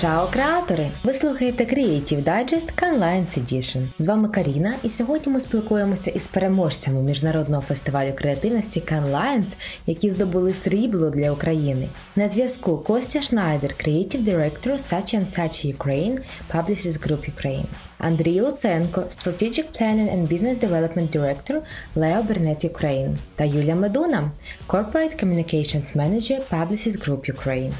Чао, 0.00 0.28
креатори! 0.32 0.90
Ви 1.04 1.14
слухаєте 1.14 1.64
Creative 1.64 2.24
Digest 2.24 2.66
Canlines 2.82 3.38
Edition. 3.38 3.86
З 3.98 4.06
вами 4.06 4.28
Каріна, 4.28 4.74
і 4.82 4.90
сьогодні 4.90 5.32
ми 5.32 5.40
спілкуємося 5.40 6.10
із 6.10 6.26
переможцями 6.26 7.02
міжнародного 7.02 7.62
фестивалю 7.62 8.12
креативності 8.14 8.80
Canlines, 8.80 9.56
які 9.86 10.10
здобули 10.10 10.54
срібло 10.54 11.10
для 11.10 11.30
України. 11.32 11.88
На 12.16 12.28
зв'язку 12.28 12.78
Костя 12.78 13.22
Шнайдер, 13.22 13.74
Creative 13.84 14.24
Director 14.24 14.72
Sachi 14.72 15.38
Sachi 15.38 15.76
Ukraine, 15.76 16.18
Publicis 16.54 17.06
Group 17.06 17.30
Ukraine. 17.36 17.64
Андрій 17.98 18.40
Луценко, 18.40 19.00
Strategic 19.00 19.64
Planning 19.80 20.16
and 20.16 20.28
Business 20.28 20.58
Development 20.58 21.18
Director 21.18 21.60
Leo 21.96 22.22
Burnett 22.26 22.70
Ukraine 22.70 23.16
та 23.36 23.44
Юлія 23.44 23.74
Медуна, 23.74 24.30
Corporate 24.68 25.24
Communications 25.24 25.96
Manager 25.96 26.40
Publicis 26.50 27.08
Group 27.08 27.32
Ukraine. 27.32 27.72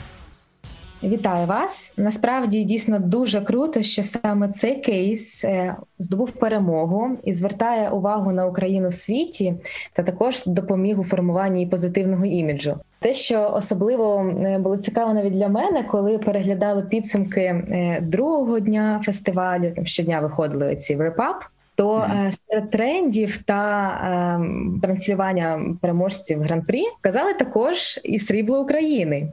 Вітаю 1.02 1.47
вас! 1.47 1.95
Насправді 1.97 2.65
дійсно 2.65 2.98
дуже 2.98 3.41
круто, 3.41 3.83
що 3.83 4.02
саме 4.02 4.48
цей 4.48 4.80
кейс 4.80 5.45
е, 5.45 5.77
здобув 5.98 6.30
перемогу 6.30 7.11
і 7.24 7.33
звертає 7.33 7.91
увагу 7.91 8.33
на 8.33 8.47
Україну 8.47 8.88
в 8.88 8.95
світі, 8.95 9.55
та 9.93 10.02
також 10.02 10.43
допоміг 10.47 11.01
у 11.01 11.05
формуванні 11.05 11.66
позитивного 11.66 12.24
іміджу. 12.24 12.77
Те, 13.01 13.12
що 13.12 13.51
особливо 13.55 14.21
е, 14.21 14.59
було 14.59 14.77
цікаво 14.77 15.15
навіть 15.15 15.33
для 15.33 15.48
мене, 15.48 15.83
коли 15.83 16.19
переглядали 16.19 16.83
підсумки 16.83 17.41
е, 17.41 18.01
другого 18.02 18.60
дня 18.60 19.01
фестивалю, 19.05 19.73
там 19.77 19.87
щодня 19.87 20.21
виходили 20.21 20.77
ці 20.77 20.96
репап 20.96 21.37
то 21.78 21.96
mm-hmm. 21.96 22.38
серед 22.50 22.70
трендів 22.70 23.43
та 23.43 23.88
е, 23.88 24.80
транслювання 24.82 25.76
переможців 25.82 26.43
гран-прі 26.43 26.82
казали 27.01 27.34
також 27.34 28.01
і 28.04 28.18
срібло 28.18 28.60
України, 28.60 29.32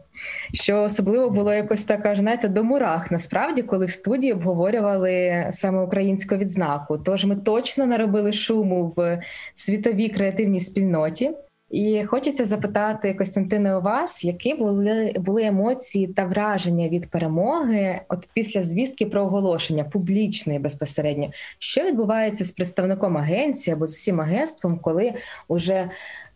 що 0.53 0.81
особливо 0.81 1.29
було 1.29 1.53
якось 1.53 1.85
така 1.85 2.15
знаєте, 2.15 2.47
до 2.47 2.63
мурах. 2.63 3.11
Насправді, 3.11 3.61
коли 3.61 3.85
в 3.85 3.91
студії 3.91 4.33
обговорювали 4.33 5.47
саме 5.51 5.81
українську 5.81 6.35
відзнаку. 6.35 6.97
Тож 6.97 7.25
ми 7.25 7.35
точно 7.35 7.85
наробили 7.85 8.31
шуму 8.31 8.93
в 8.95 9.21
світовій 9.55 10.09
креативній 10.09 10.59
спільноті. 10.59 11.31
І 11.69 12.03
хочеться 12.05 12.45
запитати 12.45 13.13
Костянтине 13.13 13.77
у 13.77 13.81
вас, 13.81 14.25
які 14.25 14.53
були 14.53 15.13
були 15.17 15.43
емоції 15.43 16.07
та 16.07 16.25
враження 16.25 16.89
від 16.89 17.09
перемоги, 17.09 18.01
от 18.09 18.29
після 18.33 18.63
звістки 18.63 19.05
про 19.05 19.21
оголошення 19.21 19.83
публічної 19.83 20.59
безпосередньо, 20.59 21.31
що 21.59 21.83
відбувається 21.83 22.45
з 22.45 22.51
представником 22.51 23.17
агенції 23.17 23.73
або 23.73 23.87
з 23.87 23.91
усім 23.91 24.21
агентством, 24.21 24.79
коли 24.79 25.13
уже 25.47 25.89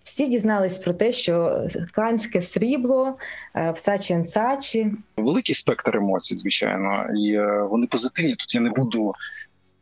всі 0.04 0.28
дізнались 0.28 0.78
про 0.78 0.94
те, 0.94 1.12
що 1.12 1.68
канське 1.92 2.42
срібло 2.42 3.18
е, 3.56 3.72
в 3.72 3.78
Сачі 3.78 4.24
Сачі 4.24 4.92
великий 5.18 5.56
спектр 5.56 5.98
емоцій, 5.98 6.36
звичайно, 6.36 7.06
і 7.18 7.34
е, 7.34 7.64
вони 7.70 7.88
позитивні. 7.88 8.36
Тут 8.36 8.56
я 8.56 8.62
не 8.62 8.70
буду 8.70 9.14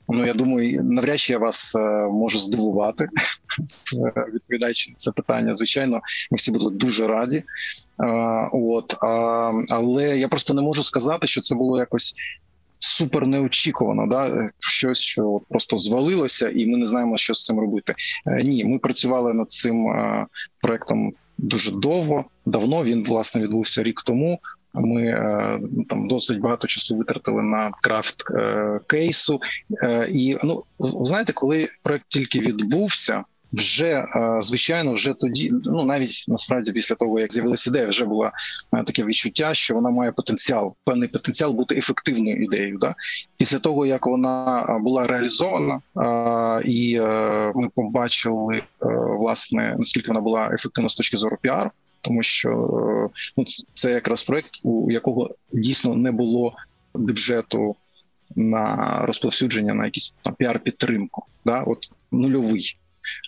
Ну 0.09 0.25
я 0.25 0.33
думаю, 0.33 0.83
навряд 0.83 1.19
чи 1.19 1.33
я 1.33 1.39
вас 1.39 1.75
е, 1.75 1.79
можу 2.11 2.39
здивувати, 2.39 3.03
е, 3.03 4.25
відповідаючи 4.33 4.91
на 4.91 4.95
це 4.95 5.11
питання. 5.11 5.55
Звичайно, 5.55 6.01
ми 6.31 6.35
всі 6.35 6.51
будуть 6.51 6.77
дуже 6.77 7.07
раді. 7.07 7.37
Е, 7.37 7.43
от 8.53 8.95
але 9.69 10.17
я 10.17 10.27
просто 10.27 10.53
не 10.53 10.61
можу 10.61 10.83
сказати, 10.83 11.27
що 11.27 11.41
це 11.41 11.55
було 11.55 11.77
якось. 11.77 12.15
Супер 12.79 13.27
неочікувано, 13.27 14.07
да 14.07 14.49
щось, 14.59 14.99
що 14.99 15.41
просто 15.49 15.77
звалилося, 15.77 16.49
і 16.49 16.65
ми 16.65 16.77
не 16.77 16.85
знаємо, 16.85 17.17
що 17.17 17.33
з 17.33 17.43
цим 17.43 17.59
робити. 17.59 17.93
Ні, 18.43 18.65
ми 18.65 18.79
працювали 18.79 19.33
над 19.33 19.51
цим 19.51 19.85
проектом 20.61 21.13
дуже 21.37 21.71
довго. 21.71 22.25
Давно 22.45 22.83
він 22.83 23.03
власне 23.03 23.41
відбувся 23.41 23.83
рік 23.83 24.01
тому. 24.01 24.39
Ми 24.79 25.05
е, 25.05 25.59
там 25.89 26.07
досить 26.07 26.39
багато 26.39 26.67
часу 26.67 26.97
витратили 26.97 27.43
на 27.43 27.71
крафт 27.81 28.31
е, 28.31 28.79
кейсу. 28.87 29.39
Е, 29.83 30.07
і 30.11 30.37
ну 30.43 30.63
знаєте, 30.79 31.33
коли 31.33 31.69
проект 31.83 32.05
тільки 32.07 32.39
відбувся. 32.39 33.23
Вже 33.53 34.05
звичайно, 34.41 34.93
вже 34.93 35.13
тоді, 35.13 35.51
ну 35.63 35.83
навіть 35.83 36.25
насправді 36.27 36.71
після 36.71 36.95
того, 36.95 37.19
як 37.19 37.33
з'явилася 37.33 37.69
ідея, 37.69 37.87
вже 37.87 38.05
було 38.05 38.29
таке 38.85 39.03
відчуття, 39.03 39.53
що 39.53 39.75
вона 39.75 39.89
має 39.89 40.11
потенціал, 40.11 40.75
певний 40.83 41.09
потенціал 41.09 41.51
бути 41.53 41.75
ефективною 41.75 42.43
ідеєю. 42.43 42.77
Да? 42.77 42.95
Після 43.37 43.59
того 43.59 43.85
як 43.85 44.05
вона 44.05 44.65
була 44.83 45.07
реалізована, 45.07 45.81
і 46.65 46.99
ми 47.55 47.69
побачили 47.75 48.61
власне 49.19 49.75
наскільки 49.77 50.07
вона 50.07 50.21
була 50.21 50.49
ефективна 50.53 50.89
з 50.89 50.95
точки 50.95 51.17
зору 51.17 51.37
піару, 51.41 51.69
тому 52.07 52.23
що 52.23 52.49
ну 53.37 53.45
це 53.73 53.91
якраз 53.91 54.23
проект, 54.23 54.59
у 54.63 54.91
якого 54.91 55.35
дійсно 55.53 55.95
не 55.95 56.11
було 56.11 56.53
бюджету 56.93 57.75
на 58.35 58.97
розповсюдження 59.05 59.73
на 59.73 59.85
якісь 59.85 60.13
на 60.25 60.31
піар-підтримку. 60.31 61.23
Да, 61.45 61.63
от 61.63 61.89
нульовий. 62.11 62.77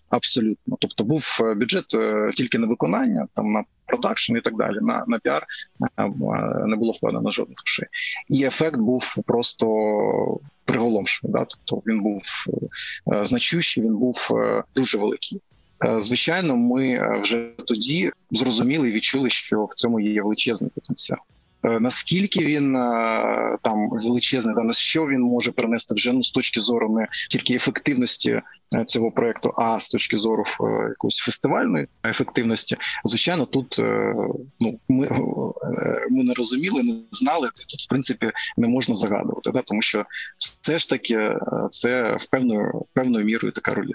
Абсолютно, 0.10 0.78
тобто 0.80 1.04
був 1.04 1.38
е, 1.42 1.54
бюджет 1.54 1.96
е, 1.96 2.32
тільки 2.36 2.58
на 2.58 2.68
виконання, 2.68 3.28
там 3.34 3.52
на 3.52 3.64
продакшн 3.86 4.38
і 4.38 4.42
так 4.42 4.58
далі. 4.58 4.78
На 4.82 5.04
на 5.08 5.20
піар 5.20 5.44
е, 6.00 6.10
не 6.66 6.76
було 6.76 6.92
вкладено 6.92 7.32
жодних 7.32 7.58
грошей, 7.58 7.88
і 8.30 8.44
ефект 8.44 8.78
був 8.78 9.16
просто 9.26 9.66
приголомшений. 10.66 11.34
Да? 11.34 11.46
Тобто 11.46 11.92
він 11.92 12.02
був 12.02 12.22
значущий, 13.06 13.84
він 13.84 13.98
був 13.98 14.32
дуже 14.76 14.98
великий. 14.98 15.42
Е, 15.86 16.02
звичайно, 16.02 16.58
ми 16.58 16.90
е, 16.90 17.20
вже 17.24 17.50
тоді 17.68 18.12
зрозуміли 18.32 18.90
і 18.90 18.92
відчули, 18.92 19.30
що 19.30 19.66
в 19.66 19.74
цьому 19.76 20.00
є 20.00 20.22
величезний 20.22 20.72
потенціал. 20.76 21.20
Е, 21.64 21.80
наскільки 21.80 22.46
він 22.46 22.74
там 23.62 23.90
величезний, 23.90 24.56
та 24.56 24.62
на 24.62 24.74
що 24.74 25.08
він 25.08 25.22
може 25.22 25.52
принести 25.52 25.96
вже 25.96 26.14
ну 26.14 26.24
з 26.24 26.32
точки 26.32 26.60
зору 26.60 26.96
не 26.96 27.08
тільки 27.30 27.54
ефективності 27.54 28.42
цього 28.88 29.12
проекту, 29.12 29.54
а 29.58 29.80
з 29.80 29.90
точки 29.90 30.18
зору 30.18 30.44
якоїсь 30.90 31.18
фестивальної 31.18 31.88
ефективності, 32.06 32.78
звичайно, 33.04 33.46
тут 33.46 33.80
ну 34.60 34.80
ми 34.90 35.10
ми 36.10 36.24
не 36.24 36.34
розуміли, 36.34 36.84
не 36.84 36.96
знали. 37.12 37.48
Тут 37.48 37.82
в 37.82 37.90
принципі 37.90 38.32
не 38.58 38.68
можна 38.68 38.96
загадувати, 38.96 39.52
да? 39.52 39.62
тому 39.62 39.82
що 39.82 40.06
все 40.38 40.80
ж 40.80 40.90
таки 40.90 41.36
це 41.70 42.16
в 42.16 42.26
певною 42.26 42.86
певною 42.94 43.26
мірою 43.26 43.52
така 43.52 43.74
роль. 43.74 43.92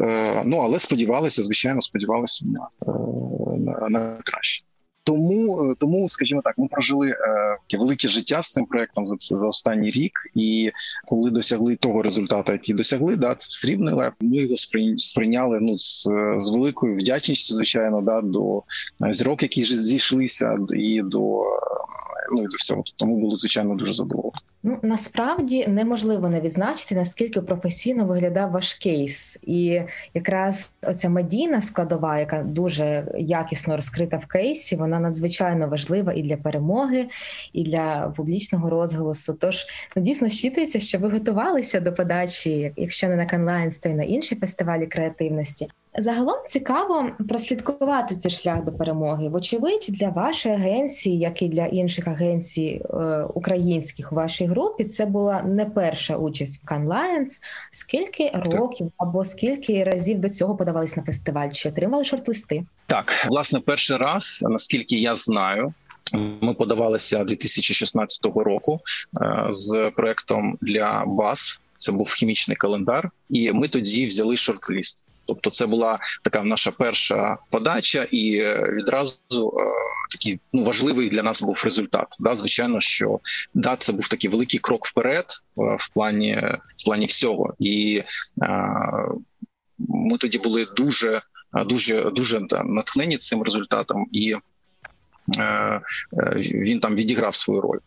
Е, 0.00 0.42
ну 0.44 0.56
але 0.56 0.78
сподівалися, 0.78 1.42
звичайно, 1.42 1.80
сподівалися 1.82 2.46
на, 2.46 2.68
е, 2.92 3.58
на, 3.58 3.88
на 3.88 4.18
краще. 4.24 4.66
Тому, 5.06 5.70
е, 5.70 5.74
тому, 5.78 6.08
скажімо 6.08 6.40
так, 6.44 6.58
ми 6.58 6.68
прожили 6.68 7.10
е, 7.10 7.76
велике 7.78 8.08
життя 8.08 8.42
з 8.42 8.52
цим 8.52 8.66
проектом 8.66 9.06
за 9.06 9.16
за 9.18 9.46
останній 9.46 9.90
рік. 9.90 10.12
І 10.34 10.70
коли 11.04 11.30
досягли 11.30 11.76
того 11.76 12.02
результату, 12.02 12.52
який 12.52 12.74
досягли, 12.74 13.16
да 13.16 13.34
це 13.34 13.50
срібний 13.50 13.94
лев. 13.94 14.12
Ми 14.20 14.36
його 14.36 14.54
сприйняли 14.96 15.58
ну 15.60 15.78
з 15.78 16.08
з 16.36 16.50
великою 16.50 16.96
вдячністю, 16.96 17.54
звичайно, 17.54 18.02
да 18.02 18.20
до 18.20 18.62
зірок, 19.10 19.42
які 19.42 19.62
зійшлися, 19.62 20.58
і 20.76 21.02
до 21.04 21.42
ну 22.32 22.42
і 22.42 22.46
до 22.46 22.56
всього. 22.56 22.82
Тому 22.96 23.16
було 23.16 23.36
звичайно 23.36 23.74
дуже 23.74 23.94
задоволені. 23.94 24.32
Ну 24.62 24.78
насправді 24.82 25.66
неможливо 25.66 26.28
не 26.28 26.40
відзначити 26.40 26.94
наскільки 26.94 27.40
професійно 27.40 28.04
виглядав 28.04 28.50
ваш 28.50 28.74
кейс, 28.74 29.38
і 29.42 29.82
якраз 30.14 30.72
оця 30.82 31.08
медійна 31.08 31.60
складова, 31.60 32.18
яка 32.18 32.42
дуже 32.42 33.12
якісно 33.18 33.76
розкрита 33.76 34.16
в 34.16 34.26
кейсі, 34.26 34.76
вона 34.76 35.00
надзвичайно 35.00 35.68
важлива 35.68 36.12
і 36.12 36.22
для 36.22 36.36
перемоги, 36.36 37.06
і 37.52 37.62
для 37.62 38.12
публічного 38.16 38.70
розголосу. 38.70 39.34
Тож 39.40 39.66
ну 39.96 40.02
дійсно 40.02 40.28
щитується, 40.28 40.80
що 40.80 40.98
ви 40.98 41.08
готувалися 41.08 41.80
до 41.80 41.92
подачі, 41.92 42.72
якщо 42.76 43.08
не 43.08 43.16
на 43.16 43.26
Canlines, 43.26 43.82
то 43.82 43.88
й 43.88 43.94
на 43.94 44.02
інші 44.02 44.36
фестивалі 44.36 44.86
креативності. 44.86 45.68
Загалом 45.98 46.36
цікаво 46.46 47.10
прослідкувати 47.28 48.16
цей 48.16 48.32
шлях 48.32 48.64
до 48.64 48.72
перемоги. 48.72 49.28
Вочевидь, 49.28 49.86
для 49.88 50.08
вашої 50.08 50.54
агенції, 50.54 51.18
як 51.18 51.42
і 51.42 51.48
для 51.48 51.66
інших 51.66 52.08
агенцій 52.08 52.82
е, 52.90 53.22
українських 53.34 54.12
у 54.12 54.14
вашій 54.14 54.46
групі, 54.46 54.84
це 54.84 55.06
була 55.06 55.42
не 55.42 55.64
перша 55.64 56.16
участь 56.16 56.64
в 56.64 56.72
Cannes 56.72 56.88
Lions. 56.88 57.40
Скільки 57.70 58.32
років 58.34 58.92
або 58.96 59.24
скільки 59.24 59.84
разів 59.84 60.18
до 60.20 60.28
цього 60.28 60.56
подавались 60.56 60.96
на 60.96 61.02
фестиваль? 61.02 61.50
Чи 61.50 61.68
отримали 61.68 62.04
шорт-листи? 62.04 62.64
Так, 62.86 63.26
власне, 63.28 63.60
перший 63.60 63.96
раз, 63.96 64.44
наскільки 64.48 64.96
я 64.96 65.14
знаю. 65.14 65.74
Ми 66.40 66.54
подавалися 66.54 67.24
2016 67.24 68.24
року 68.24 68.78
е, 69.20 69.46
з 69.50 69.92
проектом 69.96 70.58
для 70.60 71.04
БАС. 71.06 71.60
Це 71.74 71.92
був 71.92 72.12
хімічний 72.12 72.56
календар, 72.56 73.08
і 73.30 73.52
ми 73.52 73.68
тоді 73.68 74.06
взяли 74.06 74.36
шорт-ліст. 74.36 75.02
Тобто, 75.26 75.50
це 75.50 75.66
була 75.66 75.98
така 76.22 76.42
наша 76.42 76.70
перша 76.70 77.38
подача, 77.50 78.06
і 78.10 78.36
е, 78.36 78.70
відразу 78.72 79.18
е, 79.36 79.62
такий 80.10 80.40
ну 80.52 80.64
важливий 80.64 81.08
для 81.08 81.22
нас 81.22 81.42
був 81.42 81.62
результат. 81.64 82.16
Да, 82.18 82.36
звичайно, 82.36 82.80
що 82.80 83.20
да, 83.54 83.76
це 83.76 83.92
був 83.92 84.08
такий 84.08 84.30
великий 84.30 84.60
крок 84.60 84.86
вперед 84.86 85.24
е, 85.24 85.76
в 85.78 85.88
плані 85.94 86.34
в 86.76 86.84
плані 86.84 87.06
всього, 87.06 87.54
і 87.58 88.02
ми 89.78 90.18
тоді 90.18 90.38
були 90.38 90.66
дуже 90.76 91.22
дуже 91.66 92.10
дуже 92.10 92.40
натхнені 92.64 93.18
цим 93.18 93.42
результатом 93.42 94.06
і. 94.12 94.36
Він 96.36 96.80
там 96.80 96.96
відіграв 96.96 97.34
свою 97.34 97.60
роль, 97.60 97.78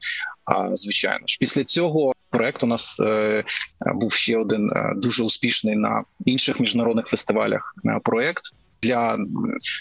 А 0.46 0.76
звичайно 0.76 1.28
ж, 1.28 1.38
після 1.40 1.64
цього 1.64 2.14
проект 2.30 2.64
у 2.64 2.68
нас 2.68 3.00
е, 3.00 3.44
був 3.96 4.14
ще 4.14 4.38
один 4.38 4.70
е, 4.70 4.94
дуже 4.96 5.24
успішний 5.24 5.76
на 5.76 6.04
інших 6.26 6.60
міжнародних 6.60 7.06
фестивалях. 7.08 7.76
Е, 7.86 8.00
проект 8.04 8.44
для 8.82 9.18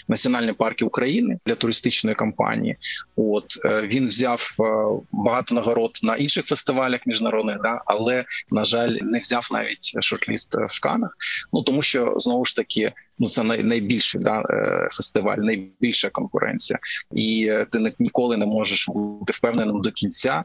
національних 0.07 0.55
парків 0.55 0.87
України 0.87 1.39
для 1.45 1.55
туристичної 1.55 2.15
кампанії. 2.15 2.77
От 3.15 3.45
е, 3.65 3.81
він 3.81 4.07
взяв 4.07 4.55
е, 4.59 4.63
багато 5.11 5.55
нагород 5.55 5.91
на 6.03 6.15
інших 6.15 6.45
фестивалях 6.45 7.01
міжнародних, 7.05 7.57
да 7.61 7.81
але 7.85 8.25
на 8.51 8.65
жаль, 8.65 8.97
не 9.01 9.19
взяв 9.19 9.47
навіть 9.51 10.03
шортліст 10.03 10.55
в 10.55 10.81
Канах. 10.81 11.17
Ну 11.53 11.63
тому 11.63 11.81
що 11.81 12.13
знову 12.17 12.45
ж 12.45 12.55
таки. 12.55 12.93
Ну, 13.21 13.27
це 13.27 13.43
найбільший 13.43 14.21
да 14.21 14.43
е, 14.49 14.87
фестиваль, 14.91 15.37
найбільша 15.37 16.09
конкуренція, 16.09 16.79
і 17.15 17.53
ти 17.71 17.93
ніколи 17.99 18.37
не 18.37 18.45
можеш 18.45 18.89
бути 18.89 19.33
впевненим 19.33 19.81
до 19.81 19.91
кінця, 19.91 20.43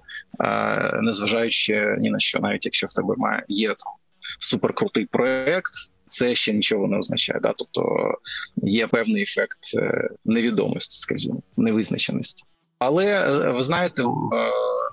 незважаючи 1.02 1.96
ні 2.00 2.10
на 2.10 2.18
що, 2.18 2.38
навіть 2.40 2.64
якщо 2.64 2.86
в 2.86 2.92
тебе 2.92 3.14
має 3.16 3.44
є 3.48 3.68
там 3.68 3.92
суперкрутий 4.38 5.06
проект, 5.06 5.72
це 6.06 6.34
ще 6.34 6.52
нічого 6.52 6.86
не 6.86 6.98
означає. 6.98 7.40
Да? 7.42 7.54
Тобто 7.56 8.14
є 8.56 8.86
певний 8.86 9.22
ефект 9.22 9.58
е, 9.78 10.08
невідомості, 10.24 10.98
скажімо, 10.98 11.42
невизначеності. 11.56 12.44
Але 12.78 13.06
е, 13.06 13.50
ви 13.50 13.62
знаєте, 13.62 14.02
е, 14.02 14.06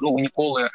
ну 0.02 0.20
ніколи 0.20 0.70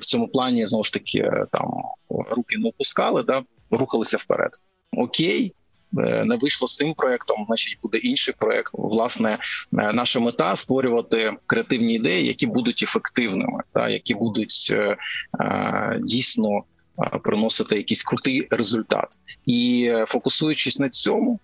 в 0.00 0.04
цьому 0.04 0.28
плані 0.28 0.66
знову 0.66 0.84
ж 0.84 0.92
таки 0.92 1.30
там 1.52 1.70
руки 2.08 2.58
не 2.58 2.68
опускали, 2.68 3.22
да 3.22 3.42
рухалися 3.70 4.16
вперед. 4.16 4.50
Окей. 4.92 5.54
Не 5.92 6.36
вийшло 6.40 6.68
з 6.68 6.76
цим 6.76 6.94
проектом, 6.94 7.44
значить 7.46 7.78
буде 7.82 7.98
інший 7.98 8.34
проект. 8.38 8.70
Власне, 8.74 9.38
наша 9.72 10.20
мета 10.20 10.56
створювати 10.56 11.32
креативні 11.46 11.94
ідеї, 11.94 12.26
які 12.26 12.46
будуть 12.46 12.82
ефективними, 12.82 13.62
та 13.72 13.88
які 13.88 14.14
будуть 14.14 14.74
дійсно 16.00 16.62
приносити 17.22 17.76
якийсь 17.76 18.02
крутий 18.02 18.46
результат, 18.50 19.08
і 19.46 19.88
е, 19.90 20.06
фокусуючись 20.06 20.78
на 20.78 20.88
цьому, 20.88 21.40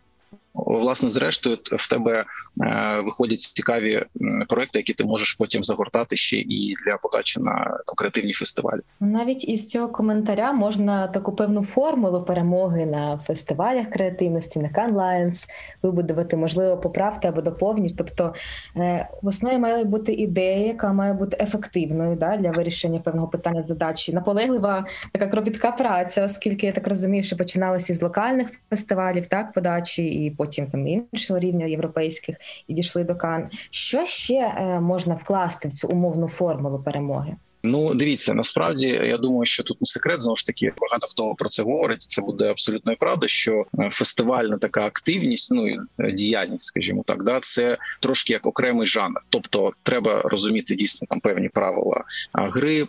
власне, 0.55 1.09
зрештою, 1.09 1.59
в 1.65 1.91
тебе 1.91 2.25
е, 2.63 3.01
виходять 3.05 3.41
цікаві 3.41 4.05
проекти, 4.49 4.79
які 4.79 4.93
ти 4.93 5.05
можеш 5.05 5.35
потім 5.35 5.65
загортати 5.65 6.17
ще 6.17 6.37
і 6.37 6.75
для 6.87 6.97
подачі 6.97 7.41
на 7.41 7.79
креативні 7.97 8.33
фестивалі. 8.33 8.81
Навіть 9.01 9.49
із 9.49 9.69
цього 9.69 9.89
коментаря 9.89 10.53
можна 10.53 11.07
таку 11.07 11.33
певну 11.33 11.65
формулу 11.65 12.23
перемоги 12.23 12.87
на 12.87 13.19
фестивалях 13.27 13.91
креативності 13.91 14.59
на 14.59 14.69
Cannes 14.69 14.95
Lions 14.95 15.49
вибудувати, 15.83 16.37
можливо, 16.37 16.77
поправити 16.77 17.29
або 17.29 17.41
доповнити. 17.41 17.95
Тобто 17.99 18.35
е, 18.77 19.09
в 19.23 19.27
основі 19.27 19.59
має 19.59 19.85
бути 19.85 20.13
ідея, 20.13 20.67
яка 20.67 20.93
має 20.93 21.13
бути 21.13 21.37
ефективною 21.41 22.17
да, 22.17 22.37
для 22.37 22.51
вирішення 22.51 23.01
певного 23.01 23.29
питання 23.29 23.63
задачі. 23.63 24.13
Наполеглива 24.13 24.87
така 25.13 25.27
кропітка 25.27 25.73
праця, 25.73 26.25
оскільки 26.25 26.67
я 26.67 26.73
так 26.73 26.89
розумію, 26.89 27.23
що 27.23 27.37
починалося 27.37 27.95
з 27.95 28.03
локальних 28.03 28.49
фестивалів, 28.71 29.27
так 29.27 29.53
подачі 29.53 30.05
і 30.05 30.31
потім 30.31 30.44
там 30.47 30.89
іншого 30.89 31.39
рівня 31.39 31.67
європейських 31.67 32.37
і 32.69 32.75
дійшли 32.75 33.05
до 33.05 33.17
Кан. 33.17 33.51
Що 33.71 34.05
ще 34.05 34.35
е, 34.35 34.81
можна 34.81 35.15
вкласти 35.15 35.69
в 35.69 35.73
цю 35.73 35.89
умовну 35.89 36.29
формулу 36.29 36.83
перемоги? 36.83 37.37
Ну, 37.67 37.95
дивіться, 37.95 38.35
насправді 38.35 38.89
я 38.89 39.17
думаю, 39.17 39.45
що 39.45 39.63
тут 39.63 39.81
не 39.81 39.87
секрет 39.87 40.23
знову 40.23 40.37
ж 40.37 40.47
таки 40.47 40.73
багато 40.81 41.07
хто 41.07 41.35
про 41.35 41.49
це 41.49 41.63
говорить. 41.63 42.03
Це 42.03 42.23
буде 42.23 42.45
абсолютно 42.45 42.97
правда, 43.01 43.29
що 43.29 43.65
е, 43.79 43.91
фестивальна 43.93 44.59
така 44.59 44.87
активність, 44.87 45.53
ну 45.53 45.67
е, 45.99 46.13
діяльність, 46.13 46.67
скажімо 46.67 47.03
так, 47.07 47.25
да 47.25 47.41
це 47.41 47.79
трошки 48.01 48.33
як 48.33 48.47
окремий 48.47 48.87
жанр. 48.87 49.21
Тобто, 49.29 49.73
треба 49.83 50.23
розуміти 50.25 50.75
дійсно 50.75 51.07
там 51.11 51.21
певні 51.21 51.49
правила 51.49 52.05
гри 52.33 52.87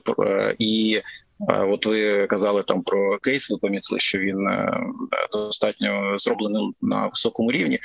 і. 0.59 1.01
От 1.39 1.85
ви 1.85 2.27
казали 2.27 2.63
там 2.63 2.83
про 2.83 3.19
кейс. 3.19 3.51
Ви 3.51 3.57
помітили, 3.57 3.99
що 3.99 4.19
він 4.19 4.37
достатньо 5.31 6.17
зроблений 6.17 6.71
на 6.81 7.07
високому 7.07 7.51
рівні. 7.51 7.79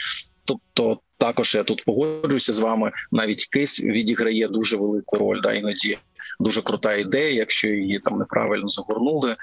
Тобто, 0.50 1.00
також 1.18 1.54
я 1.54 1.62
тут 1.62 1.84
погоджуюся 1.84 2.52
з 2.52 2.58
вами. 2.58 2.92
Навіть 3.12 3.46
кейс 3.46 3.80
відіграє 3.80 4.48
дуже 4.48 4.76
велику 4.76 5.16
роль. 5.16 5.40
Да, 5.42 5.52
іноді 5.52 5.98
дуже 6.40 6.62
крута 6.62 6.94
ідея, 6.94 7.30
якщо 7.30 7.68
її 7.68 7.98
там 7.98 8.18
неправильно 8.18 8.68
загорнули, 8.68 9.36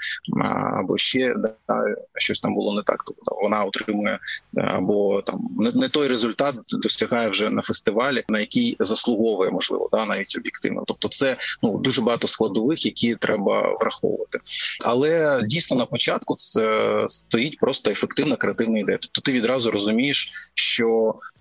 або 0.80 0.98
ще 0.98 1.34
да, 1.38 1.84
щось 2.14 2.40
там 2.40 2.54
було 2.54 2.74
не 2.74 2.82
так. 2.82 3.04
Тобто 3.06 3.40
вона 3.42 3.64
отримує 3.64 4.18
е, 4.56 4.60
або 4.60 5.22
там 5.22 5.48
не, 5.58 5.72
не 5.72 5.88
той 5.88 6.08
результат 6.08 6.54
досягає 6.68 7.28
вже 7.28 7.50
на 7.50 7.62
фестивалі, 7.62 8.24
на 8.28 8.40
який 8.40 8.76
заслуговує 8.80 9.50
можливо, 9.50 9.88
да 9.92 10.06
навіть 10.06 10.36
об'єктивно. 10.38 10.82
Тобто, 10.86 11.08
це 11.08 11.36
ну 11.62 11.78
дуже 11.78 12.02
багато 12.02 12.28
складових, 12.28 12.86
які 12.86 13.14
треба 13.14 13.76
враховувати. 13.80 14.38
Але 14.84 15.42
дійсно 15.44 15.76
на 15.76 15.86
початку 15.86 16.34
це 16.36 17.04
стоїть 17.08 17.58
просто 17.58 17.90
ефективна 17.90 18.36
креативна 18.36 18.78
ідея. 18.78 18.98
Тобто 19.00 19.20
ти 19.20 19.32
відразу 19.32 19.70
розумієш, 19.70 20.30
що 20.54 20.97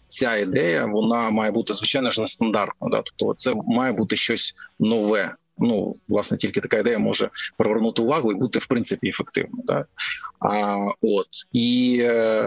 ця 0.08 0.36
ідея 0.36 0.86
вона 0.86 1.30
має 1.30 1.52
бути 1.52 1.74
звичайно 1.74 2.12
ж 2.12 2.22
нестандартна. 2.22 2.88
Да? 2.90 3.02
Тобто, 3.06 3.34
це 3.38 3.54
має 3.68 3.94
бути 3.94 4.16
щось 4.16 4.56
нове. 4.80 5.36
Ну, 5.60 5.94
власне, 6.08 6.38
тільки 6.38 6.62
така 6.62 6.78
ідея 6.78 7.00
може 7.00 7.30
привернути 7.58 8.02
увагу 8.02 8.32
і 8.32 8.36
бути 8.36 8.60
в 8.60 8.68
принципі 8.68 9.10
ефективною. 9.10 9.64
Да? 9.66 9.86
А 10.40 10.78
от 11.02 11.28
і 11.52 12.00
е, 12.02 12.44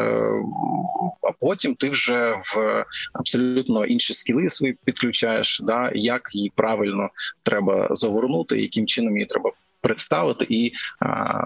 а 1.22 1.32
потім 1.40 1.74
ти 1.74 1.90
вже 1.90 2.32
в 2.32 2.84
абсолютно 3.12 3.84
інші 3.84 4.14
скіли 4.14 4.50
свої 4.50 4.78
підключаєш, 4.84 5.60
да? 5.64 5.90
як 5.94 6.22
її 6.32 6.52
правильно 6.54 7.08
треба 7.42 7.88
загорнути, 7.90 8.60
яким 8.60 8.86
чином 8.86 9.16
її 9.16 9.26
треба 9.26 9.52
представити 9.80 10.46
і 10.48 10.72
а, 11.00 11.44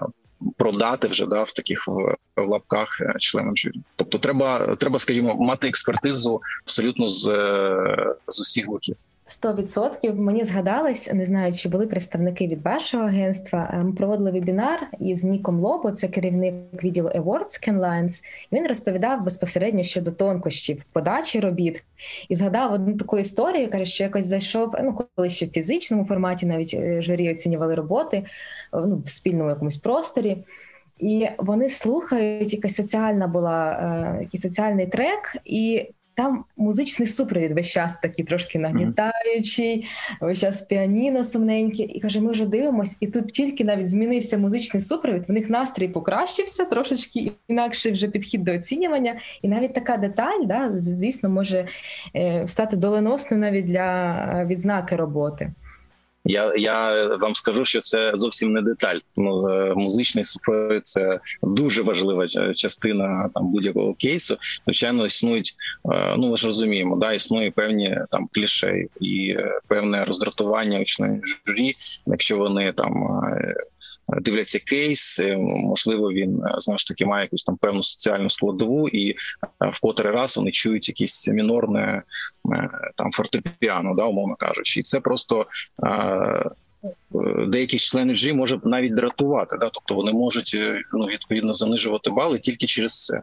продати 0.57 1.07
вже 1.07 1.25
да 1.25 1.43
в 1.43 1.51
таких 1.51 1.87
в, 1.87 2.15
лапках 2.37 3.01
е, 3.01 3.13
членам 3.19 3.57
журі. 3.57 3.81
Тобто, 3.95 4.17
треба, 4.17 4.75
треба, 4.75 4.99
скажімо, 4.99 5.35
мати 5.35 5.67
експертизу 5.67 6.41
абсолютно 6.65 7.09
з, 7.09 7.27
е, 7.27 8.15
з 8.27 8.39
усіх 8.41 8.67
боків. 8.67 8.95
Сто 9.27 9.53
відсотків 9.53 10.19
мені 10.19 10.43
згадалось, 10.43 11.13
не 11.13 11.25
знаю, 11.25 11.53
чи 11.53 11.69
були 11.69 11.87
представники 11.87 12.47
від 12.47 12.65
вашого 12.65 13.03
агентства. 13.03 13.71
Е, 13.73 13.77
ми 13.77 13.93
проводили 13.93 14.31
вебінар 14.31 14.87
із 14.99 15.23
Ніком 15.23 15.59
Лобо, 15.59 15.91
це 15.91 16.07
керівник 16.07 16.53
відділу 16.83 17.09
Awards 17.09 17.69
Canlines, 17.69 18.23
Він 18.51 18.67
розповідав 18.67 19.23
безпосередньо 19.23 19.83
щодо 19.83 20.11
тонкощів 20.11 20.83
подачі 20.83 21.39
робіт 21.39 21.83
і 22.29 22.35
згадав 22.35 22.73
одну 22.73 22.97
таку 22.97 23.17
історію. 23.17 23.69
каже, 23.69 23.85
що 23.85 24.03
якось 24.03 24.25
зайшов. 24.25 24.73
Ну 24.83 24.99
коли 25.15 25.29
ще 25.29 25.45
в 25.45 25.49
фізичному 25.49 26.05
форматі, 26.05 26.45
навіть 26.45 27.03
журі 27.03 27.31
оцінювали 27.31 27.75
роботи 27.75 28.25
ну, 28.73 28.95
в 28.95 29.09
спільному 29.09 29.49
якомусь 29.49 29.77
просторі. 29.77 30.37
І 30.99 31.27
вони 31.37 31.69
слухають, 31.69 32.53
якась 32.53 32.75
соціальна 32.75 33.27
була, 33.27 33.71
е, 33.71 34.21
якийсь 34.21 34.41
соціальний 34.41 34.87
трек, 34.87 35.37
і 35.45 35.87
там 36.15 36.43
музичний 36.57 37.07
супровід 37.07 37.51
весь 37.51 37.71
час 37.71 37.99
такий 37.99 38.25
трошки 38.25 38.59
нагнітаючий, 38.59 39.85
весь 40.21 40.39
час 40.39 40.61
піаніно 40.61 41.23
сумненьке. 41.23 41.83
І 41.83 41.99
каже: 41.99 42.21
ми 42.21 42.31
вже 42.31 42.45
дивимось, 42.45 42.97
і 42.99 43.07
тут 43.07 43.27
тільки 43.27 43.63
навіть 43.63 43.89
змінився 43.89 44.37
музичний 44.37 44.81
супровід. 44.81 45.29
В 45.29 45.31
них 45.31 45.49
настрій 45.49 45.87
покращився, 45.87 46.65
трошечки 46.65 47.31
інакший 47.47 47.91
вже 47.91 48.07
підхід 48.07 48.43
до 48.43 48.53
оцінювання. 48.53 49.15
І 49.41 49.47
навіть 49.47 49.73
така 49.73 49.97
деталь, 49.97 50.45
да, 50.45 50.71
звісно, 50.75 51.29
може 51.29 51.67
е, 52.15 52.47
стати 52.47 52.77
доленосною 52.77 53.41
навіть 53.41 53.65
для 53.65 54.15
е, 54.15 54.45
відзнаки 54.45 54.95
роботи. 54.95 55.51
Я 56.25 56.53
я 56.55 57.07
вам 57.17 57.35
скажу, 57.35 57.65
що 57.65 57.81
це 57.81 58.11
зовсім 58.15 58.53
не 58.53 58.61
деталь. 58.61 58.97
Ну 59.17 59.49
е, 59.49 59.73
музичний 59.75 60.23
супровід– 60.23 60.81
це 60.85 61.19
дуже 61.43 61.81
важлива 61.81 62.27
частина 62.55 63.29
там 63.33 63.51
будь-якого 63.51 63.93
кейсу. 63.93 64.37
Звичайно, 64.65 65.05
існують. 65.05 65.53
Е, 65.93 66.15
ну 66.17 66.29
ми 66.29 66.37
ж 66.37 66.45
розуміємо, 66.47 66.95
да 66.95 67.13
існує 67.13 67.51
певні 67.51 67.97
там 68.11 68.29
кліше 68.31 68.85
і 69.01 69.29
е, 69.29 69.59
певне 69.67 70.05
роздратування 70.05 70.79
у 70.79 70.85
журі, 71.47 71.73
якщо 72.05 72.37
вони 72.37 72.71
там 72.71 73.21
дивляться 74.07 74.59
кейс, 74.59 75.19
е, 75.19 75.37
можливо, 75.37 76.11
він 76.11 76.41
е, 76.45 76.53
знову 76.57 76.77
ж 76.77 76.87
таки 76.87 77.05
має 77.05 77.23
якусь 77.23 77.43
там 77.43 77.57
певну 77.57 77.83
соціальну 77.83 78.29
складову, 78.29 78.89
і 78.89 79.09
е, 79.09 79.15
в 79.59 79.79
котрий 79.79 80.13
раз 80.13 80.37
вони 80.37 80.51
чують 80.51 80.87
якісь 80.87 81.27
мінорне 81.27 82.03
там 82.95 83.11
фортепіано, 83.11 83.95
да, 83.95 84.05
умовно 84.05 84.35
кажучи, 84.35 84.79
і 84.79 84.83
це 84.83 84.99
просто 84.99 85.45
деяких 87.47 87.81
членів 87.81 88.15
журі 88.15 88.33
може 88.33 88.59
навіть 88.63 88.95
дратувати, 88.95 89.57
да, 89.59 89.69
тобто 89.69 89.95
вони 89.95 90.13
можуть 90.13 90.51
е, 90.55 90.81
ну 90.93 91.05
відповідно 91.05 91.53
занижувати 91.53 92.09
бали 92.09 92.39
тільки 92.39 92.65
через 92.65 93.05
це. 93.05 93.17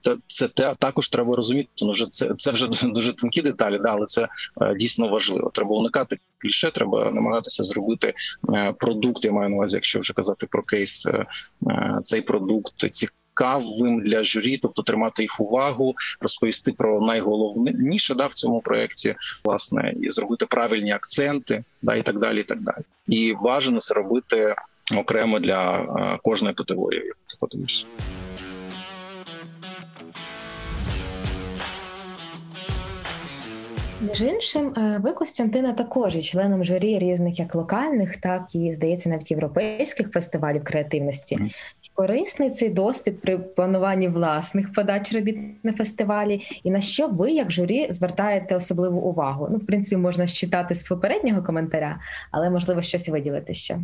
Та 0.00 0.16
Це 0.26 0.48
це 0.56 0.74
також 0.78 1.08
треба 1.08 1.36
розуміти. 1.36 1.68
Ну 1.82 1.90
вже 1.90 2.06
це 2.06 2.30
це 2.38 2.50
вже 2.50 2.68
дуже 2.84 3.12
тонкі 3.12 3.42
деталі, 3.42 3.78
да, 3.82 3.88
але 3.88 4.06
це 4.06 4.28
е, 4.62 4.74
дійсно 4.74 5.08
важливо. 5.08 5.50
Треба 5.54 5.76
уникати 5.76 6.16
кліше, 6.38 6.70
треба 6.70 7.10
намагатися 7.10 7.64
зробити 7.64 8.14
е, 8.54 8.74
продукт. 8.78 9.24
Я 9.24 9.32
маю 9.32 9.48
на 9.48 9.56
увазі, 9.56 9.76
якщо 9.76 10.00
вже 10.00 10.12
казати 10.12 10.46
про 10.50 10.62
кейс, 10.62 11.08
цей 12.02 12.20
продукт 12.20 12.90
ці 12.90 13.08
цікавим 13.36 14.00
для 14.00 14.24
журі, 14.24 14.58
тобто 14.62 14.82
тримати 14.82 15.22
їх 15.22 15.40
увагу, 15.40 15.94
розповісти 16.20 16.72
про 16.72 17.00
найголовніше 17.00 18.14
да 18.14 18.26
в 18.26 18.34
цьому 18.34 18.60
проєкті, 18.60 19.14
власне, 19.44 19.94
і 20.02 20.10
зробити 20.10 20.46
правильні 20.46 20.92
акценти, 20.92 21.64
да 21.82 21.94
і 21.94 22.02
так 22.02 22.18
далі. 22.18 22.40
І 22.40 22.44
так 22.44 22.60
далі. 22.60 22.84
І 23.06 23.34
бажано 23.42 23.78
це 23.80 23.94
робити 23.94 24.54
окремо 24.96 25.38
для 25.38 26.18
кожної 26.22 26.54
категорії. 26.54 27.04
Як 27.04 27.16
ти 27.26 27.36
подивишся. 27.40 27.86
Між 34.00 34.20
іншим, 34.20 34.74
е, 34.76 35.00
ви 35.04 35.12
Костянтина 35.12 35.72
також 35.72 36.16
є 36.16 36.22
членом 36.22 36.64
журі 36.64 36.98
різних 36.98 37.38
як 37.38 37.54
локальних, 37.54 38.16
так 38.16 38.54
і 38.54 38.72
здається, 38.72 39.08
навіть 39.08 39.30
європейських 39.30 40.12
фестивалів 40.12 40.64
креативності. 40.64 41.38
Корисний 41.96 42.50
цей 42.50 42.68
досвід 42.68 43.20
при 43.20 43.38
плануванні 43.38 44.08
власних 44.08 44.72
подач 44.72 45.12
робіт 45.12 45.64
на 45.64 45.72
фестивалі, 45.72 46.42
і 46.64 46.70
на 46.70 46.80
що 46.80 47.08
ви, 47.08 47.30
як 47.30 47.52
журі, 47.52 47.86
звертаєте 47.90 48.56
особливу 48.56 49.00
увагу? 49.00 49.48
Ну, 49.50 49.56
в 49.56 49.66
принципі, 49.66 49.96
можна 49.96 50.26
считати 50.26 50.74
з 50.74 50.84
попереднього 50.84 51.42
коментаря, 51.42 51.98
але 52.30 52.50
можливо 52.50 52.82
щось 52.82 53.08
виділити 53.08 53.54
ще 53.54 53.78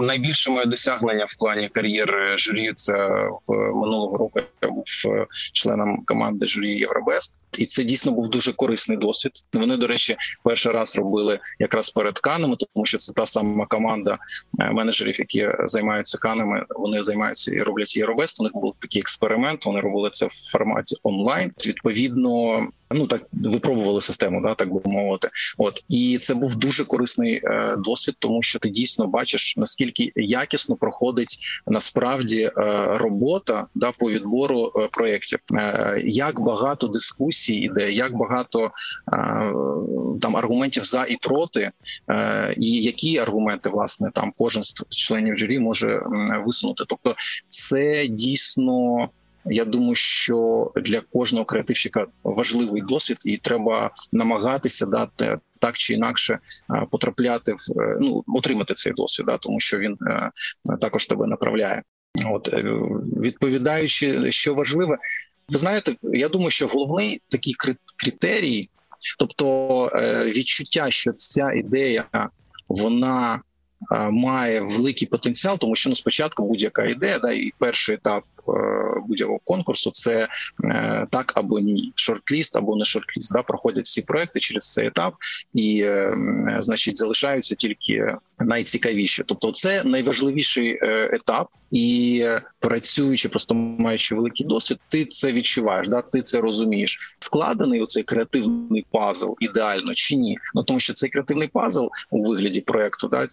найбільше 0.00 0.50
моє 0.50 0.66
досягнення 0.66 1.24
в 1.24 1.36
плані 1.38 1.68
кар'єри 1.68 2.38
журі 2.38 2.72
це 2.74 3.08
в 3.48 3.52
минулого 3.52 4.16
року 4.16 4.40
я 4.62 4.68
був 4.68 4.84
е, 5.06 5.26
членом 5.52 6.02
команди 6.04 6.46
журі 6.46 6.78
Євробест, 6.78 7.34
і 7.58 7.66
це 7.66 7.84
дійсно 7.84 8.12
був 8.12 8.30
дуже 8.30 8.52
корисний 8.52 8.98
досвід. 8.98 9.32
Вони, 9.52 9.76
до 9.76 9.86
речі, 9.86 10.16
перший 10.42 10.72
раз 10.72 10.96
робили 10.98 11.38
якраз 11.58 11.90
перед 11.90 12.18
канами, 12.18 12.56
тому 12.74 12.86
що 12.86 12.98
це 12.98 13.12
та 13.12 13.26
сама 13.26 13.66
команда 13.66 14.18
е, 14.60 14.70
менеджерів, 14.72 15.18
які 15.18 15.50
займаються 15.64 16.18
канами. 16.18 16.64
Вони 16.68 17.02
займаються 17.02 17.54
і 17.54 17.62
роблять 17.62 17.96
Євробест. 17.96 18.40
У 18.40 18.44
них 18.44 18.52
був 18.54 18.74
такий 18.80 19.00
експеримент. 19.00 19.66
Вони 19.66 19.80
робили 19.80 20.10
це 20.12 20.26
в 20.26 20.50
форматі 20.52 20.96
онлайн. 21.02 21.52
Відповідно, 21.66 22.66
ну 22.90 23.06
так 23.06 23.26
випробували 23.32 24.00
систему, 24.00 24.42
да 24.42 24.54
так 24.54 24.74
би 24.74 24.80
мовити. 24.84 25.28
От 25.58 25.84
і 25.88 26.18
це 26.18 26.34
був 26.34 26.56
дуже 26.56 26.84
корисний 26.84 27.40
е, 27.44 27.76
досвід, 27.78 28.16
тому 28.18 28.42
що 28.42 28.58
ти 28.58 28.68
дійсно 28.68 29.06
бачиш 29.06 29.56
наскільки 29.56 30.12
якісно 30.16 30.76
проходить 30.76 31.38
насправді 31.66 32.40
е, 32.42 32.52
робота 32.86 33.66
да 33.74 33.90
по 33.90 34.10
відбору 34.10 34.72
е, 34.76 34.88
проєктів. 34.92 35.38
Е, 35.54 36.00
як 36.04 36.40
багато 36.40 36.88
дискусій 36.88 37.54
іде, 37.54 37.92
як 37.92 38.16
багато 38.16 38.64
е, 38.64 38.70
там 40.20 40.36
аргументів 40.36 40.84
за 40.84 41.04
і 41.04 41.16
проти, 41.16 41.70
е, 42.10 42.54
і 42.56 42.82
які 42.82 43.18
аргументи 43.18 43.68
власне 43.68 44.10
там 44.14 44.32
кожен 44.38 44.62
з 44.62 44.74
членів 44.90 45.36
журі 45.36 45.58
може 45.58 46.02
висунути. 46.46 46.84
Тобто, 46.88 47.14
це 47.48 48.06
дійсно. 48.08 49.08
Я 49.50 49.64
думаю, 49.64 49.94
що 49.94 50.70
для 50.76 51.00
кожного 51.00 51.44
креативщика 51.44 52.06
важливий 52.24 52.82
досвід, 52.82 53.18
і 53.24 53.38
треба 53.38 53.90
намагатися 54.12 54.86
дати 54.86 55.38
так 55.58 55.76
чи 55.76 55.94
інакше 55.94 56.38
потрапляти 56.90 57.52
в 57.52 57.80
е, 57.80 57.98
ну 58.00 58.24
отримати 58.26 58.74
цей 58.74 58.92
досвід, 58.92 59.26
да, 59.26 59.38
тому 59.38 59.60
що 59.60 59.78
він 59.78 59.98
е, 60.06 60.30
також 60.80 61.06
тебе 61.06 61.26
направляє. 61.26 61.82
От 62.30 62.48
е, 62.48 62.62
відповідаючи, 63.22 64.32
що 64.32 64.54
важливе, 64.54 64.98
ви 65.48 65.58
знаєте, 65.58 65.96
я 66.02 66.28
думаю, 66.28 66.50
що 66.50 66.66
головний 66.66 67.20
такий 67.28 67.54
критерій, 67.96 68.68
тобто 69.18 69.90
відчуття, 70.24 70.90
що 70.90 71.12
ця 71.12 71.52
ідея 71.52 72.04
вона 72.68 73.40
має 74.10 74.60
великий 74.60 75.08
потенціал, 75.08 75.58
тому 75.58 75.76
що 75.76 75.90
ну 75.90 75.96
спочатку 75.96 76.48
будь-яка 76.48 76.84
ідея, 76.84 77.18
да 77.18 77.32
і 77.32 77.52
перший 77.58 77.94
етап 77.94 78.24
Е, 78.48 78.85
будь-якого 79.00 79.38
конкурсу 79.44 79.90
це 79.90 80.28
е, 80.64 81.06
так 81.10 81.32
або 81.36 81.58
ні, 81.58 81.92
шортліст 81.94 82.56
або 82.56 82.76
не 82.76 82.84
шортліст. 82.84 83.32
Да, 83.32 83.42
проходять 83.42 83.84
всі 83.84 84.02
проекти 84.02 84.40
через 84.40 84.72
цей 84.72 84.86
етап, 84.86 85.14
і 85.54 85.82
е, 85.82 86.16
значить 86.60 86.98
залишаються 86.98 87.54
тільки 87.54 88.16
найцікавіші. 88.38 89.22
Тобто, 89.26 89.52
це 89.52 89.84
найважливіший 89.84 90.78
етап, 91.12 91.48
і 91.70 92.24
працюючи, 92.58 93.28
просто 93.28 93.54
маючи 93.54 94.14
великий 94.14 94.46
досвід, 94.46 94.78
ти 94.88 95.04
це 95.04 95.32
відчуваєш. 95.32 95.88
Да, 95.88 96.02
ти 96.02 96.22
це 96.22 96.40
розумієш. 96.40 97.16
Складений 97.18 97.82
оцей 97.82 98.02
креативний 98.02 98.86
пазл 98.90 99.32
ідеально 99.40 99.94
чи 99.94 100.16
ні? 100.16 100.36
Ну 100.54 100.62
тому 100.62 100.80
що 100.80 100.94
цей 100.94 101.10
креативний 101.10 101.48
пазл 101.48 101.86
у 102.10 102.22
вигляді 102.22 102.60
проекту, 102.60 103.08
да 103.08 103.26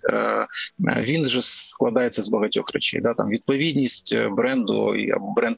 він 0.80 1.26
же 1.26 1.42
складається 1.42 2.24
з 2.24 2.30
багатьох 2.30 2.66
речей. 2.74 3.02
Да, 3.02 3.14
там 3.14 3.30
відповідність 3.30 4.18
бренду 4.32 4.96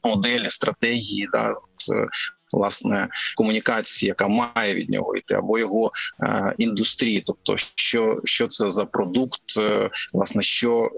або 0.02 0.16
бренд-моделі, 0.16 0.50
стратегії, 0.50 1.30
да 1.32 1.56
власне 2.56 3.08
комунікації, 3.38 4.08
яка 4.08 4.28
має 4.28 4.76
від 4.76 4.90
нього 4.90 5.16
йти, 5.16 5.36
або 5.36 5.60
його 5.60 5.92
е, 6.24 6.54
індустрії, 6.58 7.24
тобто, 7.26 7.56
що 7.76 8.22
що 8.24 8.48
це 8.48 8.70
за 8.70 8.86
продукт, 8.86 9.58
е, 9.58 9.90
власне, 10.14 10.42
що 10.42 10.84
е, 10.84 10.90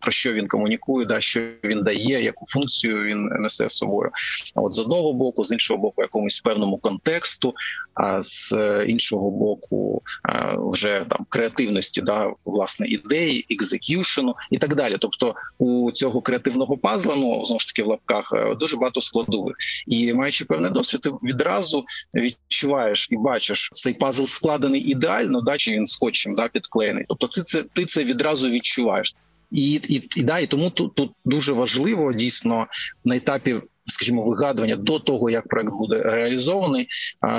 про 0.00 0.12
що 0.12 0.32
він 0.32 0.48
комунікує, 0.48 1.06
да 1.06 1.20
що 1.20 1.40
він 1.64 1.82
дає, 1.82 2.22
яку 2.22 2.44
функцію 2.46 3.04
він 3.04 3.24
несе 3.24 3.68
собою. 3.68 4.10
А 4.56 4.60
от 4.60 4.74
з 4.74 4.78
одного 4.78 5.12
боку, 5.12 5.44
з 5.44 5.52
іншого 5.52 5.80
боку, 5.80 6.02
якомусь 6.02 6.40
певному 6.40 6.78
контексту, 6.78 7.54
а 7.94 8.22
з 8.22 8.54
іншого 8.86 9.30
боку, 9.30 10.02
е, 10.30 10.56
вже 10.58 11.04
там 11.08 11.26
креативності, 11.28 12.00
да 12.00 12.32
власне 12.44 12.86
ідеї, 12.86 13.46
екзекюшену 13.50 14.34
і 14.50 14.58
так 14.58 14.74
далі. 14.74 14.96
Тобто 15.00 15.34
у 15.58 15.90
цього 15.92 16.20
креативного 16.20 16.76
пазла, 16.76 17.14
ну 17.16 17.44
знову 17.44 17.60
ж 17.60 17.66
таки 17.66 17.82
в 17.82 17.86
лапках 17.86 18.32
е, 18.34 18.54
дуже 18.54 18.76
багато 18.76 19.00
складових 19.00 19.56
і 19.86 20.14
маючи 20.14 20.44
певне 20.44 20.70
досвід, 20.78 21.00
ти 21.00 21.10
відразу 21.10 21.84
відчуваєш 22.14 23.08
і 23.10 23.16
бачиш 23.16 23.70
цей 23.72 23.94
пазл 23.94 24.24
складений 24.24 24.80
ідеально, 24.80 25.40
да 25.40 25.56
чи 25.56 25.72
він 25.72 25.86
скотчем 25.86 26.34
да 26.34 26.48
підклеєний. 26.48 27.04
Тобто, 27.08 27.26
ти 27.26 27.42
це 27.42 27.62
ти 27.62 27.84
це 27.84 28.04
відразу 28.04 28.50
відчуваєш. 28.50 29.14
І 29.50 29.72
і, 29.72 30.08
і 30.16 30.22
да, 30.22 30.38
і 30.38 30.46
тому 30.46 30.70
тут 30.70 30.94
тут 30.94 31.10
дуже 31.24 31.52
важливо 31.52 32.12
дійсно 32.12 32.66
на 33.04 33.16
етапі, 33.16 33.56
скажімо, 33.86 34.24
вигадування 34.24 34.76
до 34.76 34.98
того, 34.98 35.30
як 35.30 35.48
проект 35.48 35.72
буде 35.72 36.02
реалізований, 36.02 36.88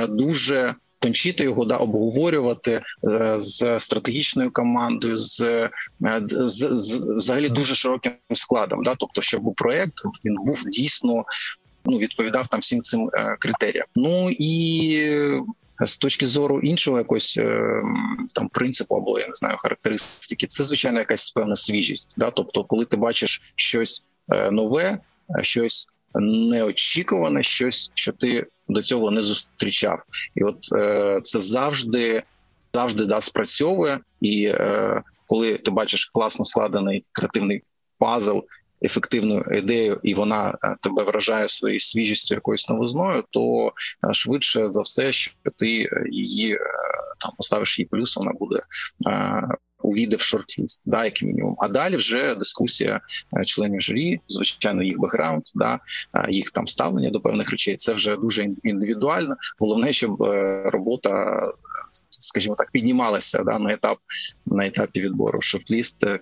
дуже 0.10 0.76
тончити 1.00 1.44
його, 1.44 1.66
да 1.66 1.76
обговорювати 1.78 2.82
е, 3.12 3.34
з 3.40 3.80
стратегічною 3.80 4.52
командою, 4.52 5.18
з, 5.18 5.42
е, 5.42 5.70
з, 6.26 6.70
з 6.72 6.98
взагалі 7.18 7.50
дуже 7.50 7.76
широким 7.76 8.14
складом. 8.34 8.84
Да, 8.84 8.96
тобто, 8.96 9.22
щоб 9.22 9.54
проект 9.56 9.94
він 10.26 10.36
був 10.36 10.64
дійсно 10.66 11.24
ну 11.86 11.98
відповідав 11.98 12.48
там 12.48 12.60
всім 12.60 12.82
цим 12.82 13.10
е, 13.14 13.38
критеріям. 13.40 13.86
Ну 13.96 14.30
і 14.30 14.94
е, 15.02 15.42
з 15.86 15.98
точки 15.98 16.28
зору 16.28 16.60
іншого 16.60 16.98
якогось 16.98 17.38
е, 17.38 17.82
там 18.36 18.50
принципу 18.50 18.96
або 18.96 19.20
я 19.20 19.28
не 19.28 19.34
знаю 19.34 19.58
характеристики, 19.60 20.48
це 20.48 20.64
звичайно 20.64 21.00
якась 21.00 21.32
певна 21.32 21.56
свіжість. 21.56 22.14
Да? 22.18 22.32
Тобто, 22.32 22.64
коли 22.64 22.86
ти 22.86 22.98
бачиш 22.98 23.42
щось 23.56 24.04
нове, 24.52 25.00
щось 25.42 25.88
неочікуване, 26.16 27.44
щось, 27.44 27.92
що 27.94 28.12
ти 28.12 28.48
до 28.68 28.82
цього 28.82 29.12
не 29.12 29.24
зустрічав, 29.24 30.04
і 30.36 30.44
от 30.44 30.64
це 31.26 31.40
завжди 31.40 32.24
завжди 32.74 33.06
да 33.06 33.22
спрацьовує, 33.22 34.00
і 34.22 34.54
коли 35.28 35.58
ти 35.58 35.72
бачиш 35.72 36.06
класно 36.14 36.46
складений 36.46 37.02
креативний 37.12 37.62
пазл, 38.00 38.40
ефективну 38.84 39.42
ідею, 39.42 40.00
і 40.04 40.14
вона 40.14 40.58
е, 40.64 40.76
тебе 40.82 41.04
вражає 41.04 41.50
своєю 41.50 41.80
свіжістю 41.80 42.36
якоюсь 42.36 42.70
новизною, 42.70 43.24
то 43.30 43.72
е, 44.10 44.14
швидше 44.14 44.72
за 44.72 44.82
все, 44.82 45.12
що 45.12 45.32
ти 45.56 45.82
е, 45.82 46.06
її 46.10 46.60
там 47.20 47.32
поставиш 47.38 47.80
її 47.80 47.88
плюс, 47.92 48.18
вона 48.18 48.32
буде. 48.32 48.60
Увійде 49.82 50.16
в 50.16 50.20
шорт-ліст, 50.20 50.84
да, 50.86 51.06
як 51.06 51.22
мінімум. 51.22 51.56
А 51.60 51.68
далі 51.68 51.96
вже 51.96 52.36
дискусія 52.36 53.02
членів 53.46 53.82
журі, 53.82 54.20
звичайно, 54.28 54.84
їх 54.84 55.00
бекграунд, 55.00 55.44
да, 55.56 55.80
їх 56.30 56.52
там 56.52 56.68
ставлення 56.68 57.10
до 57.10 57.22
певних 57.22 57.52
речей. 57.52 57.76
Це 57.76 57.94
вже 57.94 58.16
дуже 58.16 58.48
індивідуально. 58.64 59.36
Головне, 59.60 59.94
щоб 59.94 60.22
робота, 60.66 61.42
скажімо 62.10 62.56
так, 62.56 62.72
піднімалася 62.72 63.44
да, 63.44 63.60
на 63.60 63.74
етап 63.74 63.98
на 64.46 64.66
етапі 64.66 65.02
відбору. 65.02 65.40
Шорт-ліст 65.42 66.20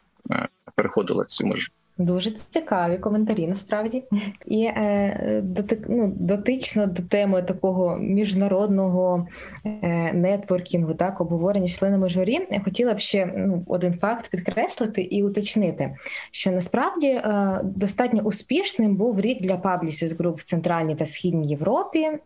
переходила 0.76 1.26
цю 1.26 1.48
межу. 1.48 1.72
Дуже 1.98 2.32
цікаві 2.32 2.98
коментарі 2.98 3.48
насправді 3.48 4.04
і 4.46 4.64
е, 4.64 5.42
дотик, 5.44 5.86
ну, 5.90 6.14
дотично 6.16 6.88
до 6.88 7.02
теми 7.04 7.42
такого 7.42 7.98
міжнародного 7.98 9.28
е, 9.66 10.14
нетворкінгу, 10.14 10.94
так 10.94 11.22
обговорення 11.22 11.68
членами 11.68 12.10
журі. 12.10 12.48
Я 12.52 12.60
хотіла 12.60 12.94
б 12.94 13.00
ще 13.00 13.34
ну, 13.38 13.64
один 13.68 13.94
факт 13.94 14.32
підкреслити 14.32 15.02
і 15.02 15.24
уточнити, 15.24 15.96
що 16.32 16.52
насправді 16.52 17.08
е, 17.08 17.62
достатньо 17.64 18.22
успішним 18.22 18.96
був 18.96 19.22
рік 19.22 19.42
для 19.42 19.56
Publicis 19.56 20.18
Group 20.18 20.34
в 20.34 20.44
центральній 20.44 20.96
та 20.96 21.06
східній 21.06 21.48
Європі. 21.48 22.00
Е, 22.00 22.20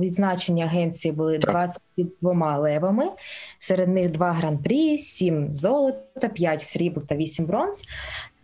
відзначені 0.00 0.62
агенції 0.62 1.12
були 1.12 1.38
22 1.38 2.58
левами, 2.58 3.04
серед 3.58 3.88
них 3.88 4.10
два 4.10 4.32
гран-прі, 4.32 4.98
7 4.98 5.52
золота, 5.52 6.28
5 6.28 6.62
срібл 6.62 7.02
та 7.02 7.16
8 7.16 7.46
бронз. 7.46 7.82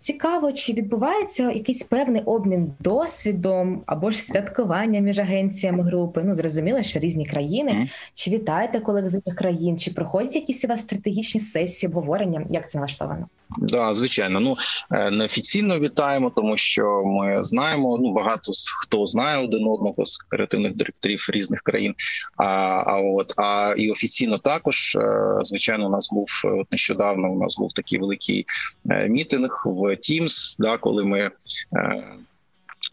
Цікаво, 0.06 0.52
чи 0.52 0.72
відбувається 0.72 1.50
якийсь 1.50 1.82
певний 1.82 2.22
обмін 2.22 2.72
досвідом 2.80 3.82
або 3.86 4.10
ж 4.10 4.22
святкування 4.22 5.00
між 5.00 5.18
агенціями 5.18 5.82
групи? 5.82 6.22
Ну 6.24 6.34
зрозуміло, 6.34 6.82
що 6.82 6.98
різні 6.98 7.26
країни. 7.26 7.88
Чи 8.14 8.30
вітаєте 8.30 8.80
колег 8.80 9.08
з 9.08 9.14
інших 9.14 9.34
країн? 9.34 9.78
Чи 9.78 9.90
проходять 9.90 10.34
якісь 10.34 10.64
у 10.64 10.68
вас 10.68 10.80
стратегічні 10.80 11.40
сесії 11.40 11.90
обговорення? 11.92 12.46
Як 12.50 12.70
це 12.70 12.78
налаштовано? 12.78 13.26
Да, 13.58 13.94
звичайно. 13.94 14.40
Ну 14.40 14.56
е, 14.90 15.10
неофіційно 15.10 15.78
вітаємо, 15.78 16.32
тому 16.36 16.56
що 16.56 17.02
ми 17.04 17.42
знаємо. 17.42 17.98
Ну 18.02 18.12
багато 18.12 18.52
хто 18.80 19.06
знає 19.06 19.44
один 19.44 19.66
одного 19.68 20.06
з 20.06 20.18
креативних 20.18 20.76
директорів 20.76 21.26
різних 21.32 21.60
країн. 21.60 21.94
А 22.36 22.44
а 22.86 23.00
от 23.00 23.32
а 23.38 23.74
і 23.76 23.90
офіційно 23.90 24.38
також 24.38 24.96
е, 24.96 25.38
звичайно 25.42 25.86
у 25.86 25.90
нас 25.90 26.10
був 26.12 26.26
от 26.44 26.72
нещодавно. 26.72 27.32
У 27.32 27.38
нас 27.38 27.56
був 27.58 27.72
такий 27.72 27.98
великий 27.98 28.46
е, 28.90 29.08
мітинг 29.08 29.62
в 29.66 29.82
Teams, 29.82 30.56
да, 30.58 30.78
коли 30.78 31.04
ми 31.04 31.30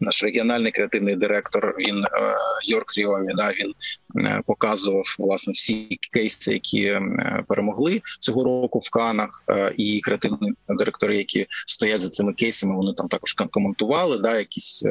наш 0.00 0.22
регіональний 0.22 0.72
креативний 0.72 1.16
директор. 1.16 1.74
Він 1.78 2.04
е, 2.04 2.08
Йорк 2.64 2.96
Ріомі. 2.96 3.34
Да 3.36 3.52
він 3.52 3.74
е, 4.26 4.42
показував 4.46 5.16
власне 5.18 5.52
всі 5.52 5.98
кейси, 6.12 6.52
які 6.52 6.82
е, 6.82 7.44
перемогли 7.48 8.02
цього 8.20 8.44
року 8.44 8.78
в 8.78 8.90
Канах, 8.90 9.44
і 9.76 10.00
креативні 10.00 10.52
директори, 10.68 11.16
які 11.16 11.46
стоять 11.66 12.00
за 12.00 12.10
цими 12.10 12.32
кейсами, 12.32 12.76
вони 12.76 12.92
там 12.94 13.08
також 13.08 13.32
коментували, 13.32 14.18
да, 14.18 14.38
якісь 14.38 14.84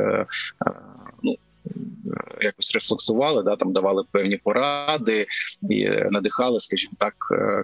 ну. 1.24 1.36
Якось 2.42 2.74
рефлексували, 2.74 3.44
да 3.44 3.56
там 3.56 3.74
давали 3.74 4.04
певні 4.12 4.38
поради 4.38 5.28
і 5.70 5.90
надихали, 6.12 6.60
скажімо 6.60 6.94
так, 6.98 7.16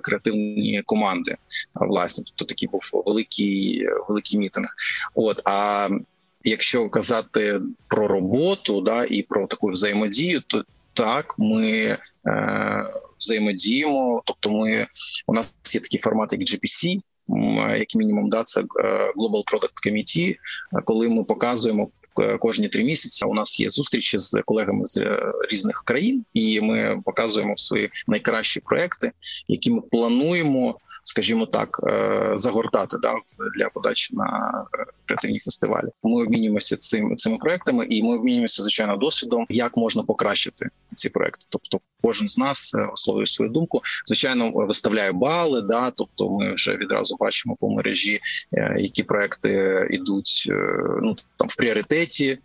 креативні 0.02 0.82
команди. 0.86 1.36
Власне, 1.76 2.24
тобто 2.28 2.46
такий 2.46 2.70
був 2.70 2.90
великий 2.94 3.88
великий 4.10 4.40
мітинг. 4.40 4.68
От 5.16 5.42
а 5.46 5.90
якщо 6.42 6.90
казати 6.90 7.62
про 7.88 8.08
роботу, 8.08 8.82
да 8.82 9.06
і 9.06 9.22
про 9.22 9.48
таку 9.48 9.68
взаємодію, 9.68 10.42
то 10.48 10.64
так 10.94 11.36
ми 11.38 11.98
е, 12.28 12.84
взаємодіємо. 13.20 14.22
Тобто, 14.26 14.52
ми 14.52 14.88
у 15.28 15.34
нас 15.34 15.56
є 15.74 15.82
такі 15.82 15.98
формати, 15.98 16.36
як 16.36 16.48
GPC, 16.48 17.02
як 17.78 17.96
мінімум, 17.96 18.30
да, 18.30 18.44
це 18.44 18.62
е, 18.62 18.66
Global 19.18 19.44
Product 19.52 19.88
Committee, 19.88 20.36
коли 20.86 21.10
ми 21.10 21.24
показуємо. 21.24 21.90
Е, 22.22 22.38
кожні 22.38 22.68
три 22.68 22.84
місяці 22.84 23.26
у 23.26 23.34
нас 23.34 23.60
є 23.60 23.70
зустрічі 23.70 24.18
з 24.18 24.42
колегами 24.46 24.86
з 24.86 24.98
е, 24.98 25.32
різних 25.52 25.84
країн, 25.86 26.26
і 26.34 26.62
ми 26.62 27.02
показуємо 27.06 27.58
свої 27.58 27.90
найкращі 28.08 28.60
проекти, 28.60 29.12
які 29.48 29.72
ми 29.72 29.82
плануємо 29.82 30.80
скажімо 31.10 31.46
так, 31.46 31.82
е, 31.84 32.32
загортати 32.36 32.98
да 33.02 33.16
для 33.58 33.70
подачі 33.70 34.16
на 34.16 34.52
е, 34.80 34.86
креативні 35.06 35.40
фестивалі. 35.40 35.88
Ми 36.04 36.24
обмінюємося 36.24 36.78
цим 36.78 37.16
цими 37.16 37.38
проектами, 37.38 37.86
і 37.86 38.04
ми 38.04 38.16
обмінюємося 38.16 38.62
звичайно 38.62 38.98
досвідом, 38.98 39.46
як 39.50 39.78
можна 39.78 40.04
покращити 40.04 40.70
ці 40.96 41.10
проекти. 41.10 41.46
Тобто, 41.50 41.80
кожен 42.02 42.28
з 42.28 42.38
нас 42.38 42.76
е, 42.76 42.88
висловлює 42.92 43.26
свою 43.26 43.52
думку. 43.52 43.82
Звичайно, 44.06 44.52
виставляє 44.52 45.12
бали. 45.12 45.62
Да, 45.62 45.92
тобто, 45.92 46.30
ми 46.30 46.54
вже 46.54 46.78
відразу 46.78 47.16
бачимо 47.20 47.58
по 47.60 47.70
мережі, 47.70 48.20
які 48.78 49.04
проекти 49.04 49.88
йдуть 49.92 50.52
ну 51.02 51.16
там 51.38 51.48
в 51.48 51.56
пріоритеті 51.56 52.38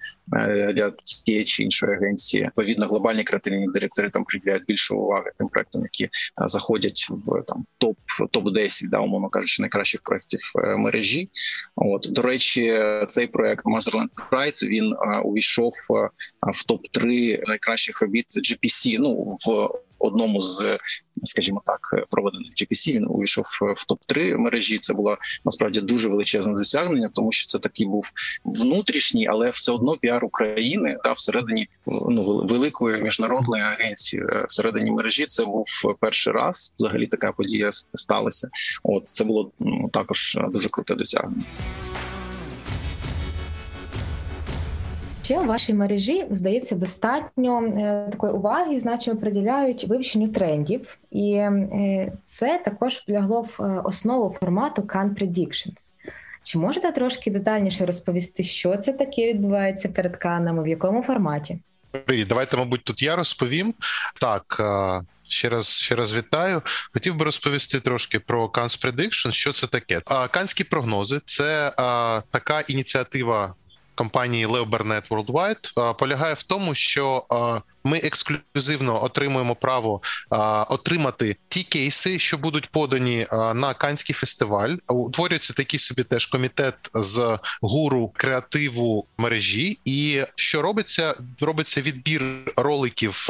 для 0.74 0.90
тієї 1.24 1.44
чи 1.44 1.62
іншої 1.62 1.96
агенції. 1.96 2.44
Відповідно, 2.44 2.86
глобальні 2.86 3.24
креативні 3.24 3.66
директори 3.74 4.10
там 4.10 4.24
приділяють 4.24 4.64
більше 4.64 4.94
уваги 4.94 5.32
тим 5.38 5.48
проектам, 5.48 5.82
які 5.82 6.08
заходять 6.46 7.06
в 7.10 7.42
там 7.46 7.64
топ 7.78 7.96
топ 8.30 8.52
10 8.54 8.90
да, 8.90 9.00
умовно 9.00 9.28
кажучи, 9.28 9.62
найкращих 9.62 10.02
проектів 10.02 10.40
е, 10.64 10.76
мережі. 10.76 11.30
От 11.76 12.06
до 12.10 12.22
речі, 12.22 12.82
цей 13.08 13.26
проект 13.26 13.66
Motherland 13.66 14.08
Pride, 14.30 14.68
він 14.68 14.92
е, 14.92 15.18
увійшов 15.18 15.72
е, 15.90 16.10
в 16.52 16.64
топ 16.64 16.88
3 16.92 17.42
найкращих 17.46 18.02
робіт 18.02 18.26
GPC, 18.36 18.96
Ну 19.00 19.14
в 19.46 19.68
одному 20.04 20.40
з, 20.42 20.78
скажімо 21.24 21.62
так, 21.66 22.06
проведених 22.10 22.48
GPC, 22.48 22.92
Він 22.92 23.06
увійшов 23.08 23.44
в 23.76 23.86
топ 23.86 24.00
3 24.06 24.36
мережі. 24.36 24.78
Це 24.78 24.94
було 24.94 25.16
насправді 25.44 25.80
дуже 25.80 26.08
величезне 26.08 26.54
досягнення, 26.54 27.10
тому 27.14 27.32
що 27.32 27.46
це 27.46 27.58
такий 27.58 27.86
був 27.86 28.10
внутрішній, 28.44 29.26
але 29.28 29.50
все 29.50 29.72
одно 29.72 29.96
піар 29.96 30.24
України 30.24 30.96
та 31.04 31.12
всередині 31.12 31.68
ну 31.86 32.46
великої 32.46 33.02
міжнародної 33.02 33.62
агенції 33.62 34.22
е, 34.22 34.44
всередині 34.48 34.90
мережі. 34.90 35.26
Це 35.26 35.44
був 35.44 35.66
перший 36.00 36.32
раз. 36.32 36.74
Взагалі 36.78 37.06
така 37.06 37.32
подія 37.32 37.70
сталася. 37.72 38.48
От 38.82 39.08
це 39.08 39.24
було 39.24 39.52
ну, 39.60 39.88
також 39.92 40.38
дуже 40.52 40.68
круте 40.68 40.94
досягнення. 40.94 41.44
Ще 45.24 45.40
у 45.40 45.44
вашій 45.44 45.74
мережі 45.74 46.26
здається 46.30 46.74
достатньо 46.74 47.62
е, 47.62 48.08
такої 48.10 48.32
уваги, 48.32 48.80
значно 48.80 49.16
приділяють 49.16 49.84
вивченню 49.84 50.28
трендів, 50.28 50.98
і 51.10 51.32
е, 51.32 52.12
це 52.24 52.62
також 52.64 53.04
влягло 53.08 53.40
в 53.40 53.58
е, 53.60 53.80
основу 53.84 54.36
формату 54.40 54.82
Can 54.82 55.14
Predictions. 55.14 55.94
Чи 56.42 56.58
можете 56.58 56.92
трошки 56.92 57.30
детальніше 57.30 57.86
розповісти, 57.86 58.42
що 58.42 58.76
це 58.76 58.92
таке 58.92 59.28
відбувається 59.28 59.88
перед 59.88 60.16
канами, 60.16 60.62
в 60.62 60.66
якому 60.66 61.02
форматі? 61.02 61.58
Привіт, 61.90 62.28
давайте, 62.28 62.56
мабуть, 62.56 62.84
тут 62.84 63.02
я 63.02 63.16
розповім 63.16 63.74
так. 64.20 64.62
Ще 65.28 65.48
раз 65.48 65.68
ще 65.68 65.94
раз 65.94 66.14
вітаю. 66.14 66.62
Хотів 66.92 67.16
би 67.16 67.24
розповісти 67.24 67.80
трошки 67.80 68.20
про 68.20 68.46
Cannes 68.46 68.84
Prediction, 68.84 69.32
Що 69.32 69.52
це 69.52 69.66
таке? 69.66 70.00
Канські 70.30 70.64
прогнози 70.64 71.20
це 71.24 71.72
така 72.30 72.60
ініціатива 72.60 73.54
компанії 73.94 74.46
Leo 74.46 74.70
Burnett 74.70 75.08
Worldwide 75.08 75.94
полягає 75.94 76.34
в 76.34 76.42
тому, 76.42 76.74
що 76.74 77.24
ми 77.84 77.98
ексклюзивно 77.98 79.04
отримуємо 79.04 79.54
право 79.54 80.00
отримати 80.68 81.36
ті 81.48 81.62
кейси, 81.62 82.18
що 82.18 82.38
будуть 82.38 82.70
подані 82.70 83.26
на 83.32 83.74
Канський 83.74 84.14
фестиваль. 84.14 84.76
Утворюється 84.88 85.52
такий 85.52 85.80
собі 85.80 86.04
теж 86.04 86.26
комітет 86.26 86.74
з 86.94 87.38
гуру 87.60 88.12
креативу 88.16 89.06
мережі, 89.18 89.78
і 89.84 90.22
що 90.36 90.62
робиться, 90.62 91.14
робиться 91.40 91.80
відбір 91.80 92.22
роликів 92.56 93.28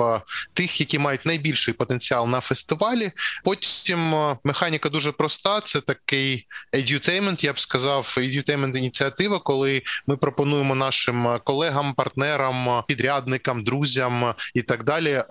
тих, 0.55 0.81
які 0.81 0.99
мають 0.99 1.27
найбільший 1.27 1.75
потенціал 1.75 2.29
на 2.29 2.41
фестивалі. 2.41 3.13
Потім 3.45 4.15
механіка 4.45 4.89
дуже 4.89 5.13
проста. 5.13 5.61
Це 5.61 5.81
такий 5.81 6.47
edutainment, 6.73 7.45
я 7.45 7.53
б 7.53 7.61
сказав, 7.61 8.15
edutainment 8.19 8.77
ініціатива, 8.77 9.39
коли 9.39 9.83
ми 10.07 10.17
пропонуємо 10.17 10.54
пропонуємо 10.55 10.75
нашим 10.75 11.27
е, 11.27 11.41
колегам, 11.45 11.95
партнерам, 11.95 12.69
е, 12.69 12.83
підрядникам, 12.89 13.65
друзям 13.65 14.25
е, 14.25 14.35
і 14.55 14.63
так 14.63 14.85
далі. 14.85 15.23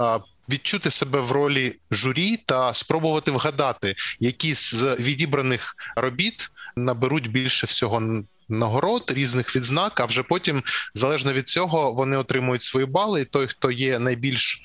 Відчути 0.49 0.91
себе 0.91 1.19
в 1.19 1.31
ролі 1.31 1.75
журі 1.91 2.37
та 2.45 2.73
спробувати 2.73 3.31
вгадати, 3.31 3.95
які 4.19 4.55
з 4.55 4.95
відібраних 4.99 5.75
робіт 5.95 6.49
наберуть 6.75 7.31
більше 7.31 7.67
всього 7.67 8.23
нагород, 8.53 9.11
різних 9.15 9.55
відзнак. 9.55 9.99
А 9.99 10.05
вже 10.05 10.23
потім, 10.23 10.63
залежно 10.93 11.33
від 11.33 11.47
цього, 11.47 11.93
вони 11.93 12.17
отримують 12.17 12.63
свої 12.63 12.85
бали. 12.85 13.21
І 13.21 13.25
той, 13.25 13.47
хто 13.47 13.71
є 13.71 13.99
найбільш, 13.99 14.61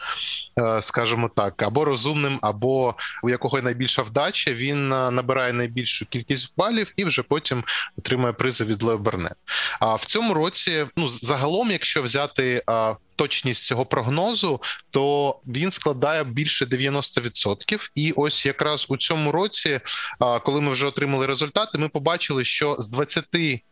е, 0.58 0.82
скажімо 0.82 1.30
так, 1.36 1.62
або 1.62 1.84
розумним, 1.84 2.38
або 2.42 2.94
у 3.22 3.30
якого 3.30 3.62
найбільша 3.62 4.02
вдача, 4.02 4.52
він 4.52 4.92
е, 4.92 5.10
набирає 5.10 5.52
найбільшу 5.52 6.06
кількість 6.06 6.54
балів 6.56 6.92
і 6.96 7.04
вже 7.04 7.22
потім 7.22 7.64
отримує 7.98 8.32
призи 8.32 8.64
від 8.64 8.82
Леоберне. 8.82 9.30
А 9.80 9.94
в 9.94 10.04
цьому 10.04 10.34
році, 10.34 10.86
ну 10.96 11.08
загалом, 11.08 11.70
якщо 11.70 12.02
взяти 12.02 12.62
точність 13.18 13.64
цього 13.64 13.86
прогнозу, 13.86 14.60
то 14.90 15.34
він 15.46 15.72
складає 15.72 16.24
більше 16.24 16.64
90%. 16.64 17.90
І 17.94 18.12
ось 18.12 18.46
якраз 18.46 18.86
у 18.88 18.96
цьому 18.96 19.32
році, 19.32 19.80
коли 20.44 20.60
ми 20.60 20.70
вже 20.70 20.86
отримали 20.86 21.26
результати, 21.26 21.78
ми 21.78 21.88
побачили, 21.88 22.44
що 22.44 22.76
з 22.78 22.88
20 22.88 23.24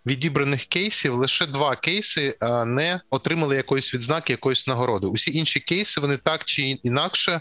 відібраних 0.07 0.65
кейсів 0.65 1.15
лише 1.15 1.47
два 1.47 1.77
кейси 1.77 2.37
не 2.67 3.01
отримали 3.11 3.57
якоїсь 3.57 3.95
відзнаки, 3.95 4.33
якоїсь 4.33 4.67
нагороди. 4.67 5.07
Усі 5.07 5.37
інші 5.37 5.61
кейси 5.61 6.01
вони 6.01 6.17
так 6.17 6.45
чи 6.45 6.63
інакше 6.63 7.41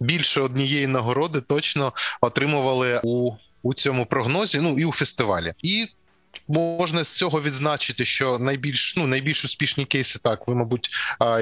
більше 0.00 0.40
однієї 0.40 0.86
нагороди 0.86 1.40
точно 1.40 1.92
отримували 2.20 3.00
у. 3.04 3.32
У 3.64 3.74
цьому 3.74 4.06
прогнозі, 4.06 4.60
ну 4.60 4.78
і 4.78 4.84
у 4.84 4.92
фестивалі, 4.92 5.54
і 5.62 5.86
Можна 6.48 7.04
з 7.04 7.08
цього 7.08 7.42
відзначити, 7.42 8.04
що 8.04 8.38
найбільш 8.38 8.96
ну 8.96 9.06
найбільш 9.06 9.44
успішні 9.44 9.84
кейси, 9.84 10.18
так 10.18 10.48
ви, 10.48 10.54
мабуть, 10.54 10.90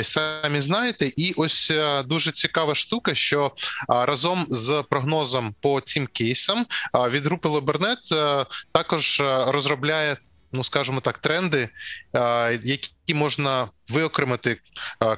і 0.01 0.05
самі 0.05 0.61
знаєте. 0.61 1.13
І 1.17 1.33
ось 1.37 1.71
е, 1.71 2.03
дуже 2.03 2.33
цікава 2.33 2.75
штука, 2.75 3.15
що 3.15 3.53
разом 3.89 4.47
з 4.51 4.85
прогнозом 4.91 5.55
по 5.61 5.81
цим 5.81 6.07
кейсам 6.07 6.67
від 6.95 7.25
групи 7.25 7.49
Лобернет 7.49 7.99
також 8.73 9.21
е, 9.21 9.45
розробляє. 9.49 10.17
Ну, 10.53 10.65
скажімо 10.65 11.01
так, 11.01 11.19
тренди, 11.19 11.69
які 12.63 13.15
можна 13.15 13.69
виокремити, 13.89 14.61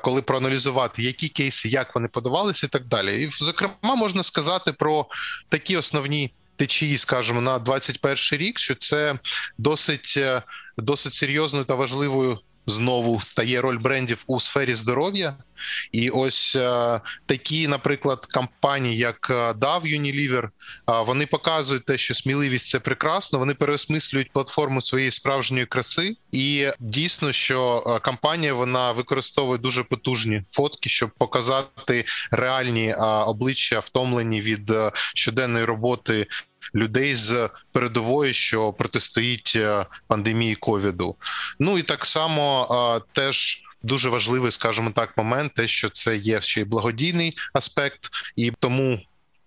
коли 0.00 0.22
проаналізувати, 0.22 1.02
які 1.02 1.28
кейси, 1.28 1.68
як 1.68 1.94
вони 1.94 2.08
подавалися, 2.08 2.66
і 2.66 2.70
так 2.70 2.86
далі. 2.86 3.22
І 3.24 3.30
зокрема, 3.32 3.74
можна 3.82 4.22
сказати 4.22 4.72
про 4.72 5.06
такі 5.48 5.76
основні 5.76 6.32
течії, 6.62 6.98
скажімо, 6.98 7.40
на 7.40 7.58
21 7.58 8.16
рік, 8.32 8.58
що 8.58 8.74
це 8.74 9.18
досить 9.58 10.18
досить 10.76 11.12
серйозною 11.12 11.64
та 11.64 11.74
важливою 11.74 12.38
знову 12.66 13.20
стає 13.20 13.60
роль 13.60 13.78
брендів 13.78 14.24
у 14.26 14.40
сфері 14.40 14.74
здоров'я. 14.74 15.36
І 15.92 16.10
ось 16.10 16.56
е, 16.56 17.00
такі, 17.26 17.68
наприклад, 17.68 18.26
компанії, 18.26 18.96
як 18.96 19.26
е, 19.30 19.52
DAV 19.52 19.82
Unilever, 19.82 20.44
е, 20.44 20.50
вони 20.86 21.26
показують 21.26 21.84
те, 21.84 21.98
що 21.98 22.14
сміливість 22.14 22.68
це 22.68 22.80
прекрасно. 22.80 23.38
Вони 23.38 23.54
переосмислюють 23.54 24.32
платформу 24.32 24.80
своєї 24.80 25.10
справжньої 25.10 25.66
краси, 25.66 26.16
і 26.32 26.68
дійсно, 26.80 27.32
що 27.32 27.84
е, 27.86 28.00
компанія 28.00 28.54
вона 28.54 28.92
використовує 28.92 29.58
дуже 29.58 29.82
потужні 29.82 30.42
фотки, 30.48 30.88
щоб 30.88 31.10
показати 31.18 32.04
реальні 32.30 32.88
е, 32.88 32.96
обличчя, 33.04 33.78
втомлені 33.78 34.40
від 34.40 34.70
е, 34.70 34.92
щоденної 35.14 35.64
роботи 35.64 36.26
людей 36.74 37.16
з 37.16 37.50
передової, 37.72 38.32
що 38.32 38.72
протистоїть 38.72 39.52
е, 39.56 39.86
пандемії 40.06 40.54
ковіду. 40.54 41.16
Ну 41.58 41.78
і 41.78 41.82
так 41.82 42.06
само 42.06 43.02
теж. 43.12 43.62
Дуже 43.84 44.08
важливий, 44.08 44.52
скажімо 44.52 44.90
так, 44.90 45.16
момент, 45.18 45.54
те, 45.54 45.68
що 45.68 45.90
це 45.90 46.16
є 46.16 46.40
ще 46.40 46.60
й 46.60 46.64
благодійний 46.64 47.32
аспект, 47.52 48.08
і 48.36 48.52
тому 48.58 49.00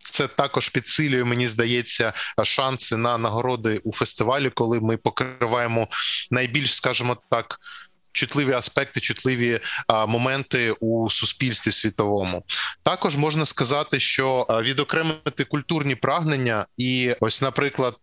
це 0.06 0.28
також 0.28 0.70
підсилює, 0.70 1.24
мені 1.24 1.48
здається, 1.48 2.14
шанси 2.44 2.98
на 2.98 3.18
нагороди 3.18 3.82
у 3.84 3.94
фестивалі, 3.94 4.50
коли 4.50 4.80
ми 4.80 4.98
покриваємо 4.98 5.88
найбільш, 6.32 6.76
скажімо 6.76 7.18
так, 7.30 7.60
чутливі 8.16 8.54
аспекти, 8.54 9.00
чутливі 9.00 9.60
моменти 10.08 10.72
у 10.72 11.10
суспільстві 11.10 11.72
світовому. 11.72 12.44
Також 12.84 13.18
можна 13.18 13.46
сказати, 13.46 14.00
що 14.00 14.48
відокремити 14.62 15.44
культурні 15.44 15.96
прагнення, 15.96 16.66
і 16.78 17.14
ось, 17.20 17.42
наприклад, 17.42 17.96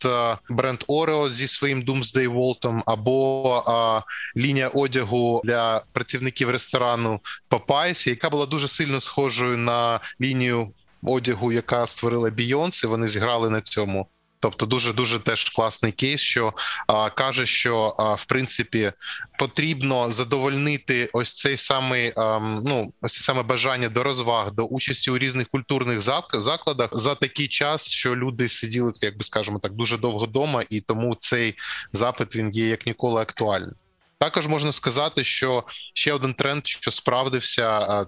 бренд 0.50 0.84
Орео 0.86 1.30
зі 1.30 1.48
своїм 1.48 1.82
Doomsday 1.82 2.28
Vault, 2.28 2.82
або 2.86 4.02
лінія 4.36 4.68
одягу 4.68 5.40
для 5.44 5.84
працівників 5.92 6.50
ресторану 6.50 7.20
Popeyes, 7.50 8.08
яка 8.08 8.30
була 8.30 8.46
дуже 8.46 8.68
сильно 8.68 9.00
схожою 9.00 9.56
на 9.56 10.00
лінію 10.20 10.72
одягу, 11.02 11.52
яка 11.52 11.86
створила 11.86 12.30
Beyoncé, 12.30 12.86
Вони 12.86 13.08
зіграли 13.08 13.50
на 13.50 13.60
цьому. 13.60 14.08
Тобто, 14.42 14.66
дуже 14.66 14.92
дуже 14.92 15.18
теж 15.18 15.50
класний 15.50 15.92
кейс, 15.92 16.20
що 16.20 16.52
а, 16.86 17.10
каже, 17.10 17.46
що 17.46 17.94
а, 17.98 18.14
в 18.14 18.24
принципі 18.24 18.92
потрібно 19.38 20.12
задовольнити 20.12 21.10
ось 21.12 21.34
цей 21.34 21.56
самий 21.56 22.12
а, 22.16 22.38
ну 22.38 22.92
ось 23.00 23.14
саме 23.14 23.42
бажання 23.42 23.88
до 23.88 24.02
розваг, 24.02 24.52
до 24.52 24.64
участі 24.64 25.10
у 25.10 25.18
різних 25.18 25.48
культурних 25.48 26.00
закладах 26.34 26.88
за 26.92 27.14
такий 27.14 27.48
час, 27.48 27.90
що 27.90 28.16
люди 28.16 28.48
сиділи, 28.48 28.92
як 29.00 29.18
би 29.18 29.24
скажемо 29.24 29.58
так, 29.58 29.72
дуже 29.72 29.98
довго 29.98 30.24
вдома, 30.24 30.62
і 30.70 30.80
тому 30.80 31.14
цей 31.14 31.54
запит 31.92 32.36
він 32.36 32.50
є 32.50 32.66
як 32.66 32.86
ніколи 32.86 33.22
актуальним. 33.22 33.74
Також 34.18 34.46
можна 34.46 34.72
сказати, 34.72 35.24
що 35.24 35.64
ще 35.94 36.12
один 36.12 36.34
тренд, 36.34 36.66
що 36.66 36.90
справдився. 36.90 38.06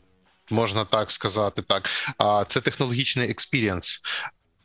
Можна 0.51 0.85
так 0.85 1.11
сказати, 1.13 1.63
так 1.63 1.89
це 2.49 2.61
технологічний 2.61 3.31
experience. 3.31 4.01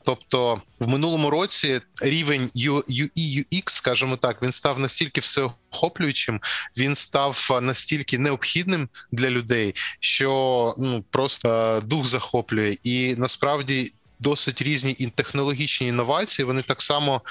Тобто 0.05 0.61
в 0.79 0.87
минулому 0.87 1.29
році 1.29 1.81
рівень 2.01 2.51
UI, 2.55 3.09
UX, 3.17 3.63
скажімо 3.65 4.17
так, 4.17 4.41
він 4.41 4.51
став 4.51 4.79
настільки 4.79 5.21
всеохоплюючим, 5.21 6.39
він 6.77 6.95
став 6.95 7.59
настільки 7.61 8.19
необхідним 8.19 8.89
для 9.11 9.29
людей, 9.29 9.75
що 9.99 10.75
ну 10.77 11.03
просто 11.09 11.81
дух 11.85 12.05
захоплює, 12.07 12.77
і 12.83 13.15
насправді 13.15 13.93
досить 14.19 14.61
різні 14.61 14.91
і 14.91 15.07
технологічні 15.07 15.87
інновації. 15.87 16.45
Вони 16.45 16.61
так 16.61 16.81
само 16.81 17.21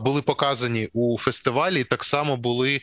були 0.00 0.22
показані 0.22 0.88
у 0.92 1.18
фестивалі, 1.18 1.80
і 1.80 1.84
так 1.84 2.04
само 2.04 2.36
були 2.36 2.78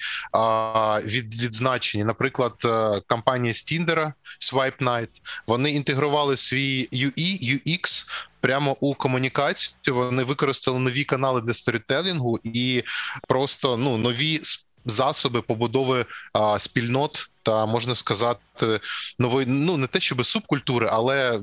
від, 1.06 1.42
відзначені. 1.42 2.04
Наприклад, 2.04 2.54
е, 2.66 3.02
компанія 3.08 3.54
Стіндера 3.54 4.14
Swipe 4.40 4.84
Night, 4.84 5.10
Вони 5.48 5.72
інтегрували 5.72 6.38
свій 6.38 6.90
UI, 6.94 7.62
UX 7.66 8.06
Прямо 8.42 8.78
у 8.80 8.94
комунікацію 8.94 9.96
вони 9.96 10.24
використали 10.24 10.80
нові 10.80 11.04
канали 11.04 11.42
для 11.42 11.54
сторітелінгу 11.54 12.40
і 12.44 12.84
просто 13.28 13.78
ну 13.78 13.98
нові 13.98 14.42
засоби 14.86 15.42
побудови 15.42 16.06
а, 16.34 16.60
спільнот 16.60 17.30
та 17.44 17.66
можна 17.66 17.96
сказати 17.96 18.80
нової 19.20 19.48
ну 19.48 19.78
не 19.78 19.88
те, 19.88 20.00
щоб 20.00 20.26
субкультури, 20.26 20.88
але 20.92 21.42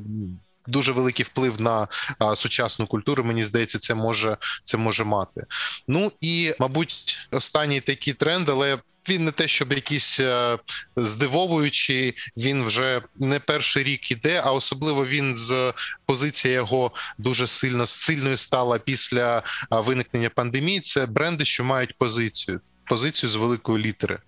дуже 0.66 0.92
великий 0.92 1.24
вплив 1.24 1.60
на 1.60 1.88
сучасну 2.36 2.86
культуру. 2.86 3.24
Мені 3.24 3.44
здається, 3.44 3.78
це 3.78 3.94
може 3.94 4.36
це 4.64 4.76
може 4.76 5.04
мати. 5.04 5.46
Ну 5.88 6.12
і 6.20 6.54
мабуть, 6.58 7.18
останній 7.30 7.80
такий 7.80 8.14
тренд, 8.14 8.48
але. 8.48 8.78
Він 9.08 9.24
не 9.24 9.30
те, 9.30 9.48
щоб 9.48 9.72
якийсь 9.72 10.20
е, 10.20 10.58
здивовуючий, 10.96 12.14
він 12.36 12.64
вже 12.64 13.02
не 13.16 13.40
перший 13.40 13.84
рік 13.84 14.10
іде, 14.10 14.42
а 14.44 14.52
особливо 14.52 15.06
він 15.06 15.36
з 15.36 15.72
позиції 16.06 16.54
його 16.54 16.92
дуже 17.18 17.46
сильно 17.46 17.86
сильною 17.86 18.36
стала 18.36 18.78
після 18.78 19.42
виникнення 19.70 20.30
пандемії. 20.30 20.80
Це 20.80 21.06
бренди, 21.06 21.44
що 21.44 21.64
мають 21.64 21.98
позицію. 21.98 22.60
Позицію 22.84 23.30
з 23.30 23.34
великої 23.34 23.84
літери, 23.84 24.18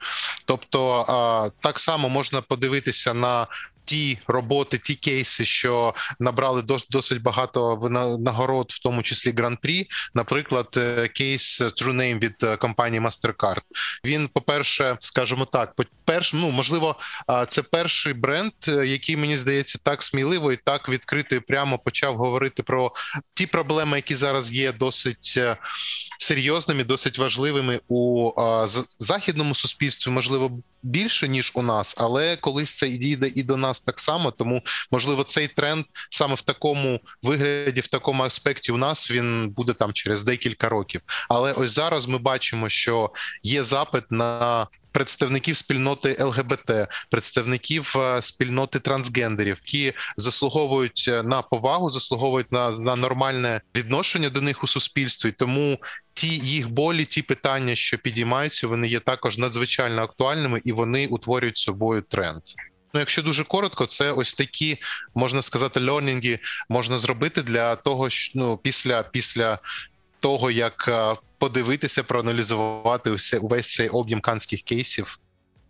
тобто 0.44 1.52
так 1.60 1.78
само 1.78 2.08
можна 2.08 2.40
подивитися 2.42 3.14
на 3.14 3.46
ті 3.88 4.18
роботи, 4.26 4.78
ті 4.78 4.94
кейси, 4.94 5.44
що 5.44 5.94
набрали 6.20 6.62
досить 6.90 7.22
багато 7.22 7.88
нагород, 8.20 8.66
в 8.70 8.82
тому 8.82 9.02
числі 9.02 9.32
гран-прі. 9.32 9.86
Наприклад, 10.14 10.68
е, 10.76 11.08
кейс 11.08 11.60
True 11.60 11.94
Name 11.94 12.18
від 12.18 12.34
е, 12.42 12.56
компанії 12.56 13.00
MasterCard. 13.00 13.60
Він, 14.04 14.28
по 14.28 14.40
перше, 14.40 14.96
скажімо 15.00 15.44
так, 15.44 15.74
перш, 16.04 16.32
ну 16.32 16.50
можливо, 16.50 16.96
це 17.48 17.62
перший 17.62 18.12
бренд, 18.12 18.52
е, 18.68 18.86
який 18.86 19.16
мені 19.16 19.36
здається 19.36 19.78
так 19.82 20.02
сміливо 20.02 20.52
і 20.52 20.56
так 20.56 20.88
відкрито 20.88 21.34
і 21.34 21.40
прямо 21.40 21.78
почав 21.78 22.16
говорити 22.16 22.62
про 22.62 22.92
ті 23.34 23.46
проблеми, 23.46 23.96
які 23.96 24.16
зараз 24.16 24.52
є 24.52 24.72
досить 24.72 25.40
серйозними, 26.18 26.84
досить 26.84 27.18
важливими 27.18 27.80
у 27.88 28.30
західному 28.98 29.54
суспільстві. 29.54 30.10
Можливо, 30.10 30.62
більше 30.82 31.28
ніж 31.28 31.52
у 31.54 31.62
нас, 31.62 31.94
але 31.98 32.36
колись 32.36 32.76
це 32.76 32.88
дійде 32.88 33.32
і 33.34 33.42
до 33.42 33.56
нас 33.56 33.77
так 33.80 34.00
само. 34.00 34.30
Тому 34.30 34.62
можливо 34.90 35.24
цей 35.24 35.48
тренд 35.48 35.84
саме 36.10 36.34
в 36.34 36.40
такому 36.40 37.00
вигляді, 37.22 37.80
в 37.80 37.86
такому 37.86 38.22
аспекті 38.22 38.72
у 38.72 38.76
нас 38.76 39.10
він 39.10 39.50
буде 39.50 39.72
там 39.72 39.92
через 39.92 40.22
декілька 40.22 40.68
років. 40.68 41.00
Але 41.28 41.52
ось 41.52 41.70
зараз 41.70 42.06
ми 42.06 42.18
бачимо, 42.18 42.68
що 42.68 43.10
є 43.42 43.62
запит 43.62 44.04
на 44.10 44.66
представників 44.92 45.56
спільноти 45.56 46.16
ЛГБТ, 46.20 46.88
представників 47.10 47.94
е, 47.96 48.22
спільноти 48.22 48.78
трансгендерів, 48.78 49.56
які 49.64 49.92
заслуговують 50.16 51.04
е, 51.08 51.22
на 51.22 51.42
повагу, 51.42 51.90
заслуговують 51.90 52.52
на, 52.52 52.70
на 52.70 52.96
нормальне 52.96 53.60
відношення 53.76 54.30
до 54.30 54.40
них 54.40 54.64
у 54.64 54.66
суспільстві. 54.66 55.32
Тому 55.32 55.78
ті 56.14 56.28
їх 56.28 56.70
болі, 56.70 57.04
ті 57.04 57.22
питання, 57.22 57.74
що 57.74 57.98
підіймаються, 57.98 58.66
вони 58.66 58.88
є 58.88 59.00
також 59.00 59.38
надзвичайно 59.38 60.02
актуальними 60.02 60.60
і 60.64 60.72
вони 60.72 61.06
утворюють 61.06 61.58
собою 61.58 62.02
тренд. 62.02 62.42
Ну, 62.94 63.00
якщо 63.00 63.22
дуже 63.22 63.44
коротко, 63.44 63.86
це 63.86 64.12
ось 64.12 64.34
такі 64.34 64.78
можна 65.14 65.42
сказати, 65.42 65.88
льорнінги 65.90 66.38
можна 66.68 66.98
зробити 66.98 67.42
для 67.42 67.76
того, 67.76 68.10
що 68.10 68.38
ну 68.38 68.56
після 68.56 69.02
після 69.02 69.58
того 70.20 70.50
як 70.50 70.84
е, 70.88 71.20
подивитися, 71.38 72.02
проаналізувати 72.02 73.10
усе 73.10 73.38
увесь 73.38 73.74
цей 73.74 73.88
об'єм 73.88 74.20
канських 74.20 74.62
кейсів. 74.62 75.18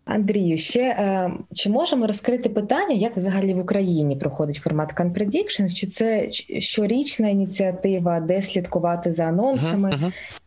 Андрію, 0.09 0.59
ще 0.59 0.81
е, 0.81 1.31
чи 1.55 1.71
можемо 1.71 2.07
розкрити 2.07 2.49
питання, 2.49 2.95
як 2.95 3.17
взагалі 3.17 3.55
в 3.55 3.59
Україні 3.59 4.17
проходить 4.17 4.57
формат 4.57 4.95
Can 4.95 5.13
Prediction? 5.13 5.75
Чи 5.75 5.87
це 5.87 6.31
щорічна 6.61 7.29
ініціатива, 7.29 8.21
де 8.21 8.43
слідкувати 8.43 9.13
за 9.13 9.25
анонсами? 9.25 9.91
Uh-huh, 9.91 10.05
uh-huh. 10.05 10.38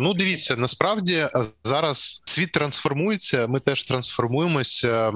Ну, 0.00 0.14
дивіться, 0.14 0.56
насправді 0.56 1.14
е, 1.14 1.30
зараз 1.64 2.22
світ 2.24 2.52
трансформується. 2.52 3.46
Ми 3.46 3.60
теж 3.60 3.82
трансформуємося. 3.82 5.12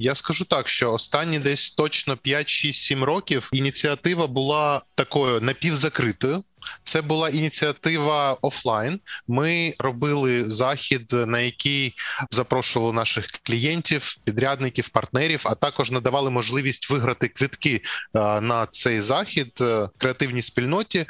Я 0.00 0.14
скажу 0.14 0.44
так, 0.44 0.68
що 0.68 0.92
останні 0.92 1.38
десь 1.38 1.70
точно 1.70 2.16
5, 2.16 2.48
6, 2.48 2.82
7 2.82 3.04
років 3.04 3.50
ініціатива 3.52 4.26
була 4.26 4.82
такою 4.94 5.40
напівзакритою. 5.40 6.42
Це 6.82 7.02
була 7.02 7.28
ініціатива 7.28 8.38
офлайн. 8.42 9.00
Ми 9.28 9.74
робили 9.78 10.50
захід, 10.50 11.12
на 11.12 11.40
який 11.40 11.94
запрошували 12.30 12.92
наших 12.92 13.30
клієнтів, 13.42 14.16
підрядників, 14.24 14.88
партнерів, 14.88 15.42
а 15.44 15.54
також 15.54 15.90
надавали 15.90 16.30
можливість 16.30 16.90
виграти 16.90 17.28
квитки 17.28 17.82
е, 18.14 18.40
на 18.40 18.66
цей 18.66 19.00
захід 19.00 19.58
е, 19.60 19.88
креативній 19.98 20.42
спільноті 20.42 21.06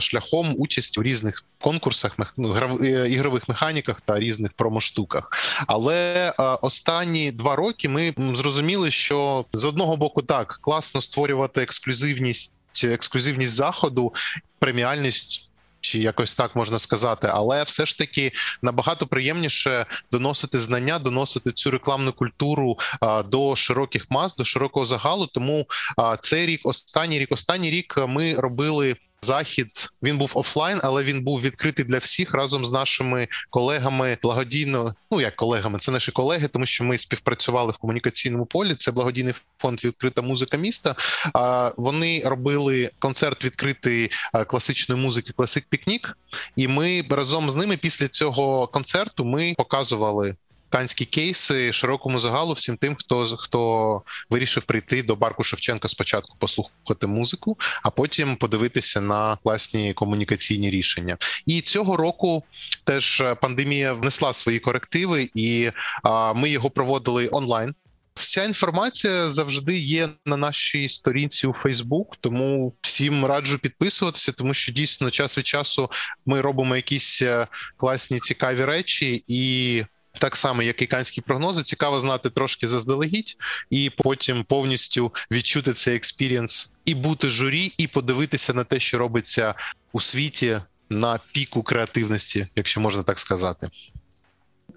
шляхом 0.00 0.54
участі 0.58 1.00
у 1.00 1.02
різних 1.02 1.44
конкурсах, 1.60 2.16
ну, 2.36 2.76
е, 2.82 3.08
ігрових 3.10 3.48
механіках 3.48 4.00
та 4.00 4.20
різних 4.20 4.52
промоштуках. 4.52 5.30
Але 5.66 6.30
останні 6.62 7.32
два 7.32 7.56
роки 7.56 7.88
ми 7.88 8.14
зрозуміли, 8.34 8.90
що 8.90 9.44
з 9.52 9.64
одного 9.64 9.96
боку 9.96 10.22
так 10.22 10.58
класно 10.62 11.02
створювати 11.02 11.62
ексклюзивність 11.62 12.52
ексклюзивність 12.84 13.52
заходу, 13.52 14.14
преміальність 14.58 15.50
чи 15.80 15.98
якось 15.98 16.34
так 16.34 16.56
можна 16.56 16.78
сказати, 16.78 17.28
але 17.32 17.62
все 17.62 17.86
ж 17.86 17.98
таки 17.98 18.32
набагато 18.62 19.06
приємніше 19.06 19.86
доносити 20.12 20.60
знання, 20.60 20.98
доносити 20.98 21.52
цю 21.52 21.70
рекламну 21.70 22.12
культуру 22.12 22.78
а, 23.00 23.22
до 23.22 23.56
широких 23.56 24.06
мас, 24.10 24.36
до 24.36 24.44
широкого 24.44 24.86
загалу. 24.86 25.26
Тому 25.26 25.66
а, 25.96 26.16
цей 26.16 26.46
рік, 26.46 26.60
останній 26.64 27.18
рік, 27.18 27.32
останній 27.32 27.70
рік 27.70 27.94
ми 28.08 28.34
робили 28.34 28.96
захід 29.22 29.90
він 30.02 30.18
був 30.18 30.32
офлайн, 30.34 30.80
але 30.82 31.02
він 31.02 31.24
був 31.24 31.40
відкритий 31.40 31.84
для 31.84 31.98
всіх 31.98 32.34
разом 32.34 32.64
з 32.64 32.72
нашими 32.72 33.28
колегами 33.50 34.18
благодійно. 34.22 34.94
Ну 35.10 35.20
як 35.20 35.36
колегами, 35.36 35.78
це 35.78 35.92
наші 35.92 36.12
колеги, 36.12 36.48
тому 36.48 36.66
що 36.66 36.84
ми 36.84 36.98
співпрацювали 36.98 37.72
в 37.72 37.76
комунікаційному 37.76 38.46
полі. 38.46 38.74
Це 38.74 38.90
благодійний 38.90 39.34
фонд 39.58 39.84
відкрита 39.84 40.22
музика 40.22 40.56
міста. 40.56 40.94
А 41.34 41.72
вони 41.76 42.22
робили 42.24 42.90
концерт 42.98 43.44
відкритий 43.44 44.10
класичної 44.46 45.02
музики, 45.02 45.32
класик 45.32 45.64
пікнік. 45.68 46.18
І 46.56 46.68
ми 46.68 47.04
разом 47.10 47.50
з 47.50 47.56
ними 47.56 47.76
після 47.76 48.08
цього 48.08 48.66
концерту 48.66 49.24
ми 49.24 49.54
показували 49.58 50.34
канські 50.70 51.04
кейси 51.04 51.72
широкому 51.72 52.18
загалу 52.18 52.52
всім 52.52 52.76
тим, 52.76 52.94
хто 52.94 53.24
хто 53.24 54.02
вирішив 54.30 54.64
прийти 54.64 55.02
до 55.02 55.16
барку 55.16 55.44
Шевченка 55.44 55.88
спочатку 55.88 56.36
послухати 56.38 57.06
музику, 57.06 57.58
а 57.82 57.90
потім 57.90 58.36
подивитися 58.36 59.00
на 59.00 59.36
класні 59.36 59.92
комунікаційні 59.92 60.70
рішення. 60.70 61.16
І 61.46 61.60
цього 61.60 61.96
року 61.96 62.44
теж 62.84 63.22
пандемія 63.40 63.92
внесла 63.92 64.32
свої 64.32 64.58
корективи, 64.58 65.30
і 65.34 65.70
а, 66.02 66.32
ми 66.32 66.50
його 66.50 66.70
проводили 66.70 67.28
онлайн. 67.32 67.74
Вся 68.14 68.44
інформація 68.44 69.28
завжди 69.28 69.78
є 69.78 70.08
на 70.26 70.36
нашій 70.36 70.88
сторінці 70.88 71.46
у 71.46 71.52
Фейсбук, 71.52 72.16
тому 72.20 72.74
всім 72.80 73.24
раджу 73.24 73.58
підписуватися, 73.62 74.32
тому 74.32 74.54
що 74.54 74.72
дійсно 74.72 75.10
час 75.10 75.38
від 75.38 75.46
часу 75.46 75.90
ми 76.26 76.40
робимо 76.40 76.76
якісь 76.76 77.22
е, 77.22 77.46
класні 77.76 78.20
цікаві 78.20 78.64
речі 78.64 79.24
і 79.28 79.84
так 80.18 80.36
само, 80.36 80.62
як 80.62 80.82
і 80.82 80.86
канські 80.86 81.20
прогнози, 81.20 81.62
цікаво 81.62 82.00
знати 82.00 82.30
трошки 82.30 82.68
заздалегідь, 82.68 83.36
і 83.70 83.90
потім 83.90 84.44
повністю 84.44 85.12
відчути 85.30 85.72
цей 85.72 85.96
experience 85.96 86.72
і 86.84 86.94
бути 86.94 87.28
журі, 87.28 87.72
і 87.78 87.86
подивитися 87.86 88.54
на 88.54 88.64
те, 88.64 88.80
що 88.80 88.98
робиться 88.98 89.54
у 89.92 90.00
світі 90.00 90.60
на 90.90 91.20
піку 91.32 91.62
креативності, 91.62 92.46
якщо 92.56 92.80
можна 92.80 93.02
так 93.02 93.18
сказати. 93.18 93.68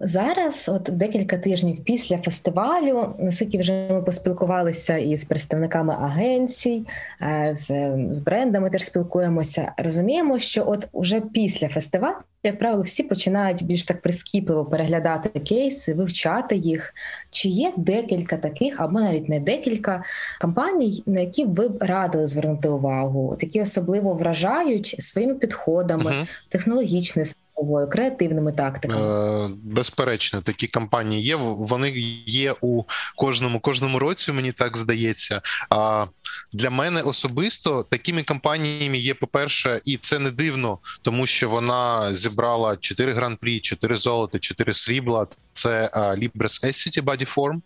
Зараз, 0.06 0.70
от 0.70 0.90
декілька 0.92 1.38
тижнів 1.38 1.84
після 1.84 2.18
фестивалю, 2.18 3.16
наскільки 3.20 3.58
вже 3.58 3.88
ми 3.92 4.02
поспілкувалися 4.02 4.98
із 4.98 5.26
представниками 5.26 5.94
агенцій, 5.94 6.86
е, 7.22 7.50
з 7.52 7.94
з 8.10 8.20
брендами 8.20 8.70
теж 8.70 8.84
спілкуємося. 8.84 9.72
Розуміємо, 9.78 10.40
що 10.40 10.64
от 10.68 10.88
уже 10.92 11.22
після 11.22 11.70
фестивалю, 11.70 12.16
як 12.44 12.60
правило, 12.60 12.84
всі 12.84 13.04
починають 13.04 13.64
більш 13.64 13.86
так 13.86 14.02
прискіпливо 14.02 14.66
переглядати 14.66 15.40
кейси, 15.40 15.94
вивчати 15.94 16.56
їх. 16.56 16.94
Чи 17.32 17.50
є 17.50 17.74
декілька 17.78 18.38
таких, 18.38 18.80
або 18.80 19.00
навіть 19.00 19.30
не 19.30 19.40
декілька 19.40 20.04
компаній, 20.42 21.04
на 21.06 21.22
які 21.22 21.46
ви 21.46 21.68
б 21.68 21.84
радили 21.84 22.28
звернути 22.28 22.70
увагу, 22.70 23.38
які 23.42 23.62
особливо 23.62 24.14
вражають 24.14 24.96
своїми 25.00 25.36
підходами, 25.36 26.12
uh-huh. 26.12 26.28
технологічною 26.50 27.26
мовою, 27.58 27.90
креативними 27.90 28.52
тактиками? 28.52 29.46
Е, 29.46 29.50
безперечно, 29.64 30.42
такі 30.42 30.68
кампанії 30.68 31.24
є. 31.24 31.36
Вони 31.36 31.90
є 32.26 32.56
у 32.62 32.84
кожному 33.16 33.60
кожному 33.60 34.00
році. 34.00 34.32
Мені 34.32 34.52
так 34.52 34.78
здається. 34.78 35.42
А 35.70 36.06
для 36.54 36.70
мене 36.70 37.02
особисто 37.02 37.84
такими 37.84 38.24
кампаніями 38.24 38.98
є. 38.98 39.14
По 39.14 39.28
перше, 39.28 39.82
і 39.86 39.98
це 39.98 40.20
не 40.20 40.32
дивно, 40.32 40.78
тому 41.02 41.26
що 41.26 41.50
вона 41.50 42.14
зібрала 42.14 42.78
4 42.78 43.14
гран-прі, 43.14 43.60
4 43.60 43.98
золота, 43.98 44.40
4 44.40 44.74
срібла. 44.74 45.28
Це 45.54 45.90
Libres 45.94 46.66
Essity 46.66 47.02
Body 47.02 47.36
Form. 47.36 47.62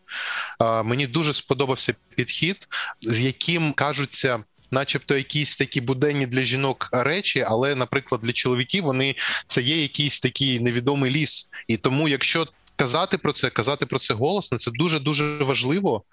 Мені 0.83 1.07
дуже 1.07 1.33
сподобався 1.33 1.93
підхід, 2.15 2.67
з 3.01 3.19
яким 3.19 3.73
кажуться 3.73 4.43
начебто, 4.71 5.17
якісь 5.17 5.57
такі 5.57 5.81
буденні 5.81 6.25
для 6.25 6.41
жінок 6.41 6.89
речі, 6.91 7.45
але, 7.47 7.75
наприклад, 7.75 8.21
для 8.21 8.33
чоловіків 8.33 8.83
вони 8.83 9.15
це 9.47 9.61
є 9.61 9.81
якийсь 9.81 10.19
такий 10.19 10.59
невідомий 10.59 11.11
ліс, 11.11 11.49
і 11.67 11.77
тому, 11.77 12.07
якщо 12.07 12.47
казати 12.75 13.17
про 13.17 13.33
це, 13.33 13.49
казати 13.49 13.85
про 13.85 13.99
це 13.99 14.13
голосно, 14.13 14.57
це 14.57 14.71
дуже 14.71 14.99
дуже 14.99 15.37
важливо 15.37 16.03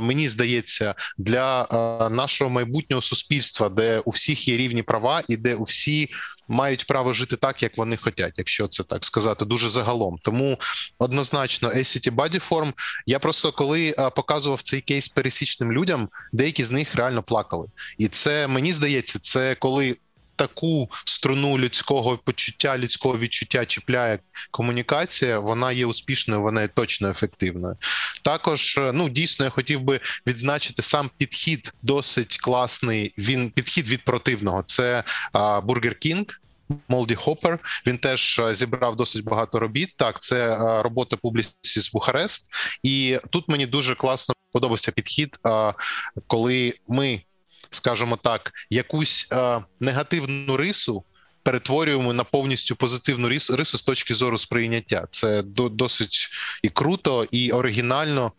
мені 0.00 0.28
здається, 0.28 0.94
для 1.18 1.66
нашого 2.10 2.50
майбутнього 2.50 3.02
суспільства, 3.02 3.68
де 3.68 3.98
у 3.98 4.10
всіх 4.10 4.48
є 4.48 4.56
рівні 4.56 4.82
права, 4.82 5.22
і 5.28 5.36
де 5.36 5.54
у 5.54 5.62
всі 5.62 6.08
мають 6.48 6.86
право 6.86 7.12
жити 7.12 7.36
так, 7.36 7.62
як 7.62 7.78
вони 7.78 7.96
хочуть, 7.96 8.32
якщо 8.36 8.68
це 8.68 8.84
так 8.84 9.04
сказати, 9.04 9.44
дуже 9.44 9.70
загалом. 9.70 10.18
Тому 10.22 10.58
однозначно 10.98 11.68
ACT 11.68 12.14
Body 12.14 12.72
Я 13.06 13.18
просто 13.18 13.52
коли 13.52 13.94
показував 14.16 14.62
цей 14.62 14.80
кейс 14.80 15.08
пересічним 15.08 15.72
людям, 15.72 16.08
деякі 16.32 16.64
з 16.64 16.70
них 16.70 16.94
реально 16.94 17.22
плакали, 17.22 17.68
і 17.98 18.08
це 18.08 18.46
мені 18.46 18.72
здається, 18.72 19.18
це 19.18 19.54
коли 19.54 19.96
таку 20.36 20.90
струну 21.04 21.58
людського 21.58 22.18
почуття, 22.18 22.78
людського 22.78 23.18
відчуття 23.18 23.66
чіпляє 23.66 24.18
комунікація, 24.50 25.38
вона 25.38 25.72
є 25.72 25.86
успішною, 25.86 26.42
вона 26.42 26.62
є 26.62 26.68
точно 26.68 27.10
ефективною. 27.10 27.76
Також 28.22 28.78
е, 28.78 28.92
ну 28.92 29.08
дійсно 29.08 29.44
я 29.44 29.50
хотів 29.50 29.80
би 29.80 30.00
відзначити 30.26 30.82
сам 30.82 31.10
підхід 31.18 31.72
досить 31.82 32.38
класний. 32.38 33.14
Він 33.18 33.50
підхід 33.50 33.88
від 33.88 34.04
противного. 34.04 34.62
Це 34.62 35.04
Бургер 35.62 35.98
Кінг. 35.98 36.26
Молді 36.88 37.14
Хоппер 37.14 37.58
він 37.86 37.98
теж 37.98 38.38
е, 38.38 38.54
зібрав 38.54 38.96
досить 38.96 39.24
багато 39.24 39.58
робіт. 39.58 39.94
Так, 39.96 40.20
це 40.20 40.52
е, 40.52 40.82
робота 40.82 41.16
з 41.62 41.90
Бухарест, 41.92 42.50
і 42.82 43.18
тут 43.30 43.48
мені 43.48 43.66
дуже 43.66 43.94
класно 43.94 44.34
подобався 44.52 44.92
підхід, 44.92 45.38
коли 46.26 46.74
ми 46.88 47.22
скажімо 47.76 48.16
так, 48.16 48.52
якусь 48.70 49.28
е, 49.32 49.64
негативну 49.80 50.56
рису. 50.56 51.04
Перетворюємо 51.42 52.12
на 52.12 52.24
повністю 52.24 52.76
позитивну 52.76 53.28
рису, 53.28 53.56
рису 53.56 53.78
з 53.78 53.82
точки 53.82 54.14
зору 54.14 54.38
сприйняття. 54.38 55.06
Це 55.10 55.42
до, 55.42 55.68
досить 55.68 56.28
і 56.62 56.68
круто, 56.68 57.26
і 57.30 57.52
оригінально 57.52 58.32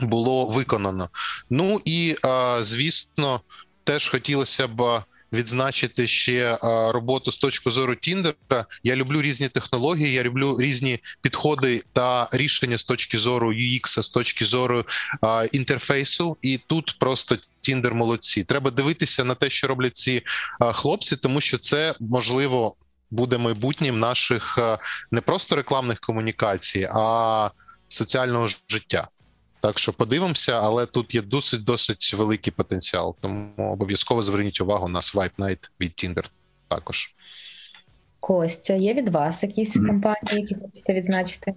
було 0.00 0.46
виконано. 0.46 1.08
Ну 1.50 1.80
і 1.84 2.16
е, 2.24 2.58
звісно, 2.64 3.40
теж 3.84 4.08
хотілося 4.08 4.68
б 4.68 5.02
відзначити 5.32 6.06
ще 6.06 6.58
роботу 6.92 7.32
з 7.32 7.38
точки 7.38 7.70
зору 7.70 7.94
Тіндера. 7.94 8.34
Я 8.82 8.96
люблю 8.96 9.22
різні 9.22 9.48
технології, 9.48 10.12
я 10.12 10.22
люблю 10.22 10.56
різні 10.60 10.98
підходи 11.20 11.82
та 11.92 12.28
рішення 12.32 12.78
з 12.78 12.84
точки 12.84 13.18
зору 13.18 13.52
UX, 13.52 14.02
з 14.02 14.08
точки 14.08 14.44
зору 14.44 14.84
інтерфейсу. 15.52 16.36
І 16.42 16.60
тут 16.66 16.96
просто 16.98 17.36
Тіндер 17.60 17.94
молодці. 17.94 18.44
Треба 18.44 18.70
дивитися 18.70 19.24
на 19.24 19.34
те, 19.34 19.50
що 19.50 19.66
роблять 19.66 19.96
ці 19.96 20.22
хлопці, 20.60 21.16
тому 21.16 21.40
що 21.40 21.58
це 21.58 21.94
можливо 22.00 22.76
буде 23.10 23.38
майбутнім 23.38 23.98
наших 23.98 24.58
не 25.10 25.20
просто 25.20 25.56
рекламних 25.56 26.00
комунікацій, 26.00 26.88
а 26.94 27.50
соціального 27.88 28.48
життя. 28.68 29.08
Так 29.60 29.78
що 29.78 29.92
подивимося, 29.92 30.60
але 30.60 30.86
тут 30.86 31.14
є 31.14 31.22
досить 31.22 31.64
досить 31.64 32.14
великий 32.14 32.52
потенціал. 32.52 33.16
Тому 33.20 33.72
обов'язково 33.72 34.22
зверніть 34.22 34.60
увагу 34.60 34.88
на 34.88 35.00
Swipe 35.00 35.36
Night 35.38 35.70
від 35.80 35.90
Tinder 35.90 36.24
також. 36.68 37.14
Костя, 38.20 38.74
є 38.74 38.94
від 38.94 39.08
вас 39.08 39.42
якісь 39.42 39.74
компанії, 39.74 40.40
які 40.40 40.54
хочете 40.54 40.94
відзначити? 40.94 41.54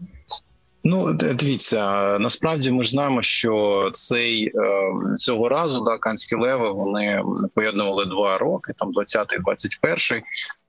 Ну, 0.84 1.14
дивіться, 1.14 1.80
насправді 2.20 2.72
ми 2.72 2.84
ж 2.84 2.92
знаємо, 2.92 3.22
що 3.22 3.90
цей 3.94 4.46
е, 4.46 4.52
цього 5.16 5.50
разу 5.50 5.84
да, 5.84 5.98
канські 5.98 6.36
леви 6.36 6.72
вони 6.72 7.24
поєднували 7.56 8.06
два 8.06 8.38
роки, 8.38 8.74
там 8.78 8.92
20-й, 8.94 9.38
21-й, 9.40 10.22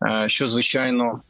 е, 0.06 0.28
що 0.28 0.48
звичайно 0.48 1.20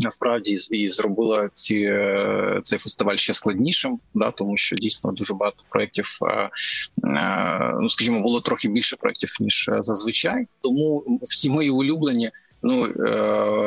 насправді 0.00 0.58
і 0.70 0.88
зробила 0.88 1.48
ці 1.48 1.76
е, 1.76 2.60
цей 2.62 2.78
фестиваль 2.78 3.16
ще 3.16 3.34
складнішим, 3.34 4.00
да 4.14 4.30
тому 4.30 4.56
що 4.56 4.76
дійсно 4.76 5.12
дуже 5.12 5.34
багато 5.34 5.64
проєктів, 5.68 6.18
е, 6.22 6.50
е, 7.04 7.74
ну 7.80 7.88
скажімо, 7.88 8.20
було 8.20 8.40
трохи 8.40 8.68
більше 8.68 8.96
проєктів, 8.96 9.36
ніж 9.40 9.70
зазвичай. 9.78 10.46
Тому 10.60 11.18
всі 11.22 11.50
мої 11.50 11.70
улюблені. 11.70 12.30
Ну 12.62 12.88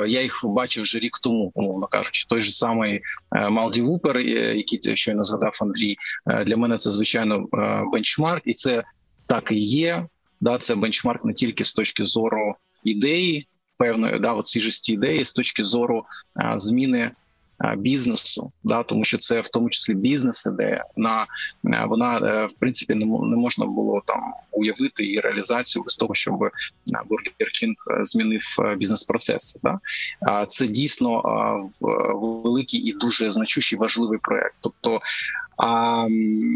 я 0.06 0.22
їх 0.22 0.42
бачив 0.44 0.84
вже 0.84 1.00
рік 1.00 1.20
тому, 1.20 1.52
умовно 1.56 1.88
кажучи, 1.88 2.26
той 2.30 2.42
же 2.42 2.52
самий 2.52 3.02
Малді 3.50 3.82
Вупер, 3.82 4.20
який 4.20 4.96
щойно 4.96 5.24
згадав 5.24 5.58
Андрій. 5.62 5.98
Для 6.46 6.58
мене 6.58 6.78
це 6.78 6.92
звичайно 6.92 7.46
бенчмарк, 7.94 8.42
і 8.46 8.54
це 8.54 8.84
так 9.28 9.52
і 9.52 9.60
є. 9.60 10.06
Да, 10.42 10.58
це 10.58 10.76
бенчмарк 10.76 11.26
не 11.26 11.34
тільки 11.34 11.64
з 11.64 11.74
точки 11.74 12.06
зору 12.06 12.56
ідеї, 12.84 13.48
певної 13.84 14.20
да, 14.20 14.34
от 14.34 14.48
свіжості 14.48 14.94
ідеї 14.94 15.26
з 15.26 15.34
точки 15.34 15.64
зору 15.64 16.06
а, 16.34 16.60
зміни 16.60 17.12
бізнесу, 17.78 18.52
да 18.64 18.84
тому 18.84 19.06
що 19.06 19.18
це 19.18 19.42
в 19.42 19.50
тому 19.50 19.70
числі 19.70 19.94
бізнес 19.94 20.46
ідея 20.46 20.86
на 20.96 21.28
вона 21.64 22.18
в 22.46 22.54
принципі 22.60 22.96
не 22.96 23.06
можна 23.36 23.66
було 23.66 24.02
там 24.06 24.34
уявити 24.52 25.06
і 25.06 25.20
реалізацію 25.20 25.84
без 25.84 25.96
того, 25.96 26.16
щоб 26.16 26.40
Бургер 27.06 27.52
Кінг 27.54 27.76
змінив 28.02 28.44
бізнес-процеси. 28.78 29.60
Да? 29.64 29.80
Це 30.46 30.68
дійсно 30.68 31.22
великий 32.44 32.80
і 32.80 32.94
дуже 32.94 33.32
значущий 33.32 33.80
важливий 33.80 34.20
проект. 34.22 34.56
Тобто 34.62 35.00
а 35.66 36.08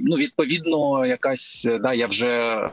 ну 0.03 0.15
відповідно, 0.15 1.05
якась 1.05 1.67
да, 1.81 1.93
я 1.93 2.07
вже 2.07 2.29
е, 2.29 2.69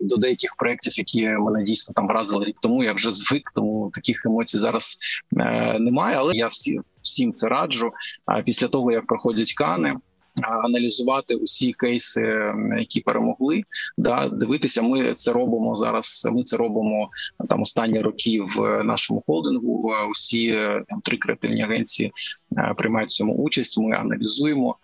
до 0.00 0.16
деяких 0.16 0.56
проєктів, 0.58 0.98
які 0.98 1.28
мене 1.28 1.62
дійсно 1.62 1.94
там 1.94 2.06
вразили 2.06 2.44
рік 2.44 2.56
тому. 2.62 2.84
Я 2.84 2.92
вже 2.92 3.10
звик, 3.12 3.52
тому 3.54 3.90
таких 3.94 4.26
емоцій 4.26 4.58
зараз 4.58 4.98
е, 5.36 5.78
немає. 5.78 6.16
Але 6.18 6.34
я 6.34 6.46
всі 6.46 6.80
всім 7.02 7.34
це 7.34 7.48
раджу. 7.48 7.92
А 8.26 8.42
після 8.42 8.68
того 8.68 8.92
як 8.92 9.06
проходять 9.06 9.54
кани 9.54 9.94
аналізувати 10.42 11.34
усі 11.34 11.72
кейси, 11.72 12.54
які 12.78 13.00
перемогли, 13.00 13.60
да 13.98 14.28
дивитися. 14.28 14.82
Ми 14.82 15.14
це 15.14 15.32
робимо 15.32 15.76
зараз. 15.76 16.28
Ми 16.32 16.42
це 16.42 16.56
робимо 16.56 17.08
там 17.48 17.62
останні 17.62 18.00
роки 18.00 18.40
в 18.56 18.84
нашому 18.84 19.22
холдингу. 19.26 19.92
Усі 20.10 20.52
там 20.88 21.00
три 21.04 21.16
креативні 21.16 21.62
агенції 21.62 22.12
е, 22.58 22.74
приймають 22.78 23.10
цьому 23.10 23.34
участь. 23.34 23.78
Ми 23.78 23.96
аналізуємо, 23.96 24.76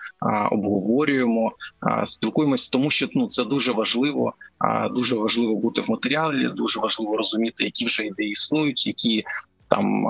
обговорюємо, 0.50 1.52
спілкуємося, 2.04 2.70
тому 2.72 2.90
що 2.90 3.08
ну 3.14 3.26
це 3.26 3.44
дуже 3.44 3.72
важливо. 3.72 4.32
Дуже 4.94 5.16
важливо 5.16 5.56
бути 5.56 5.80
в 5.80 5.90
матеріалі. 5.90 6.48
Дуже 6.56 6.80
важливо 6.80 7.16
розуміти, 7.16 7.64
які 7.64 7.84
вже 7.84 8.06
ідеї 8.06 8.30
існують, 8.30 8.86
які 8.86 9.24
там 9.68 10.04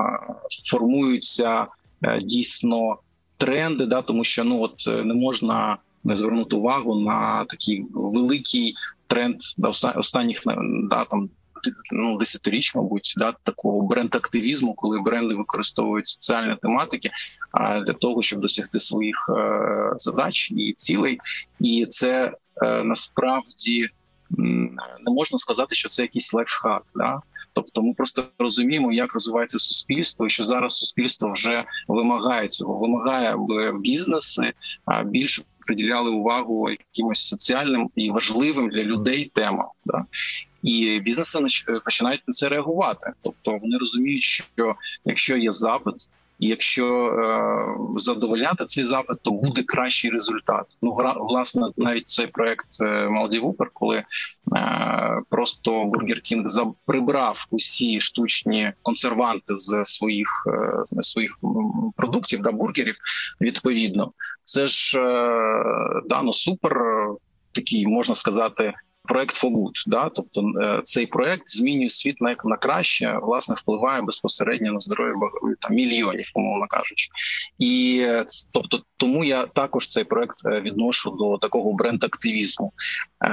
формуються 0.71 1.67
е, 2.03 2.21
дійсно 2.23 2.97
тренди, 3.43 3.87
да 3.87 4.03
тому 4.03 4.25
що 4.25 4.45
ну 4.45 4.63
от 4.63 4.85
е, 4.89 5.05
не 5.05 5.15
можна 5.15 5.77
не 6.05 6.17
звернути 6.17 6.57
увагу 6.57 7.01
на 7.01 7.45
такий 7.45 7.87
великий 7.95 8.75
тренд 9.07 9.37
да, 9.59 9.69
останніх 9.97 10.41
да, 10.91 11.05
там 11.05 11.31
ну 11.93 12.19
десятиріч, 12.19 12.75
мабуть, 12.75 13.15
да 13.17 13.35
такого 13.43 13.87
бренд-активізму, 13.87 14.75
коли 14.75 15.01
бренди 15.01 15.35
використовують 15.35 16.07
соціальні 16.07 16.57
тематики 16.63 17.11
а 17.53 17.81
для 17.81 17.93
того, 17.93 18.23
щоб 18.23 18.41
досягти 18.41 18.81
своїх 18.81 19.31
е, 19.39 19.93
задач 19.97 20.51
і 20.51 20.73
цілей, 20.77 21.19
і 21.61 21.87
це 21.91 22.33
е, 22.63 22.85
насправді 22.85 23.89
не 24.39 25.13
можна 25.13 25.39
сказати, 25.39 25.75
що 25.75 25.89
це 25.89 26.03
якийсь 26.03 26.35
лайфхак. 26.35 26.83
Да? 26.95 27.21
Тобто, 27.53 27.83
ми 27.83 27.95
просто 27.95 28.25
розуміємо, 28.39 28.93
як 28.93 29.15
розвивається 29.15 29.59
суспільство, 29.59 30.27
і 30.27 30.31
що 30.31 30.45
зараз 30.45 30.77
суспільство 30.77 31.33
вже 31.33 31.65
вимагає 31.89 32.49
цього, 32.49 32.79
вимагає, 32.79 33.33
аби 33.33 33.79
бізнеси 33.79 34.53
більше 35.05 35.43
приділяли 35.67 36.11
увагу 36.11 36.71
якимось 36.71 37.29
соціальним 37.29 37.91
і 37.97 38.11
важливим 38.11 38.69
для 38.69 38.83
людей 38.83 39.31
темам. 39.35 39.67
Да? 39.85 40.05
І 40.63 41.01
бізнеси 41.01 41.39
починають 41.85 42.23
на 42.27 42.33
це 42.33 42.49
реагувати. 42.49 43.13
Тобто 43.23 43.59
вони 43.59 43.79
розуміють, 43.79 44.23
що 44.23 44.75
якщо 45.05 45.37
є 45.37 45.53
запит, 45.53 45.95
якщо 46.49 46.87
е, 46.87 47.45
задовольняти 47.97 48.65
цей 48.65 48.85
запит, 48.85 49.23
то 49.23 49.31
буде 49.31 49.63
кращий 49.63 50.11
результат. 50.11 50.67
Ну 50.83 50.93
власне, 51.17 51.71
навіть 51.77 52.09
цей 52.09 52.27
проект 52.27 52.69
Малді 53.11 53.39
Вупер, 53.39 53.71
коли 53.73 53.97
е, 53.97 54.03
просто 55.31 55.85
Burger 55.85 56.33
King 56.33 56.73
прибрав 56.87 57.47
усі 57.51 58.01
штучні 58.01 58.73
консерванти 58.83 59.57
з 59.57 59.85
своїх 59.85 60.29
е, 60.97 61.03
своїх 61.03 61.39
продуктів 61.97 62.41
да 62.41 62.53
бургерів. 62.53 62.97
Відповідно, 63.41 64.13
це 64.45 64.67
ж 64.67 65.01
е, 65.01 66.03
да, 66.09 66.23
ну, 66.23 66.33
супер 66.33 66.73
такий 67.53 67.87
можна 67.87 68.15
сказати 68.15 68.73
проект 69.05 69.45
good, 69.45 69.85
да, 69.87 70.09
тобто 70.09 70.43
е, 70.63 70.81
цей 70.85 71.07
проект 71.07 71.49
змінює 71.49 71.91
світ 71.91 72.21
на 72.21 72.37
на 72.45 72.57
краще, 72.57 73.19
власне, 73.23 73.55
впливає 73.59 74.03
безпосередньо 74.03 74.73
на 74.73 74.81
здоров'я 74.81 75.15
там 75.61 75.77
мільйонів, 75.77 76.27
умовно 76.35 76.67
кажучи, 76.67 77.09
і 77.59 78.03
е, 78.09 78.25
тобто, 78.53 78.83
тому 78.97 79.25
я 79.25 79.47
також 79.47 79.89
цей 79.89 80.05
проект 80.05 80.37
е, 80.47 80.61
відношу 80.61 81.11
до 81.11 81.39
такого 81.39 81.73
бренд-активізму, 81.73 82.73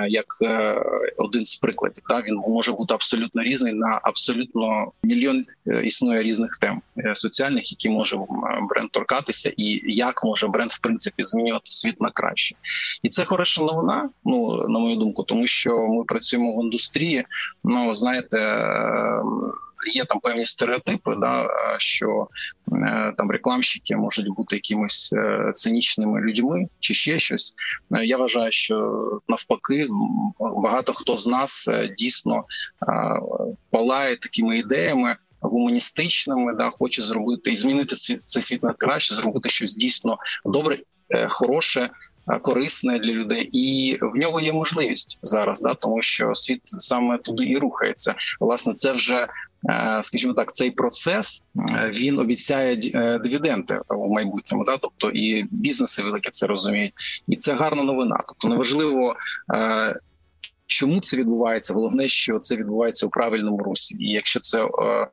як 0.07 0.25
один 1.17 1.45
з 1.45 1.57
прикладів. 1.57 2.03
Да, 2.09 2.21
він 2.21 2.35
може 2.35 2.71
бути 2.71 2.93
абсолютно 2.93 3.43
різний 3.43 3.73
на 3.73 3.99
абсолютно 4.03 4.91
мільйон 5.03 5.45
існує 5.83 6.23
різних 6.23 6.51
тем 6.61 6.81
соціальних, 7.15 7.71
які 7.71 7.89
може 7.89 8.17
бренд 8.69 8.91
торкатися, 8.91 9.53
і 9.57 9.81
як 9.95 10.23
може 10.23 10.47
бренд 10.47 10.71
в 10.71 10.79
принципі 10.79 11.23
змінювати 11.23 11.63
світ 11.65 12.01
на 12.01 12.09
краще, 12.09 12.55
і 13.03 13.09
це 13.09 13.25
хороша 13.25 13.61
новина. 13.61 14.09
Ну 14.25 14.67
на 14.67 14.79
мою 14.79 14.95
думку, 14.95 15.23
тому 15.23 15.47
що 15.47 15.58
що 15.59 15.87
ми 15.87 16.03
працюємо 16.03 16.57
в 16.57 16.63
індустрії. 16.63 17.25
Ну 17.63 17.93
знаєте. 17.93 18.39
Е, 18.39 19.21
є 19.93 20.05
там 20.05 20.19
певні 20.19 20.45
стереотипи, 20.45 21.15
да 21.15 21.47
що 21.77 22.27
е, 22.71 23.13
там 23.17 23.31
рекламщики 23.31 23.95
можуть 23.95 24.35
бути 24.35 24.55
якимись 24.55 25.13
е, 25.13 25.53
цинічними 25.55 26.21
людьми 26.21 26.67
чи 26.79 26.93
ще 26.93 27.19
щось. 27.19 27.53
Я 28.03 28.17
вважаю, 28.17 28.51
що 28.51 29.01
навпаки 29.27 29.87
багато 30.39 30.93
хто 30.93 31.17
з 31.17 31.27
нас 31.27 31.69
дійсно 31.97 32.43
палає 33.69 34.15
такими 34.15 34.57
ідеями. 34.57 35.15
Гуманістичними 35.41 36.53
да 36.53 36.69
хоче 36.69 37.01
зробити 37.01 37.51
і 37.51 37.55
змінити 37.55 37.95
цей 37.95 38.41
світ 38.41 38.63
на 38.63 38.73
краще, 38.73 39.15
зробити 39.15 39.49
щось 39.49 39.75
дійсно 39.75 40.17
добре, 40.45 40.77
хороше 41.27 41.89
корисне 42.37 42.99
для 42.99 43.11
людей, 43.11 43.49
і 43.53 43.97
в 44.01 44.15
нього 44.15 44.39
є 44.39 44.53
можливість 44.53 45.19
зараз, 45.23 45.61
да 45.61 45.73
тому 45.73 46.01
що 46.01 46.35
світ 46.35 46.61
саме 46.65 47.17
туди 47.17 47.45
і 47.45 47.57
рухається. 47.57 48.15
Власне, 48.39 48.73
це 48.73 48.91
вже. 48.91 49.27
Е, 49.69 49.99
скажімо 50.03 50.33
так, 50.33 50.53
цей 50.53 50.71
процес 50.71 51.43
е, 51.55 51.89
він 51.93 52.19
обіцяє 52.19 52.81
е, 52.95 53.19
дивіденди 53.19 53.79
у 53.89 54.13
майбутньому, 54.13 54.63
да, 54.63 54.77
тобто 54.77 55.09
і 55.09 55.45
бізнеси 55.51 56.03
великі 56.03 56.29
це 56.29 56.47
розуміють, 56.47 56.93
і 57.27 57.35
це 57.35 57.53
гарна 57.53 57.83
новина. 57.83 58.17
Тобто 58.27 58.47
неважливо 58.47 59.15
Чому 60.69 60.99
це 60.99 61.17
відбувається? 61.17 61.73
Головне, 61.73 62.07
що 62.07 62.39
це 62.39 62.55
відбувається 62.55 63.05
у 63.05 63.09
правильному 63.09 63.57
русі, 63.57 63.97
і 63.99 64.09
якщо 64.09 64.39
це 64.39 64.63
е, 64.63 64.67
е, 64.67 65.07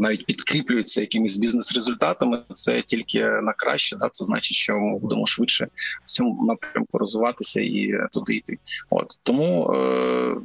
навіть 0.00 0.26
підкріплюється 0.26 1.00
якимись 1.00 1.36
бізнес-результатами, 1.36 2.42
це 2.54 2.82
тільки 2.82 3.20
на 3.20 3.52
краще. 3.52 3.96
Да, 3.96 4.08
це 4.08 4.24
значить, 4.24 4.56
що 4.56 4.78
ми 4.78 4.98
будемо 4.98 5.26
швидше 5.26 5.68
в 6.04 6.10
цьому 6.10 6.46
напрямку 6.46 6.98
розвиватися 6.98 7.60
і 7.60 7.92
туди 8.12 8.34
йти. 8.34 8.58
От 8.90 9.18
тому. 9.22 9.72
Е, 9.72 10.36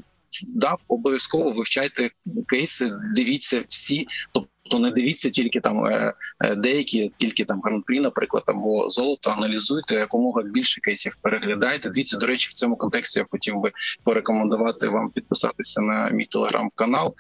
Да, 0.47 0.77
обов'язково 0.88 1.51
вивчайте 1.51 2.10
кейси, 2.47 2.91
дивіться 3.15 3.62
всі, 3.67 4.08
тобто 4.34 4.53
то 4.74 4.80
не 4.80 4.92
дивіться 4.92 5.30
тільки 5.30 5.60
там 5.60 5.86
е, 5.86 6.14
е, 6.44 6.56
деякі, 6.56 7.12
тільки 7.18 7.46
там 7.46 7.62
гран-прі, 7.64 8.00
наприклад, 8.00 8.44
або 8.48 8.90
золото. 8.90 9.30
Аналізуйте 9.30 9.96
якомога 9.96 10.44
більше 10.44 10.82
кейсів. 10.82 11.18
Переглядайте. 11.22 11.90
Дивіться, 11.90 12.18
до 12.18 12.26
речі, 12.26 12.50
в 12.50 12.54
цьому 12.54 12.76
контексті 12.76 13.20
я 13.20 13.26
хотів 13.32 13.60
би 13.60 13.72
порекомендувати 14.04 14.88
вам 14.88 15.10
підписатися 15.10 15.82
на 15.82 16.10
мій 16.10 16.26
телеграм-канал. 16.26 17.14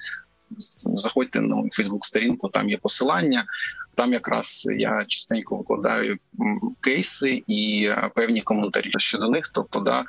Заходьте 0.95 1.41
на 1.41 1.55
мою 1.55 1.69
Фейсбук-сторінку, 1.73 2.49
там 2.49 2.69
є 2.69 2.77
посилання. 2.77 3.45
Там 3.95 4.13
якраз 4.13 4.67
я 4.77 5.05
частенько 5.07 5.57
викладаю 5.57 6.17
кейси 6.81 7.43
і 7.47 7.85
е, 7.85 8.11
певні 8.15 8.41
коментарі 8.41 8.91
щодо 8.97 9.29
них. 9.29 9.51
Тобто, 9.53 9.79
да, 9.79 10.03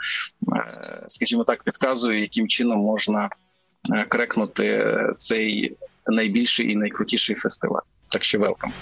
скажімо 1.06 1.44
так, 1.44 1.62
підказую, 1.62 2.20
яким 2.20 2.48
чином 2.48 2.78
можна 2.78 3.28
крекнути 4.08 4.96
цей 5.16 5.76
найбільший 6.06 6.72
і 6.72 6.76
найкрутіший 6.76 7.36
фестиваль. 7.36 7.82
Так 8.08 8.24
що 8.24 8.38
велкам. 8.38 8.72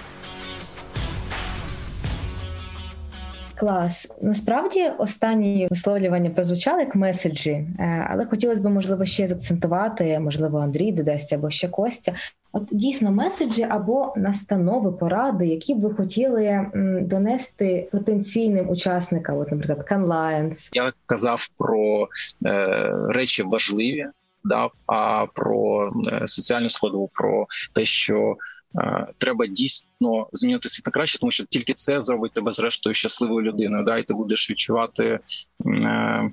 Клас. 3.62 4.14
Насправді 4.22 4.90
останні 4.98 5.66
висловлювання 5.70 6.30
прозвучали 6.30 6.80
як 6.80 6.94
меседжі, 6.94 7.50
е, 7.50 8.08
але 8.10 8.26
хотілося 8.26 8.62
б, 8.62 8.64
можливо, 8.64 9.04
ще 9.04 9.26
закцентувати, 9.26 10.18
можливо, 10.18 10.58
Андрій 10.58 10.92
додасть 10.92 11.32
або 11.32 11.50
ще 11.50 11.68
Костя. 11.68 12.14
От 12.52 12.68
дійсно 12.72 13.12
меседжі 13.12 13.66
або 13.70 14.12
настанови, 14.16 14.92
поради, 14.92 15.46
які 15.46 15.74
б 15.74 15.80
ви 15.80 15.94
хотіли 15.94 16.66
донести 17.02 17.88
потенційним 17.92 18.68
учасникам, 18.68 19.38
от, 19.38 19.52
наприклад, 19.52 19.86
Canlions. 19.90 20.70
Я 20.72 20.92
казав 21.06 21.48
про 21.58 22.08
е, 22.46 22.90
речі 23.08 23.42
важливі, 23.42 24.04
да 24.44 24.68
а 24.86 25.26
про 25.26 25.92
е, 26.12 26.28
соціальну 26.28 26.70
складову, 26.70 27.10
про 27.14 27.46
те, 27.72 27.84
що 27.84 28.36
е, 28.80 29.06
треба 29.18 29.46
дійсно 29.46 30.28
змінити 30.32 30.68
світ 30.68 30.86
на 30.86 30.92
краще, 30.92 31.18
тому 31.18 31.30
що 31.30 31.44
тільки 31.44 31.74
це 31.74 32.02
зробить 32.02 32.32
тебе 32.32 32.52
зрештою 32.52 32.94
щасливою 32.94 33.46
людиною. 33.46 33.84
Да, 33.84 33.98
і 33.98 34.02
ти 34.02 34.14
будеш 34.14 34.50
відчувати. 34.50 35.20
Е, 35.66 36.30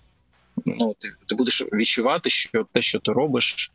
Ну, 0.66 0.96
ти 1.00 1.10
ти 1.26 1.36
будеш 1.36 1.66
відчувати, 1.74 2.30
що 2.30 2.66
те, 2.74 2.82
що 2.82 3.00
ти 3.00 3.12
робиш, 3.12 3.72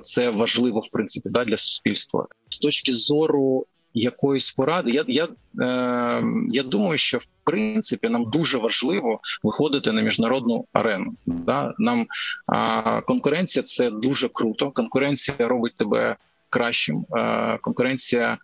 це 0.00 0.30
важливо 0.30 0.80
в 0.80 0.90
принципі 0.92 1.28
да, 1.28 1.44
для 1.44 1.56
суспільства 1.56 2.26
з 2.48 2.58
точки 2.58 2.92
зору 2.92 3.66
якоїсь 3.94 4.50
поради. 4.50 4.90
Я 4.90 5.04
я, 5.08 5.24
е, 5.24 6.24
я 6.48 6.62
думаю, 6.62 6.98
що 6.98 7.18
в 7.18 7.26
принципі 7.44 8.08
нам 8.08 8.30
дуже 8.30 8.58
важливо 8.58 9.20
виходити 9.42 9.92
на 9.92 10.02
міжнародну 10.02 10.66
арену. 10.72 11.14
Да? 11.26 11.74
Нам 11.78 12.06
е, 12.54 13.00
конкуренція 13.00 13.62
це 13.62 13.90
дуже 13.90 14.28
круто. 14.28 14.70
Конкуренція 14.70 15.48
робить 15.48 15.76
тебе 15.76 16.16
кращим. 16.50 17.06
Е, 17.16 17.58
конкуренція 17.58 18.38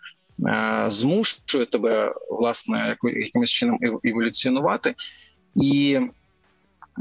е, 0.48 0.84
змушує 0.88 1.66
тебе 1.72 2.14
власне 2.30 2.96
якимось 3.02 3.50
чином 3.50 3.78
еволюціонувати 4.04 4.94
і. 5.62 6.00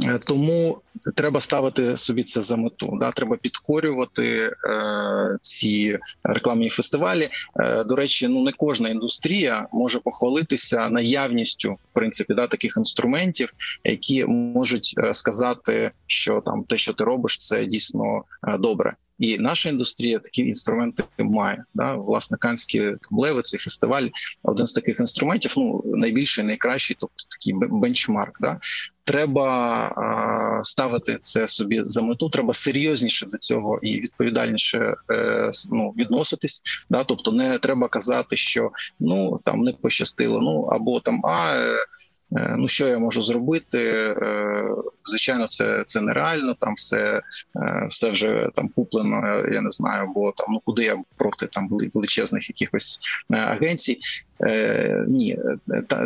Е, 0.05 0.19
тому 0.25 0.81
треба 1.15 1.41
ставити 1.41 1.97
собі 1.97 2.23
це 2.23 2.41
за 2.41 2.55
мету. 2.57 2.97
Да, 2.99 3.11
треба 3.11 3.37
підкорювати 3.37 4.55
е, 4.65 5.37
ці 5.41 5.99
рекламні 6.23 6.69
фестивалі. 6.69 7.29
Е, 7.59 7.83
До 7.83 7.95
речі, 7.95 8.27
ну 8.27 8.43
не 8.43 8.51
кожна 8.51 8.89
індустрія 8.89 9.67
може 9.71 9.99
похвалитися 9.99 10.89
наявністю 10.89 11.73
в 11.73 11.93
принципі 11.93 12.33
да 12.33 12.47
таких 12.47 12.73
інструментів, 12.77 13.53
які 13.83 14.25
можуть 14.25 14.95
е, 14.97 15.13
сказати, 15.13 15.91
що 16.07 16.41
там 16.45 16.63
те, 16.63 16.77
що 16.77 16.93
ти 16.93 17.03
робиш, 17.03 17.37
це 17.37 17.65
дійсно 17.65 18.21
е, 18.47 18.57
добре. 18.57 18.93
І 19.19 19.37
наша 19.37 19.69
індустрія 19.69 20.19
такі 20.19 20.41
інструменти 20.41 21.03
має. 21.19 21.63
Да? 21.73 21.95
Власне, 21.95 22.37
канські 22.37 22.95
леви, 23.11 23.41
цей 23.41 23.59
фестиваль 23.59 24.07
один 24.43 24.67
з 24.67 24.73
таких 24.73 24.99
інструментів. 24.99 25.53
Ну 25.57 25.83
найбільший, 25.85 26.43
найкращий, 26.43 26.97
тобто 26.99 27.23
такий 27.29 27.53
бенчмарк. 27.71 28.37
Да? 28.41 28.59
Треба 29.03 30.61
ставити 30.63 31.17
це 31.21 31.47
собі 31.47 31.81
за 31.83 32.01
мету. 32.01 32.29
Треба 32.29 32.53
серйозніше 32.53 33.25
до 33.25 33.37
цього 33.37 33.79
і 33.81 33.99
відповідальніше 33.99 34.95
е, 35.11 35.51
ну, 35.71 35.93
відноситись. 35.97 36.61
Да? 36.89 37.03
Тобто, 37.03 37.31
не 37.31 37.59
треба 37.59 37.87
казати, 37.87 38.35
що 38.35 38.71
ну 38.99 39.39
там 39.45 39.61
не 39.61 39.73
пощастило, 39.73 40.41
ну 40.41 40.61
або 40.61 40.99
там 40.99 41.25
а. 41.25 41.57
Е, 42.35 42.55
ну 42.57 42.67
що 42.67 42.87
я 42.87 42.99
можу 42.99 43.21
зробити? 43.21 43.79
Е, 44.21 44.65
звичайно, 45.03 45.47
це 45.47 45.83
це 45.87 46.01
нереально. 46.01 46.53
Там 46.53 46.73
все 46.73 47.21
е, 47.55 47.85
все 47.89 48.09
вже 48.09 48.49
там 48.55 48.69
куплено. 48.69 49.45
Я 49.51 49.61
не 49.61 49.71
знаю, 49.71 50.11
бо 50.15 50.31
там 50.31 50.47
ну 50.49 50.61
куди 50.65 50.83
я 50.83 51.03
проти 51.17 51.47
там 51.47 51.69
величезних 51.93 52.49
якихось 52.49 52.99
агенцій. 53.29 53.99
Е, 54.43 55.05
Ні, 55.07 55.37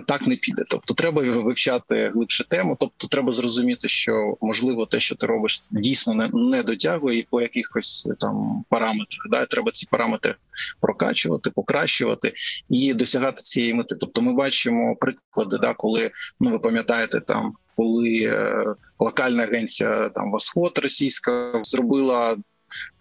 так 0.05 0.27
не 0.27 0.35
піде. 0.35 0.63
Тобто, 0.67 0.93
треба 0.93 1.21
вивчати 1.21 2.11
глибше 2.15 2.47
тему. 2.47 2.77
Тобто, 2.79 3.07
треба 3.07 3.31
зрозуміти, 3.31 3.87
що 3.87 4.37
можливо 4.41 4.85
те, 4.85 4.99
що 4.99 5.15
ти 5.15 5.25
робиш, 5.25 5.61
дійсно 5.71 6.13
не 6.13 6.29
не 6.33 6.63
дотягує 6.63 7.19
і 7.19 7.27
по 7.29 7.41
якихось 7.41 8.09
там 8.19 8.65
параметрах. 8.69 9.27
Да, 9.29 9.45
треба 9.45 9.71
ці 9.71 9.87
параметри 9.91 10.35
прокачувати, 10.79 11.49
покращувати 11.49 12.33
і 12.69 12.93
досягати 12.93 13.43
цієї 13.43 13.73
мети. 13.73 13.95
Тобто, 13.95 14.21
ми 14.21 14.33
бачимо 14.33 14.95
приклади, 14.95 15.57
да, 15.57 15.73
коли 15.73 16.11
ну 16.39 16.49
ви 16.49 16.59
пам'ятаєте 16.59 17.19
там. 17.19 17.53
Коли 17.75 18.17
е, 18.23 18.65
локальна 18.99 19.43
агенція 19.43 20.09
там 20.09 20.31
Восход 20.31 20.77
російська 20.77 21.61
зробила 21.63 22.37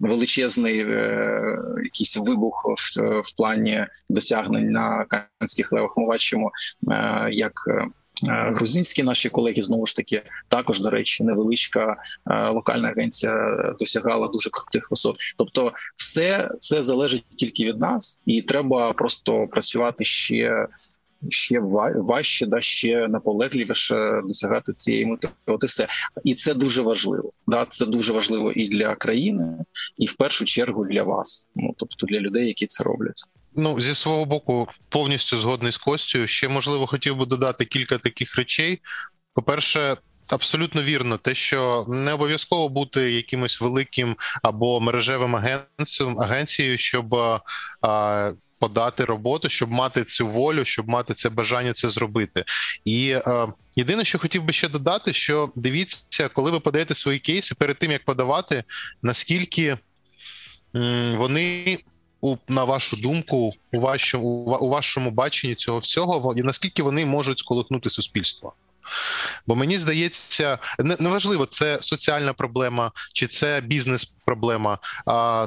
величезний 0.00 0.80
е, 0.80 1.58
якийсь 1.84 2.16
вибух 2.16 2.64
в, 2.64 3.20
в 3.20 3.36
плані 3.36 3.86
досягнень 4.08 4.70
на 4.70 5.06
канських 5.40 5.72
левах. 5.72 5.96
Ми 5.96 6.06
бачимо, 6.06 6.50
е, 6.90 7.28
як 7.30 7.52
е, 7.68 7.86
Грузинські 8.28 9.02
наші 9.02 9.28
колеги 9.28 9.62
знову 9.62 9.86
ж 9.86 9.96
таки 9.96 10.22
також 10.48 10.80
до 10.80 10.90
речі, 10.90 11.24
невеличка 11.24 11.96
е, 12.30 12.48
локальна 12.48 12.88
агенція 12.88 13.56
досягала 13.78 14.28
дуже 14.28 14.50
крутих 14.50 14.90
висот. 14.90 15.16
Тобто, 15.36 15.72
все 15.96 16.48
це 16.58 16.82
залежить 16.82 17.24
тільки 17.36 17.64
від 17.64 17.80
нас, 17.80 18.20
і 18.26 18.42
треба 18.42 18.92
просто 18.92 19.46
працювати 19.46 20.04
ще 20.04 20.66
ще 21.28 21.60
важче, 21.94 22.46
да 22.46 22.60
ще 22.60 23.08
наполегливіше 23.08 24.20
досягати 24.24 24.72
цієї 24.72 25.06
мети. 25.06 25.28
От 25.46 25.64
і 25.64 25.66
все, 25.66 25.86
і 26.24 26.34
це 26.34 26.54
дуже 26.54 26.82
важливо. 26.82 27.28
Да, 27.46 27.66
це 27.68 27.86
дуже 27.86 28.12
важливо 28.12 28.52
і 28.52 28.68
для 28.68 28.94
країни, 28.94 29.64
і 29.98 30.06
в 30.06 30.16
першу 30.16 30.44
чергу 30.44 30.84
для 30.84 31.02
вас. 31.02 31.48
Ну 31.54 31.74
тобто 31.76 32.06
для 32.06 32.20
людей, 32.20 32.46
які 32.46 32.66
це 32.66 32.84
роблять. 32.84 33.22
Ну 33.56 33.80
зі 33.80 33.94
свого 33.94 34.24
боку, 34.24 34.68
повністю 34.88 35.38
згодний 35.38 35.72
з 35.72 35.76
Костю. 35.76 36.26
Ще 36.26 36.48
можливо 36.48 36.86
хотів 36.86 37.16
би 37.16 37.26
додати 37.26 37.64
кілька 37.64 37.98
таких 37.98 38.36
речей. 38.36 38.80
По 39.34 39.42
перше. 39.42 39.96
Абсолютно 40.32 40.82
вірно, 40.82 41.18
те, 41.18 41.34
що 41.34 41.84
не 41.88 42.12
обов'язково 42.12 42.68
бути 42.68 43.12
якимось 43.12 43.60
великим 43.60 44.16
або 44.42 44.80
мережевим 44.80 45.36
агенцією, 46.18 46.78
щоб 46.78 47.14
а, 47.80 48.32
подати 48.60 49.04
роботу, 49.04 49.48
щоб 49.48 49.70
мати 49.70 50.04
цю 50.04 50.26
волю, 50.26 50.64
щоб 50.64 50.88
мати 50.88 51.14
це 51.14 51.28
бажання 51.28 51.72
це 51.72 51.88
зробити. 51.88 52.44
І 52.84 53.10
е, 53.10 53.48
єдине, 53.76 54.04
що 54.04 54.18
хотів 54.18 54.44
би 54.44 54.52
ще 54.52 54.68
додати, 54.68 55.12
що 55.12 55.52
дивіться, 55.56 56.28
коли 56.28 56.50
ви 56.50 56.60
подаєте 56.60 56.94
свої 56.94 57.18
кейси, 57.18 57.54
перед 57.54 57.78
тим 57.78 57.90
як 57.92 58.04
подавати, 58.04 58.64
наскільки 59.02 59.78
м, 60.76 61.16
вони. 61.16 61.78
У 62.22 62.36
на 62.48 62.64
вашу 62.64 62.96
думку, 62.96 63.52
у 63.72 63.80
вашому 63.80 64.24
у 64.60 64.68
вашому 64.68 65.10
баченні 65.10 65.54
цього 65.54 65.78
всього, 65.78 66.34
наскільки 66.36 66.82
вони 66.82 67.06
можуть 67.06 67.38
сколихнути 67.38 67.90
суспільство? 67.90 68.52
Бо 69.46 69.56
мені 69.56 69.78
здається, 69.78 70.58
неважливо, 70.78 71.46
це 71.46 71.78
соціальна 71.80 72.32
проблема 72.32 72.92
чи 73.12 73.26
це 73.26 73.60
бізнес-проблема. 73.60 74.78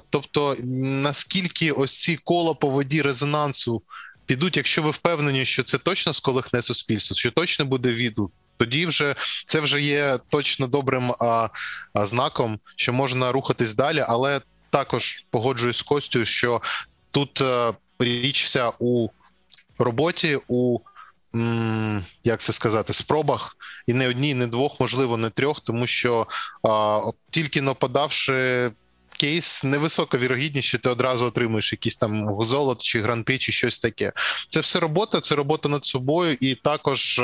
Тобто, 0.10 0.56
наскільки 0.64 1.72
ось 1.72 2.00
ці 2.00 2.16
кола 2.16 2.54
по 2.54 2.70
воді 2.70 3.02
резонансу 3.02 3.84
підуть, 4.26 4.58
якщо 4.58 4.82
ви 4.82 4.90
впевнені, 4.90 5.46
що 5.46 5.64
це 5.64 5.78
точно 5.78 6.14
сколихне 6.14 6.62
суспільство, 6.62 7.16
що 7.16 7.32
точно 7.32 7.66
буде 7.66 7.94
відгук, 7.94 8.32
тоді 8.58 8.86
вже 8.86 9.16
це 9.46 9.60
вже 9.60 9.82
є 9.82 10.20
точно 10.30 10.68
добрим 10.68 11.12
а, 11.20 11.50
а, 11.94 12.06
знаком, 12.06 12.60
що 12.76 12.94
можна 12.94 13.32
рухатись 13.32 13.74
далі, 13.74 14.06
але 14.08 14.42
також 14.70 15.26
погоджуюсь 15.30 15.78
з 15.78 15.82
Костю, 15.82 16.26
що 16.26 16.62
тут 17.12 17.42
а, 17.42 17.70
е, 17.70 17.74
річ 18.06 18.44
вся 18.44 18.72
у 18.80 19.10
роботі. 19.80 20.40
у 20.48 20.80
як 22.24 22.42
це 22.42 22.54
сказати, 22.54 22.94
спробах, 22.94 23.58
і 23.88 23.94
не 23.94 24.08
одній, 24.08 24.34
не 24.34 24.48
двох, 24.48 24.80
можливо, 24.80 25.18
не 25.18 25.30
трьох, 25.30 25.60
тому 25.60 25.88
що 25.88 26.28
а, 26.64 27.02
тільки 27.30 27.62
нападавши 27.62 28.72
кейс, 29.18 29.64
невисока 29.64 30.18
вірогідність, 30.18 30.68
що 30.68 30.80
ти 30.80 30.90
одразу 30.90 31.26
отримуєш 31.26 31.72
якийсь 31.72 31.96
там 31.96 32.44
золото 32.46 32.82
чи 32.84 33.02
гран-пі, 33.02 33.38
чи 33.38 33.52
щось 33.52 33.80
таке. 33.80 34.14
Це 34.50 34.60
все 34.60 34.80
робота, 34.80 35.22
це 35.22 35.36
робота 35.36 35.70
над 35.70 35.86
собою, 35.86 36.38
і 36.40 36.56
також. 36.56 37.22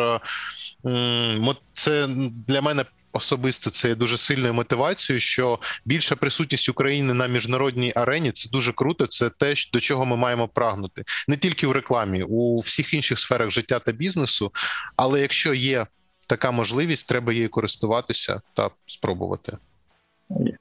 Це 1.73 2.07
для 2.47 2.61
мене 2.61 2.85
особисто 3.13 3.69
це 3.69 3.87
є 3.87 3.95
дуже 3.95 4.17
сильною 4.17 4.53
мотивацією, 4.53 5.19
що 5.19 5.59
більша 5.85 6.15
присутність 6.15 6.69
України 6.69 7.13
на 7.13 7.27
міжнародній 7.27 7.93
арені 7.95 8.31
це 8.31 8.49
дуже 8.49 8.73
круто. 8.73 9.07
Це 9.07 9.29
те, 9.29 9.53
до 9.73 9.79
чого 9.79 10.05
ми 10.05 10.17
маємо 10.17 10.47
прагнути 10.47 11.03
не 11.27 11.37
тільки 11.37 11.67
в 11.67 11.71
рекламі, 11.71 12.23
у 12.23 12.59
всіх 12.59 12.93
інших 12.93 13.19
сферах 13.19 13.51
життя 13.51 13.79
та 13.79 13.91
бізнесу. 13.91 14.51
Але 14.95 15.21
якщо 15.21 15.53
є 15.53 15.85
така 16.27 16.51
можливість, 16.51 17.07
треба 17.07 17.33
її 17.33 17.47
користуватися 17.47 18.41
та 18.53 18.69
спробувати. 18.87 19.57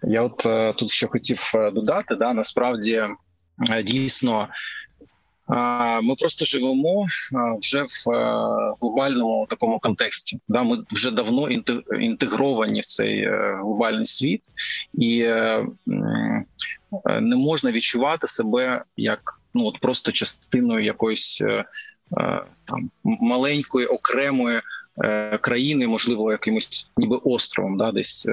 Я 0.02 0.22
от 0.22 0.46
е, 0.46 0.72
тут 0.72 0.90
ще 0.90 1.06
хотів 1.06 1.52
е, 1.54 1.70
додати, 1.70 2.14
да 2.14 2.32
насправді 2.32 3.02
е, 3.70 3.82
дійсно 3.82 4.48
ми 6.02 6.14
просто 6.14 6.44
живемо 6.44 7.06
вже 7.60 7.82
в 7.82 8.10
е, 8.10 8.74
глобальному 8.80 9.46
такому 9.50 9.78
контексті. 9.78 10.40
Да, 10.48 10.62
ми 10.62 10.78
вже 10.90 11.10
давно 11.10 11.48
інтегровані 12.00 12.80
в 12.80 12.84
цей 12.84 13.20
е, 13.20 13.58
глобальний 13.62 14.06
світ, 14.06 14.42
і 14.94 15.20
е, 15.20 15.64
не 17.20 17.36
можна 17.36 17.72
відчувати 17.72 18.28
себе 18.28 18.84
як 18.96 19.40
ну 19.54 19.64
от 19.64 19.80
просто 19.80 20.12
частиною 20.12 20.84
якоїсь 20.84 21.42
там 22.64 22.90
маленької 23.04 23.86
окремої. 23.86 24.60
Країни, 25.40 25.86
можливо, 25.86 26.32
якимось 26.32 26.90
ніби 26.96 27.16
островом, 27.16 27.76
да, 27.76 27.92
десь 27.92 28.26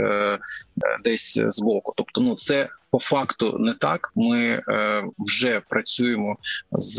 десь 1.04 1.42
збоку. 1.48 1.94
Тобто, 1.96 2.22
ну 2.22 2.36
це 2.36 2.70
по 2.96 3.00
факту 3.00 3.58
не 3.60 3.74
так. 3.74 4.12
Ми 4.16 4.62
е, 4.70 5.04
вже 5.18 5.62
працюємо 5.70 6.36
з 6.72 6.98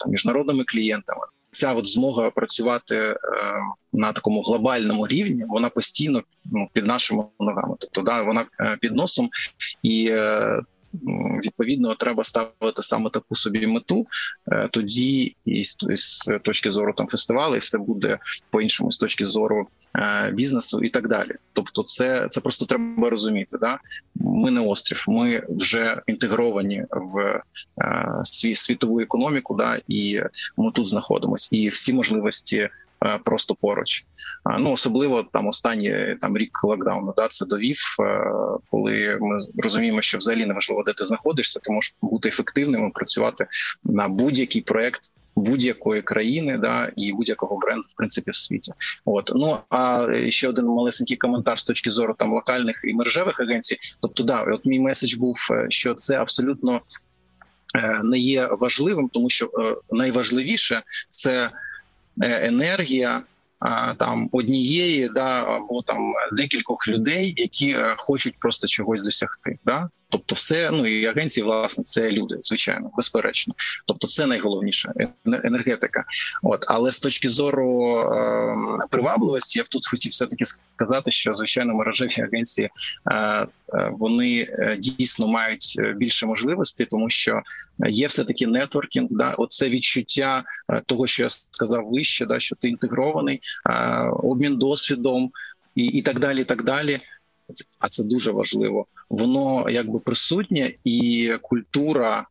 там 0.00 0.10
міжнародними 0.10 0.64
клієнтами. 0.64 1.20
Ця 1.52 1.74
от 1.74 1.88
змога 1.88 2.30
працювати 2.30 2.96
е, 2.96 3.16
на 3.92 4.12
такому 4.12 4.42
глобальному 4.42 5.06
рівні, 5.06 5.44
вона 5.48 5.68
постійно 5.68 6.22
ну, 6.44 6.68
під 6.72 6.86
нашими 6.86 7.24
ногами. 7.40 7.76
Тобто, 7.80 8.02
да, 8.02 8.22
вона 8.22 8.44
е, 8.60 8.76
під 8.80 8.94
носом 8.94 9.30
і. 9.82 10.16
Е, 11.08 11.40
відповідно 11.44 11.94
треба 11.94 12.24
ставити 12.24 12.82
саме 12.82 13.10
таку 13.10 13.36
собі 13.36 13.66
мету. 13.66 14.04
Тоді 14.70 15.36
і 15.44 15.64
з 15.64 16.16
точки 16.42 16.72
зору 16.72 16.92
там 16.96 17.06
фестивалу, 17.06 17.58
все 17.58 17.78
буде 17.78 18.18
по 18.50 18.60
іншому 18.60 18.92
з 18.92 18.98
точки 18.98 19.26
зору 19.26 19.66
бізнесу 20.32 20.80
і 20.82 20.88
так 20.88 21.08
далі. 21.08 21.32
Тобто, 21.52 21.82
це 21.82 22.26
це 22.30 22.40
просто 22.40 22.66
треба 22.66 23.10
розуміти. 23.10 23.58
Да? 23.60 23.78
Ми 24.14 24.50
не 24.50 24.60
острів, 24.60 25.04
ми 25.08 25.42
вже 25.48 26.02
інтегровані 26.06 26.84
в 26.90 27.40
свій 28.24 28.54
світову 28.54 29.00
економіку. 29.00 29.54
Да, 29.54 29.80
і 29.88 30.20
ми 30.56 30.72
тут 30.72 30.88
знаходимося, 30.88 31.48
і 31.52 31.68
всі 31.68 31.92
можливості. 31.92 32.68
Е, 33.04 33.18
просто 33.24 33.54
поруч. 33.54 34.04
Ну 34.58 34.72
особливо 34.72 35.22
там 35.32 35.46
останній 35.46 36.16
там 36.20 36.38
рік 36.38 36.64
локдауну. 36.64 37.14
Да, 37.16 37.28
це 37.28 37.46
довів, 37.46 37.96
е, 38.00 38.30
коли 38.70 39.18
ми 39.20 39.38
розуміємо, 39.62 40.02
що 40.02 40.18
взагалі 40.18 40.46
неважливо, 40.46 40.82
де 40.82 40.92
ти 40.92 41.04
знаходишся, 41.04 41.60
ти 41.60 41.72
можеш 41.72 41.94
бути 42.02 42.28
ефективним 42.28 42.88
і 42.88 42.90
працювати 42.90 43.46
на 43.84 44.08
будь-який 44.08 44.62
проект. 44.62 45.00
Будь-якої 45.38 46.02
країни, 46.02 46.58
да 46.58 46.92
і 46.96 47.12
будь-якого 47.12 47.56
бренду, 47.56 47.84
в 47.88 47.96
принципі, 47.96 48.30
в 48.30 48.36
світі, 48.36 48.72
от 49.04 49.32
ну 49.34 49.58
а 49.70 50.08
ще 50.28 50.48
один 50.48 50.64
малесенький 50.64 51.16
коментар 51.16 51.58
з 51.58 51.64
точки 51.64 51.90
зору 51.90 52.14
там 52.18 52.32
локальних 52.32 52.80
і 52.84 52.94
мережевих 52.94 53.40
агенцій. 53.40 53.76
Тобто, 54.02 54.24
да, 54.24 54.42
от 54.42 54.66
мій 54.66 54.80
меседж 54.80 55.14
був, 55.14 55.36
е, 55.50 55.66
що 55.68 55.94
це 55.94 56.16
абсолютно 56.16 56.80
не 58.04 58.18
є 58.18 58.48
важливим, 58.60 59.08
тому 59.08 59.30
що 59.30 59.50
найважливіше 59.90 60.82
це 61.10 61.30
Е, 61.40 61.50
енергія 62.22 63.22
там 63.96 64.28
однієї, 64.32 65.08
да 65.08 65.44
або 65.44 65.82
там 65.82 66.12
декількох 66.32 66.88
людей, 66.88 67.34
які 67.36 67.70
е, 67.70 67.94
хочуть 67.96 68.34
просто 68.38 68.66
чогось 68.66 69.02
досягти. 69.02 69.58
Да? 69.64 69.90
Тобто, 70.08 70.34
все 70.34 70.70
ну 70.70 70.86
і 70.86 71.06
агенції, 71.06 71.44
власне, 71.44 71.84
це 71.84 72.10
люди, 72.10 72.36
звичайно, 72.40 72.90
безперечно. 72.96 73.54
Тобто, 73.86 74.06
це 74.06 74.26
найголовніше 74.26 74.92
енергетика. 75.24 76.04
От 76.42 76.64
але 76.68 76.92
з 76.92 77.00
точки 77.00 77.28
зору 77.28 77.98
е, 77.98 78.56
привабливості, 78.90 79.58
я 79.58 79.64
б 79.64 79.68
тут 79.68 79.88
хотів 79.88 80.12
все 80.12 80.26
таки 80.26 80.44
сказати, 80.74 81.10
що 81.10 81.34
звичайно 81.34 81.74
мережеві 81.74 82.22
агенції 82.22 82.70
е, 83.10 83.14
е 83.14 83.46
вони 83.92 84.48
е, 84.50 84.76
дійсно 84.78 85.28
мають 85.28 85.80
більше 85.96 86.26
можливостей, 86.26 86.86
тому 86.90 87.10
що 87.10 87.42
є 87.88 88.06
все 88.06 88.24
таки 88.24 88.46
нетворкінг. 88.46 89.08
Да, 89.10 89.34
оце 89.38 89.68
відчуття 89.68 90.44
того, 90.86 91.06
що 91.06 91.22
я 91.22 91.28
сказав 91.28 91.88
вище, 91.88 92.26
да 92.26 92.40
що 92.40 92.56
ти 92.56 92.68
інтегрований, 92.68 93.40
е, 93.70 93.74
обмін 94.08 94.56
досвідом 94.56 95.30
і, 95.74 95.84
і 95.84 96.02
так 96.02 96.20
далі. 96.20 96.40
і 96.40 96.44
так 96.44 96.64
далі 96.64 97.00
а 97.78 97.88
це 97.88 98.04
дуже 98.04 98.32
важливо. 98.32 98.84
Воно 99.10 99.70
якби 99.70 99.98
присутнє, 99.98 100.72
і 100.84 101.32
культура 101.42 102.26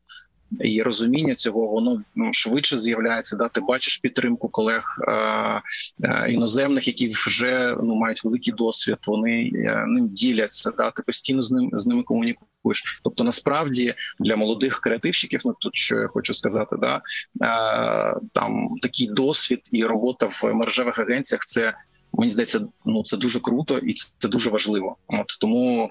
і 0.62 0.82
розуміння 0.82 1.36
цього 1.36 1.68
воно 1.68 2.04
ну, 2.16 2.34
швидше 2.34 2.78
з'являється. 2.78 3.36
Да, 3.36 3.48
ти 3.48 3.62
бачиш 3.62 3.98
підтримку 3.98 4.50
колег 4.50 4.98
е, 5.08 5.12
е, 6.04 6.32
іноземних, 6.32 6.88
які 6.88 7.10
вже 7.10 7.78
ну 7.84 7.96
мають 7.96 8.24
великий 8.24 8.54
досвід. 8.54 8.98
Вони 9.08 9.52
е, 9.56 9.86
ним 9.88 10.10
діляться. 10.10 10.72
Да, 10.78 10.92
ти 10.92 11.04
постійно 11.04 11.44
з 11.44 11.52
ним 11.52 11.70
з 11.74 11.88
ними 11.88 12.04
комунікуєш. 12.04 13.02
Тобто, 13.04 13.24
насправді 13.24 13.94
для 14.20 14.36
молодих 14.36 14.80
креативщиків, 14.80 15.42
ну 15.46 15.56
тут 15.60 15.76
що 15.76 15.98
я 15.98 16.08
хочу 16.08 16.34
сказати, 16.34 16.76
да 16.80 17.02
е, 17.42 18.20
там 18.34 18.70
такий 18.82 19.08
досвід 19.08 19.60
і 19.72 19.86
робота 19.86 20.26
в 20.26 20.54
мережевих 20.54 21.00
агенціях 21.00 21.46
це 21.46 21.74
мені 22.18 22.32
здається, 22.32 22.62
ну 22.86 23.04
це 23.04 23.18
дуже 23.18 23.40
круто 23.40 23.78
і 23.78 23.94
це 24.18 24.28
дуже 24.28 24.50
важливо. 24.50 24.96
От 25.08 25.28
тому, 25.42 25.90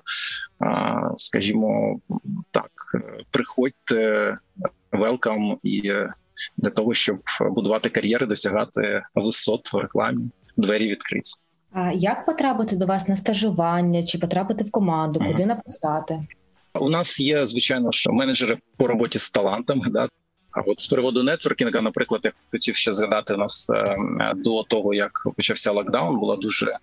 скажімо, 1.16 2.01
так, 2.51 2.70
приходьте 3.31 4.35
велкам 4.93 5.59
і 5.62 5.89
е, 5.89 6.11
для 6.57 6.70
того, 6.70 6.95
щоб 6.95 7.20
будувати 7.41 7.89
кар'єри, 7.89 8.27
досягати 8.27 9.03
висот 9.14 9.72
в 9.72 9.77
рекламі, 9.77 10.31
двері 10.57 10.89
відкриті. 10.89 11.33
А 11.72 11.93
як 11.93 12.27
потрапити 12.27 12.77
до 12.77 12.87
вас 12.87 13.09
на 13.09 13.16
стажування 13.16 14.03
чи 14.03 14.18
потрапити 14.18 14.64
в 14.64 14.70
команду? 14.70 15.20
Куди 15.29 15.47
написати? 15.47 16.20
У 16.81 16.91
нас 16.91 17.20
є 17.20 17.47
звичайно, 17.47 17.93
що 17.93 18.12
менеджери 18.12 18.59
по 18.77 18.87
роботі 18.87 19.18
з 19.18 19.31
талантами. 19.31 19.87
Да, 19.91 20.09
а 20.55 20.61
от 20.61 20.81
з 20.81 20.89
приводу 20.89 21.23
нетворкінга, 21.23 21.81
наприклад, 21.81 22.21
я 22.25 22.33
хотів 22.51 22.77
ще 22.77 22.93
згадати 22.93 23.37
нас 23.37 23.71
е, 23.71 23.97
до 24.37 24.63
того, 24.63 24.95
як 24.95 25.27
почався 25.37 25.73
локдаун, 25.73 26.19
була 26.19 26.37
дуже 26.37 26.67
е, 26.67 26.75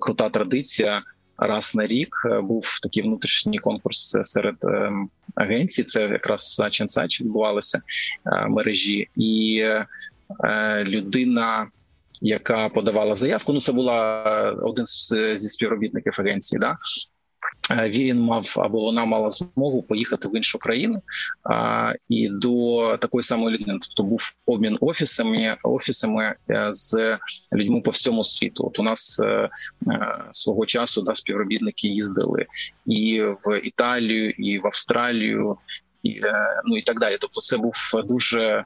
крута 0.00 0.28
традиція. 0.28 1.02
Раз 1.38 1.74
на 1.74 1.86
рік 1.86 2.22
е, 2.24 2.40
був 2.40 2.80
такий 2.82 3.02
внутрішній 3.02 3.58
конкурс 3.58 4.16
серед 4.22 4.56
агенцій. 5.34 5.84
Це 5.84 6.02
якраз 6.02 6.54
Сачин 6.54 6.88
Сач 6.88 7.20
відбувалося 7.20 7.80
мережі, 8.48 9.08
і 9.16 9.64
людина, 10.82 11.66
яка 12.20 12.68
подавала 12.68 13.14
заявку, 13.14 13.52
ну 13.52 13.60
це 13.60 13.72
була 13.72 14.22
один 14.62 14.86
зі 15.36 15.48
співробітників 15.48 16.16
агенції. 16.18 16.58
Да 16.58 16.78
він 17.70 18.20
мав 18.20 18.54
або 18.56 18.80
вона 18.80 19.04
мала 19.04 19.30
змогу 19.30 19.82
поїхати 19.82 20.28
в 20.28 20.36
іншу 20.36 20.58
країну 20.58 21.02
а, 21.44 21.92
і 22.08 22.28
до 22.28 22.96
такої 22.96 23.22
самої 23.22 23.58
людини. 23.58 23.78
Тобто 23.82 24.02
був 24.02 24.34
обмін 24.46 24.78
офісами 24.80 25.56
офісами 25.62 26.34
е, 26.50 26.68
з 26.70 27.18
людьми 27.52 27.80
по 27.80 27.90
всьому 27.90 28.24
світу. 28.24 28.66
От 28.66 28.78
у 28.78 28.82
нас 28.82 29.20
е, 29.20 29.48
свого 30.30 30.66
часу 30.66 31.02
да, 31.02 31.14
співробітники 31.14 31.88
їздили 31.88 32.46
і 32.86 33.22
в 33.22 33.60
Італію, 33.64 34.30
і 34.30 34.58
в 34.58 34.66
Австралію, 34.66 35.56
і 36.02 36.20
ну 36.64 36.76
і 36.76 36.82
так 36.82 37.00
далі. 37.00 37.16
Тобто, 37.20 37.40
це 37.40 37.56
був 37.56 37.74
дуже. 38.04 38.64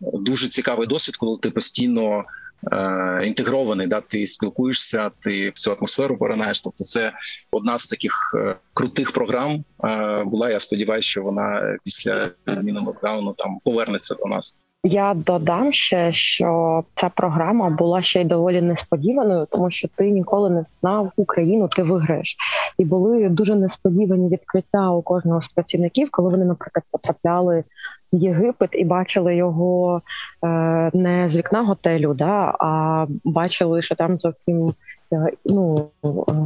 Дуже 0.00 0.48
цікавий 0.48 0.86
досвід, 0.86 1.16
коли 1.16 1.38
ти 1.38 1.50
постійно 1.50 2.24
е, 2.72 3.20
інтегрований. 3.26 3.86
Да, 3.86 4.00
ти 4.00 4.26
спілкуєшся, 4.26 5.10
ти 5.20 5.50
всю 5.50 5.76
атмосферу 5.76 6.18
поринаєш. 6.18 6.62
Тобто, 6.62 6.84
це 6.84 7.12
одна 7.50 7.78
з 7.78 7.86
таких 7.86 8.34
е, 8.34 8.56
крутих 8.74 9.12
програм 9.12 9.64
е, 9.84 10.24
була. 10.24 10.50
Я 10.50 10.60
сподіваюся, 10.60 11.08
що 11.08 11.22
вона 11.22 11.76
після 11.84 12.30
зміни 12.46 12.80
локдауну 12.80 13.34
там 13.38 13.58
повернеться 13.64 14.14
до 14.14 14.24
нас. 14.24 14.65
Я 14.88 15.14
додам 15.14 15.72
ще, 15.72 16.12
що 16.12 16.84
ця 16.94 17.10
програма 17.16 17.70
була 17.70 18.02
ще 18.02 18.20
й 18.20 18.24
доволі 18.24 18.62
несподіваною, 18.62 19.46
тому 19.50 19.70
що 19.70 19.88
ти 19.88 20.10
ніколи 20.10 20.50
не 20.50 20.64
знав 20.80 21.10
Україну, 21.16 21.68
ти 21.68 21.82
виграєш, 21.82 22.36
і 22.78 22.84
були 22.84 23.28
дуже 23.28 23.54
несподівані 23.54 24.28
відкриття 24.28 24.90
у 24.90 25.02
кожного 25.02 25.42
з 25.42 25.48
працівників, 25.48 26.08
коли 26.10 26.30
вони, 26.30 26.44
наприклад, 26.44 26.84
потрапляли 26.90 27.64
в 28.12 28.16
Єгипет 28.16 28.70
і 28.72 28.84
бачили 28.84 29.36
його 29.36 30.02
е, 30.44 30.90
не 30.94 31.28
з 31.28 31.36
вікна 31.36 31.62
готелю, 31.62 32.14
да 32.14 32.54
а 32.60 33.06
бачили, 33.24 33.82
що 33.82 33.94
там 33.94 34.16
зовсім 34.16 34.74
е, 35.12 35.26
ну 35.44 35.86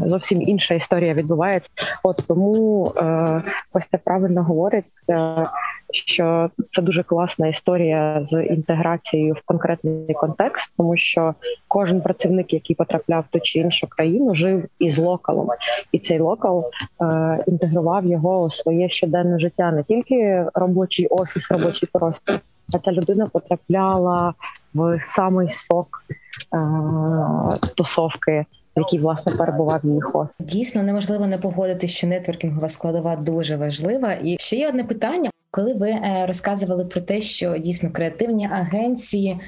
зовсім 0.07 0.43
інша 0.43 0.75
історія 0.75 1.15
відбувається. 1.15 1.71
От 2.03 2.25
тому 2.29 2.87
е, 2.97 3.43
ось 3.75 3.85
це 3.91 3.99
правильно 4.05 4.43
говорить. 4.43 4.85
Що 5.93 6.51
це 6.71 6.83
дуже 6.83 7.03
класна 7.03 7.49
історія 7.49 8.21
з 8.25 8.43
інтеграцією 8.45 9.35
в 9.35 9.43
конкретний 9.45 10.15
контекст, 10.15 10.73
тому 10.77 10.97
що 10.97 11.35
кожен 11.69 12.03
працівник, 12.03 12.53
який 12.53 12.77
потрапляв 12.77 13.25
в 13.29 13.33
ту 13.33 13.41
чи 13.41 13.59
іншу 13.59 13.87
країну, 13.87 14.35
жив 14.35 14.65
із 14.79 14.99
локалом, 14.99 15.49
і 15.93 15.99
цей 15.99 16.19
локал 16.21 16.71
е, 17.03 17.45
інтегрував 17.47 18.07
його 18.07 18.45
у 18.45 18.51
своє 18.51 18.89
щоденне 18.89 19.39
життя, 19.39 19.73
не 19.73 19.83
тільки 19.83 20.47
робочий 20.55 21.07
офіс, 21.07 21.51
робочий 21.51 21.89
простір, 21.93 22.41
а 22.75 22.79
ця 22.79 22.93
людина 22.93 23.27
потрапляла 23.33 24.35
в 24.75 25.01
самий 25.05 25.51
сок 25.51 26.05
е, 26.55 26.59
тусовки. 27.77 28.45
Який 28.77 28.99
власне 28.99 29.33
перебував 29.33 29.81
її 29.85 30.01
дійсно 30.41 30.83
неможливо 30.83 31.27
не 31.27 31.39
погодити, 31.39 31.89
що 31.89 32.07
нетворкінгова 32.07 32.69
складова 32.69 33.17
дуже 33.17 33.57
важлива. 33.57 34.13
І 34.23 34.37
ще 34.41 34.57
є 34.57 34.69
одне 34.69 34.85
питання: 34.85 35.30
коли 35.51 35.75
ви 35.75 35.91
е, 35.91 36.25
розказували 36.27 36.85
про 36.85 37.01
те, 37.01 37.21
що 37.21 37.59
дійсно 37.59 37.93
креативні 37.93 38.47
агенції 38.47 39.41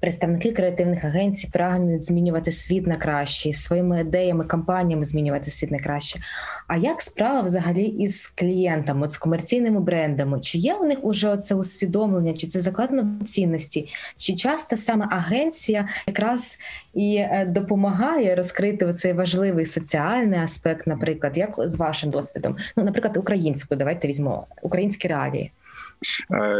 представники 0.00 0.52
креативних 0.52 1.04
агенцій 1.04 1.48
прагнуть 1.52 2.04
змінювати 2.04 2.52
світ 2.52 2.86
на 2.86 2.96
краще, 2.96 3.52
своїми 3.52 4.00
ідеями, 4.00 4.44
кампаніями 4.44 5.04
змінювати 5.04 5.50
світ 5.50 5.70
на 5.70 5.78
краще. 5.78 6.20
А 6.68 6.76
як 6.76 7.02
справа 7.02 7.40
взагалі 7.40 7.84
із 7.84 8.26
клієнтами, 8.26 9.04
от 9.04 9.12
з 9.12 9.18
комерційними 9.18 9.80
брендами? 9.80 10.40
Чи 10.40 10.58
є 10.58 10.74
у 10.74 10.84
них 10.84 10.98
уже 11.02 11.36
це 11.36 11.54
усвідомлення, 11.54 12.34
чи 12.34 12.46
це 12.46 12.60
закладено 12.60 13.18
в 13.20 13.24
цінності? 13.24 13.88
Чи 14.16 14.36
часто 14.36 14.76
саме 14.76 15.06
агенція 15.10 15.88
якраз 16.06 16.58
і 16.94 17.16
е, 17.16 17.48
допомагає 17.50 18.34
розкрити 18.34 18.92
цей 18.92 19.12
важливий 19.12 19.66
соціальний 19.66 20.38
аспект, 20.38 20.86
наприклад, 20.86 21.36
як 21.36 21.54
з 21.58 21.74
вашим 21.74 22.10
досвідом? 22.10 22.56
Ну, 22.76 22.84
наприклад, 22.84 23.16
українською, 23.16 23.78
давайте 23.78 24.08
візьмемо 24.08 24.46
українські 24.62 25.08
реалії. 25.08 25.52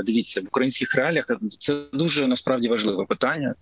Дивіться 0.06 0.40
в 0.40 0.44
українських 0.44 0.96
реаліях. 0.96 1.30
Це 1.58 1.76
дуже 1.92 2.26
насправді 2.26 2.68
важливе 2.68 3.04
питання. 3.04 3.54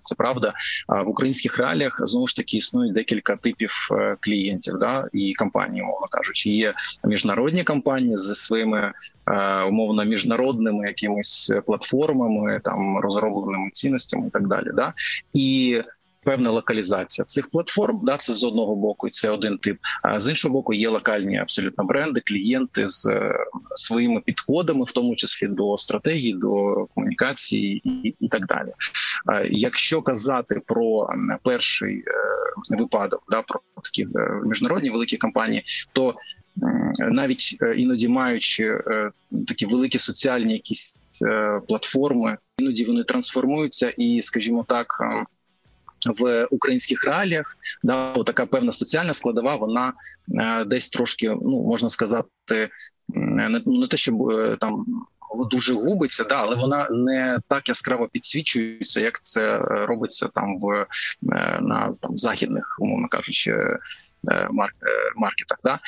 Це 0.00 0.14
правда. 0.18 0.52
в 0.88 1.08
українських 1.08 1.58
реаліях 1.58 2.00
знову 2.04 2.26
ж 2.26 2.36
таки 2.36 2.56
існує 2.56 2.92
декілька 2.92 3.36
типів 3.36 3.88
клієнтів, 4.20 4.74
да 4.78 5.08
і 5.12 5.34
компаній, 5.34 5.82
мовно 5.82 6.06
кажучи, 6.10 6.50
є 6.50 6.74
міжнародні 7.04 7.64
компанії 7.64 8.18
зі 8.18 8.34
своїми 8.34 8.92
умовно 9.68 10.04
міжнародними 10.04 10.86
якимись 10.86 11.52
платформами, 11.66 12.60
там 12.64 12.98
розробленими 12.98 13.70
цінностями 13.72 14.26
і 14.26 14.30
так 14.30 14.48
далі. 14.48 14.70
Да 14.74 14.94
і 15.32 15.82
певна 16.24 16.50
локалізація 16.50 17.24
цих 17.24 17.50
платформ. 17.50 18.00
Да, 18.02 18.16
це 18.16 18.32
з 18.32 18.44
одного 18.44 18.76
боку, 18.76 19.08
це 19.08 19.30
один 19.30 19.58
тип. 19.58 19.78
А 20.02 20.20
з 20.20 20.28
іншого 20.28 20.52
боку, 20.52 20.74
є 20.74 20.88
локальні 20.88 21.38
абсолютно 21.38 21.84
бренди, 21.84 22.22
клієнти 22.26 22.88
з 22.88 23.06
е, 23.06 23.34
своїми 23.74 24.20
підходами, 24.20 24.84
в 24.84 24.92
тому 24.92 25.16
числі 25.16 25.46
до 25.46 25.76
стратегії, 25.76 26.34
до 26.34 26.86
комунікації 26.94 27.82
і, 27.84 28.14
і 28.20 28.28
так 28.28 28.46
далі. 28.46 28.72
Якщо 29.50 30.02
казати 30.02 30.60
про 30.66 31.08
перший 31.42 31.96
е, 31.96 32.02
випадок, 32.78 33.22
да 33.30 33.42
про 33.42 33.60
такі 33.82 34.02
е, 34.02 34.40
міжнародні 34.44 34.90
великі 34.90 35.16
компанії, 35.16 35.62
то 35.92 36.14
навіть 36.98 37.58
іноді 37.76 38.08
маючи 38.08 38.80
такі 39.46 39.66
великі 39.66 39.98
соціальні 39.98 40.52
якісь 40.52 40.96
платформи, 41.68 42.36
іноді 42.58 42.84
вони 42.84 43.04
трансформуються 43.04 43.88
і, 43.88 44.22
скажімо 44.22 44.64
так 44.68 44.98
в 46.18 46.46
українських 46.50 47.04
реаліях 47.04 47.56
да 47.82 48.14
така 48.14 48.46
певна 48.46 48.72
соціальна 48.72 49.14
складова, 49.14 49.56
вона 49.56 49.92
е, 50.40 50.64
десь 50.64 50.88
трошки 50.90 51.28
ну 51.28 51.62
можна 51.62 51.88
сказати, 51.88 52.68
не, 53.08 53.62
не 53.66 53.86
те, 53.86 53.96
щоб 53.96 54.30
е, 54.30 54.56
там. 54.60 54.86
Дуже 55.50 55.74
губиться, 55.74 56.24
да, 56.24 56.34
але 56.34 56.56
вона 56.56 56.88
не 56.90 57.38
так 57.48 57.68
яскраво 57.68 58.08
підсвічується, 58.08 59.00
як 59.00 59.20
це 59.20 59.58
робиться 59.58 60.28
там 60.34 60.58
в 60.60 60.70
е, 60.72 60.86
на 61.62 61.90
там 62.02 62.18
західних, 62.18 62.76
умовно 62.80 63.08
кажучи, 63.08 63.56
маркетах. 65.16 65.58
Да? 65.64 65.78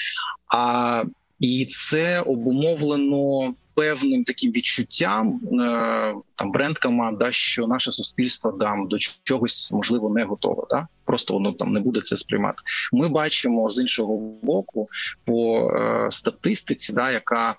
А 0.54 1.04
і 1.40 1.66
це 1.66 2.20
обумовлено 2.20 3.54
певним 3.76 4.24
таким 4.24 4.52
відчуттям 4.52 5.40
е, 5.52 6.14
там 6.34 6.52
бренд 6.52 6.78
команда, 6.78 7.30
що 7.30 7.66
наше 7.66 7.92
суспільство 7.92 8.52
там 8.52 8.88
до 8.88 8.98
чогось 9.22 9.72
можливо 9.72 10.10
не 10.10 10.24
готове. 10.24 10.62
Да? 10.70 10.88
Просто 11.04 11.34
воно 11.34 11.52
там 11.52 11.72
не 11.72 11.80
буде 11.80 12.00
це 12.00 12.16
сприймати. 12.16 12.62
Ми 12.92 13.08
бачимо 13.08 13.70
з 13.70 13.80
іншого 13.80 14.16
боку 14.42 14.84
по 15.24 15.70
е, 15.70 16.08
статистиці, 16.10 16.92
да, 16.92 17.10
яка 17.10 17.56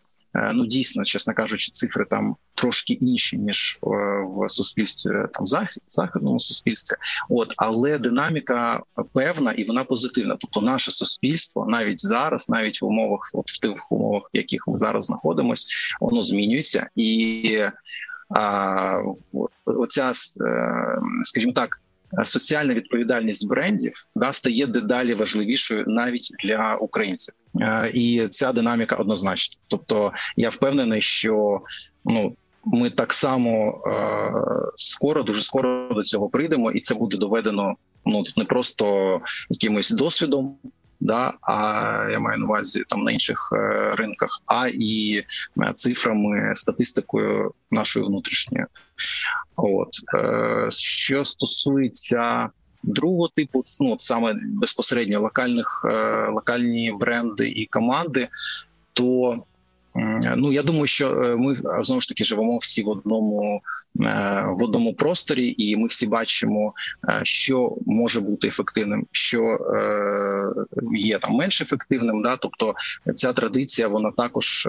ну 0.54 0.66
дійсно, 0.66 1.04
чесно 1.04 1.34
кажучи, 1.34 1.72
цифри 1.72 2.06
там 2.10 2.36
трошки 2.56 2.94
інші 2.94 3.38
ніж 3.38 3.80
е, 3.84 3.88
в 4.26 4.50
суспільстві 4.50 5.12
там 5.34 5.48
захід, 5.48 5.84
західному 5.88 6.40
суспільстві. 6.40 6.96
От 7.30 7.54
але 7.58 7.98
динаміка 7.98 8.84
певна 9.14 9.52
і 9.52 9.64
вона 9.64 9.84
позитивна. 9.84 10.38
Тобто, 10.40 10.62
наше 10.62 10.92
суспільство 10.92 11.66
навіть 11.70 12.06
зараз, 12.06 12.50
навіть 12.50 12.82
в 12.82 12.86
умовах, 12.86 13.32
от 13.34 13.52
в 13.52 13.60
тих 13.60 13.92
умовах, 13.92 14.24
в 14.34 14.38
яких 14.38 14.68
ми 14.68 14.78
зараз 14.78 15.06
знаходимося, 15.06 15.68
воно 16.02 16.22
змінюється 16.22 16.90
і. 16.96 17.64
А 18.30 19.02
оця, 19.66 20.12
е, 20.42 21.00
скажімо 21.24 21.54
так, 21.54 21.82
соціальна 22.24 22.74
відповідальність 22.74 23.48
брендів 23.48 24.08
да 24.16 24.34
стає 24.34 24.68
дедалі 24.68 25.14
важливішою 25.14 25.84
навіть 25.88 26.30
для 26.44 26.76
українців, 26.76 27.34
е, 27.62 27.92
і 27.94 28.28
ця 28.28 28.52
динаміка 28.52 28.96
однозначна. 28.96 29.62
Тобто, 29.68 30.12
я 30.36 30.50
впевнений, 30.50 31.02
що 31.02 31.60
ну. 32.06 32.36
Ми 32.70 32.90
так 32.90 33.14
само 33.14 33.82
е, 33.88 33.92
скоро, 34.76 35.24
дуже 35.24 35.42
скоро 35.42 35.94
до 35.94 36.04
цього 36.04 36.30
прийдемо, 36.30 36.72
і 36.72 36.80
це 36.80 36.96
буде 36.96 37.18
доведено 37.18 37.76
ну 38.08 38.24
не 38.38 38.44
просто 38.44 39.20
якимось 39.50 39.92
досвідом, 39.92 40.58
да 41.00 41.34
а 41.42 42.08
я 42.12 42.20
маю 42.20 42.38
на 42.40 42.46
увазі 42.46 42.84
там 42.88 43.04
на 43.04 43.12
інших 43.12 43.50
е, 43.54 43.92
ринках, 43.98 44.42
а 44.46 44.68
і 44.68 45.24
е, 45.62 45.74
цифрами, 45.76 46.54
статистикою 46.56 47.52
нашою 47.72 48.06
внутрішньою. 48.06 48.68
От 49.56 49.90
е, 50.16 50.68
що 50.72 51.26
стосується 51.26 52.50
другого 52.84 53.28
типу, 53.28 53.64
ну 53.82 53.96
саме 54.00 54.36
безпосередньо 54.44 55.22
локальних 55.22 55.86
локальні 56.30 56.96
бренди 57.00 57.50
і 57.50 57.66
команди, 57.66 58.28
то 58.94 59.36
Ну 60.36 60.52
я 60.52 60.64
думаю, 60.64 60.88
що 60.88 61.24
е, 61.24 61.36
ми 61.36 61.56
знову 61.82 62.02
ж 62.02 62.08
таки 62.08 62.24
живемо 62.24 62.58
всі 62.58 62.84
в 62.84 62.90
одному 62.90 63.62
е, 64.02 64.44
в 64.48 64.64
одному 64.64 64.94
просторі, 64.94 65.56
і 65.58 65.78
ми 65.78 65.88
всі 65.88 66.08
бачимо, 66.08 66.74
е, 67.10 67.20
що 67.24 67.76
може 67.86 68.22
бути 68.22 68.48
ефективним, 68.48 69.08
що 69.12 69.58
є 70.96 71.20
там 71.20 71.34
менш 71.34 71.62
ефективним. 71.62 72.22
Да, 72.22 72.38
тобто 72.38 72.74
ця 73.16 73.34
традиція 73.34 73.88
вона 73.88 74.12
також 74.12 74.68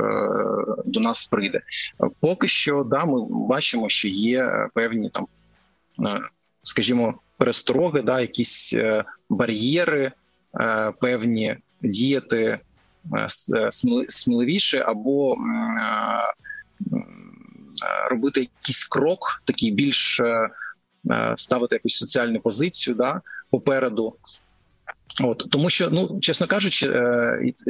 до 0.85 1.01
нас 1.01 1.25
прийде. 1.25 1.61
Поки 2.21 2.49
що, 2.49 2.85
да, 2.85 3.05
ми 3.05 3.27
бачимо, 3.31 3.89
що 3.89 4.09
є 4.09 4.69
певні 4.75 5.11
там, 5.11 5.27
скажімо, 6.63 7.15
перестороги, 7.37 8.03
да, 8.03 8.21
якісь 8.21 8.77
бар'єри, 9.29 10.13
певні 11.01 11.57
діяти. 11.83 12.59
Е, 13.17 13.27
е, 13.57 13.73
сміливіше 14.09 14.85
або 14.87 15.33
е, 15.33 15.37
робити 18.11 18.41
якийсь 18.41 18.85
крок, 18.85 19.43
такий 19.45 19.71
більш 19.71 20.21
ставити 21.37 21.77
якусь 21.77 21.97
соціальну 21.97 22.41
позицію 22.41 22.95
да, 22.95 23.21
попереду. 23.51 24.13
От 25.25 25.47
тому, 25.51 25.71
що 25.71 25.89
ну 25.91 26.19
чесно 26.21 26.47
кажучи, 26.47 27.03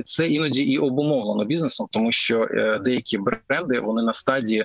це 0.05 0.29
іноді 0.29 0.63
і 0.63 0.79
обумовлено 0.79 1.45
бізнесом, 1.45 1.89
тому 1.91 2.13
що 2.13 2.49
деякі 2.85 3.19
бренди 3.19 3.81
вони 3.81 4.03
на 4.03 4.13
стадії 4.13 4.65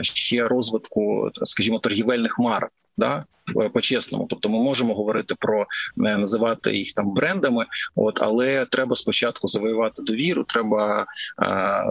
ще 0.00 0.48
розвитку, 0.48 1.30
скажімо, 1.42 1.78
торгівельних 1.78 2.38
марок 2.38 2.70
да 2.96 3.24
по-чесному. 3.72 4.26
Тобто, 4.30 4.48
ми 4.48 4.58
можемо 4.58 4.94
говорити 4.94 5.34
про 5.38 5.66
не 5.96 6.18
називати 6.18 6.76
їх 6.76 6.92
там 6.92 7.14
брендами, 7.14 7.66
от 7.94 8.22
але 8.22 8.66
треба 8.66 8.96
спочатку 8.96 9.48
завоювати 9.48 10.02
довіру. 10.02 10.44
Треба 10.44 11.06
е, 11.42 11.84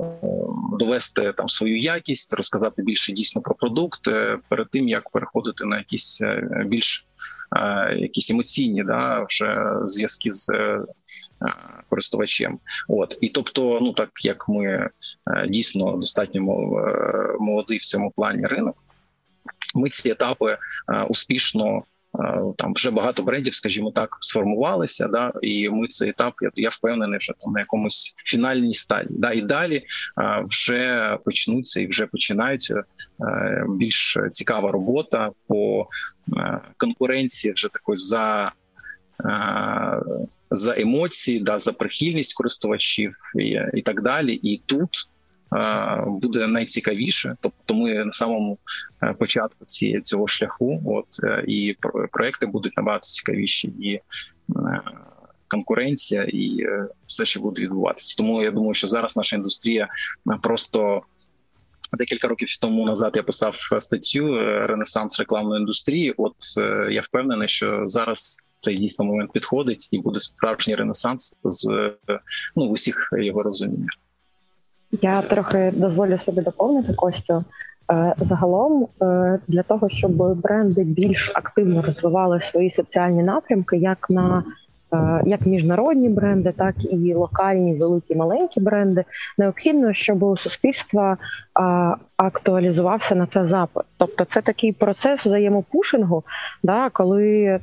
довести 0.80 1.34
там 1.38 1.50
свою 1.50 1.80
якість, 1.82 2.34
розказати 2.34 2.84
більше 2.84 3.14
дійсно 3.14 3.42
про 3.42 3.56
продукт 3.56 4.08
е, 4.08 4.38
перед 4.50 4.70
тим 4.70 4.88
як 4.88 5.10
переходити 5.10 5.66
на 5.66 5.78
якісь 5.78 6.22
е, 6.22 6.66
більш 6.68 7.06
е, 7.58 7.96
якісь 7.96 8.32
емоційні 8.32 8.84
да 8.84 9.24
вже 9.24 9.66
зв'язки 9.86 10.32
з 10.32 10.50
е, 10.50 10.82
користувачем. 11.90 12.60
От 12.88 13.18
і 13.22 13.30
тобто, 13.30 13.80
ну 13.82 13.94
так 13.94 14.10
як 14.22 14.50
ми 14.50 14.66
е, 14.66 14.90
дійсно 15.50 15.98
достатньо 15.98 16.42
молодий 17.40 17.78
в 17.78 17.86
цьому 17.86 18.12
плані 18.12 18.46
ринок 18.46 18.78
ми 19.76 19.90
ці 19.90 20.12
етапи 20.12 20.58
е, 20.94 21.04
успішно. 21.10 21.84
Е, 22.20 22.42
там 22.58 22.74
вже 22.74 22.92
багато 22.92 23.24
брендів, 23.24 23.56
скажімо 23.56 23.92
так, 23.92 24.18
сформувалися. 24.20 25.08
Да, 25.08 25.34
і 25.42 25.70
ми 25.70 25.88
цей 25.88 26.10
етап 26.10 26.34
я, 26.42 26.50
я 26.56 26.70
впевнений, 26.70 27.20
що 27.20 27.34
там 27.40 27.54
на 27.54 27.60
якомусь 27.60 28.14
фінальній 28.26 28.74
стадії. 28.74 29.20
Да, 29.20 29.32
і 29.32 29.42
далі 29.42 29.84
а, 30.16 30.40
е, 30.40 30.44
вже 30.46 31.18
почнуться 31.26 31.82
і 31.82 31.88
вже 31.88 32.06
починаються 32.06 32.84
більш 33.70 34.18
цікава 34.32 34.72
робота 34.72 35.32
по 35.48 35.86
а, 36.38 36.60
конкуренції 36.78 37.54
вже 37.54 37.68
такої 37.68 37.98
за. 37.98 38.52
За 40.52 40.76
емоції, 40.78 41.40
да 41.40 41.60
за 41.60 41.74
прихильність 41.74 42.34
користувачів 42.34 43.16
і, 43.40 43.60
і 43.74 43.82
так 43.82 44.02
далі, 44.02 44.34
і 44.34 44.62
тут 44.66 44.90
буде 46.08 46.48
найцікавіше. 46.48 47.36
Тобто, 47.42 47.74
ми 47.74 48.06
на 48.06 48.12
самому 48.12 48.58
е, 49.04 49.14
початку 49.14 49.66
ці, 49.66 50.02
цього 50.02 50.28
шляху, 50.28 50.82
от 50.86 51.06
е, 51.24 51.44
і 51.48 51.78
проекти 52.12 52.46
будуть 52.46 52.78
набагато 52.78 53.04
цікавіші 53.06 53.68
і. 53.68 53.94
Е, 53.94 54.82
конкуренція 55.48 56.24
і 56.24 56.58
все, 57.08 57.26
що 57.26 57.40
буде 57.40 57.62
відбуватися, 57.62 58.18
тому 58.18 58.44
я 58.44 58.52
думаю, 58.52 58.74
що 58.74 58.88
зараз 58.88 59.18
наша 59.18 59.36
індустрія 59.36 59.88
просто 60.44 61.02
декілька 61.94 62.28
років 62.28 62.58
тому 62.62 62.86
назад 62.86 63.14
я 63.16 63.24
писав 63.24 63.56
статтю 63.80 64.38
Ренесанс 64.40 65.20
рекламної 65.20 65.60
індустрії. 65.60 66.14
От 66.18 66.36
я 66.92 67.02
впевнений, 67.02 67.48
що 67.48 67.84
зараз 67.88 68.38
цей 68.60 68.78
дійсно 68.78 69.06
момент 69.06 69.32
підходить 69.32 69.90
і 69.92 70.00
буде 70.00 70.20
справжній 70.20 70.76
ренесанс 70.76 71.36
з 71.44 71.92
ну 72.56 72.68
в 72.68 72.72
усіх 72.72 73.10
його 73.14 73.44
розуміннях. 73.44 73.92
Я 74.92 75.22
трохи 75.22 75.74
дозволю 75.76 76.18
собі 76.18 76.42
доповнити 76.42 76.94
Костю. 76.94 77.44
Е, 77.92 78.16
загалом 78.20 78.88
е, 79.02 79.40
для 79.48 79.64
того, 79.64 79.90
щоб 79.90 80.40
бренди 80.42 80.84
більш 80.84 81.32
активно 81.36 81.82
розвивали 81.82 82.42
свої 82.42 82.72
соціальні 82.72 83.24
напрямки, 83.24 83.78
як 83.78 84.10
на 84.10 84.44
е, 84.94 85.22
як 85.26 85.46
міжнародні 85.46 86.10
бренди, 86.10 86.54
так 86.58 86.76
і 86.80 87.14
локальні, 87.14 87.76
великі 87.76 88.16
маленькі 88.16 88.62
бренди. 88.62 89.04
Необхідно, 89.38 89.94
щоб 89.94 90.24
у 90.24 90.38
суспільства 90.38 91.18
актуалізувався 92.18 93.16
на 93.16 93.26
це 93.26 93.46
запит. 93.46 93.84
Тобто, 93.98 94.26
це 94.26 94.42
такий 94.42 94.72
процес 94.72 95.26
взаємопушингу, 95.26 96.24
да, 96.64 96.90
коли 96.94 97.44
е, 97.44 97.60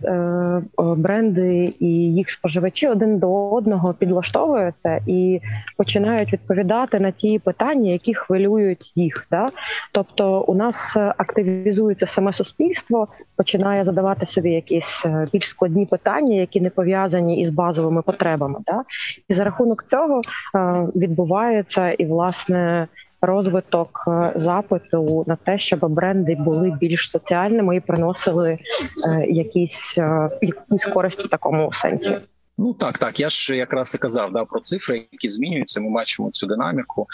бренди 0.79 1.75
і 1.79 1.87
їх 2.15 2.31
споживачі 2.31 2.89
один 2.89 3.19
до 3.19 3.51
одного 3.51 3.95
підлаштовуються 3.95 5.01
і 5.07 5.41
починають 5.77 6.33
відповідати 6.33 7.01
на 7.01 7.11
ті 7.11 7.39
питання, 7.39 7.91
які 7.91 8.15
хвилюють 8.15 8.97
їх. 8.97 9.27
Да? 9.31 9.51
Тобто, 9.93 10.41
у 10.41 10.55
нас 10.55 10.97
активізується 10.97 12.07
саме 12.07 12.33
суспільство, 12.33 13.09
починає 13.37 13.85
задавати 13.85 14.27
собі 14.27 14.51
якісь 14.51 15.07
е, 15.07 15.29
більш 15.33 15.49
складні 15.49 15.87
питання, 15.87 16.37
які 16.37 16.61
не 16.61 16.71
пов'язані 16.71 17.41
із 17.41 17.51
базовими 17.51 18.03
потребами. 18.03 18.59
Да? 18.67 18.83
І 19.29 19.35
за 19.35 19.45
рахунок 19.45 19.85
цього 19.87 20.21
е, 20.55 20.61
відбувається 20.95 21.91
і 21.91 22.07
власне 22.07 22.89
розвиток 23.21 24.05
е, 24.09 24.33
запиту 24.37 25.25
на 25.27 25.37
те, 25.37 25.59
щоб 25.59 25.81
бренди 25.89 26.35
були 26.35 26.77
більш 26.81 27.11
соціальними 27.11 27.77
і 27.77 27.81
приносили 27.81 28.59
е, 29.07 29.27
якісь 29.27 29.95
е, 29.99 30.31
якісь 30.43 30.85
користі 30.85 31.23
в 31.23 31.29
такому 31.29 31.73
сенсі. 31.73 32.17
Ну 32.59 32.75
так, 32.75 32.99
так. 32.99 33.21
Я 33.21 33.29
ж 33.29 33.57
якраз 33.57 33.95
і 33.95 33.99
казав 33.99 34.33
да, 34.33 34.45
про 34.45 34.61
цифри, 34.61 35.07
які 35.13 35.29
змінюються. 35.29 35.81
Ми 35.81 35.91
бачимо 35.91 36.31
цю 36.31 36.47
динаміку, 36.47 37.07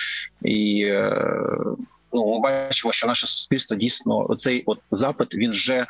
і 0.43 0.93
ну, 2.13 2.35
ми 2.35 2.41
бачимо, 2.41 2.93
що 2.93 3.07
наше 3.07 3.27
суспільство 3.27 3.77
дійсно 3.77 4.37
цей 4.37 4.63
от 4.67 4.79
запит 4.91 5.35
він 5.35 5.51
вже 5.51 5.87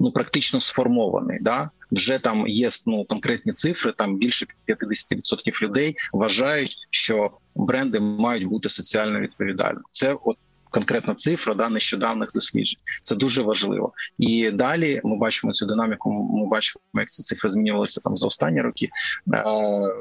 ну 0.00 0.10
практично 0.14 0.60
сформований. 0.60 1.38
Да? 1.40 1.70
Вже 1.94 2.18
там 2.18 2.48
є 2.48 2.68
ну 2.86 3.04
конкретні 3.04 3.52
цифри. 3.52 3.92
Там 3.98 4.16
більше 4.16 4.46
50% 4.68 5.62
людей 5.62 5.96
вважають, 6.12 6.76
що 6.90 7.30
бренди 7.54 8.00
мають 8.00 8.44
бути 8.44 8.68
соціально 8.68 9.20
відповідальними. 9.20 9.84
Це 9.90 10.16
от. 10.24 10.36
Конкретна 10.70 11.14
цифра 11.14 11.54
да 11.54 11.68
нещодавних 11.68 12.30
досліджень 12.34 12.78
це 13.02 13.16
дуже 13.16 13.42
важливо, 13.42 13.92
і 14.18 14.50
далі 14.50 15.00
ми 15.04 15.16
бачимо 15.16 15.52
цю 15.52 15.66
динаміку. 15.66 16.10
Ми 16.10 16.46
бачимо, 16.48 16.82
як 16.94 17.10
ці 17.10 17.22
цифри 17.22 17.50
змінювалися 17.50 18.00
там 18.00 18.16
за 18.16 18.26
останні 18.26 18.60
роки. 18.60 18.88
Е, 19.34 19.42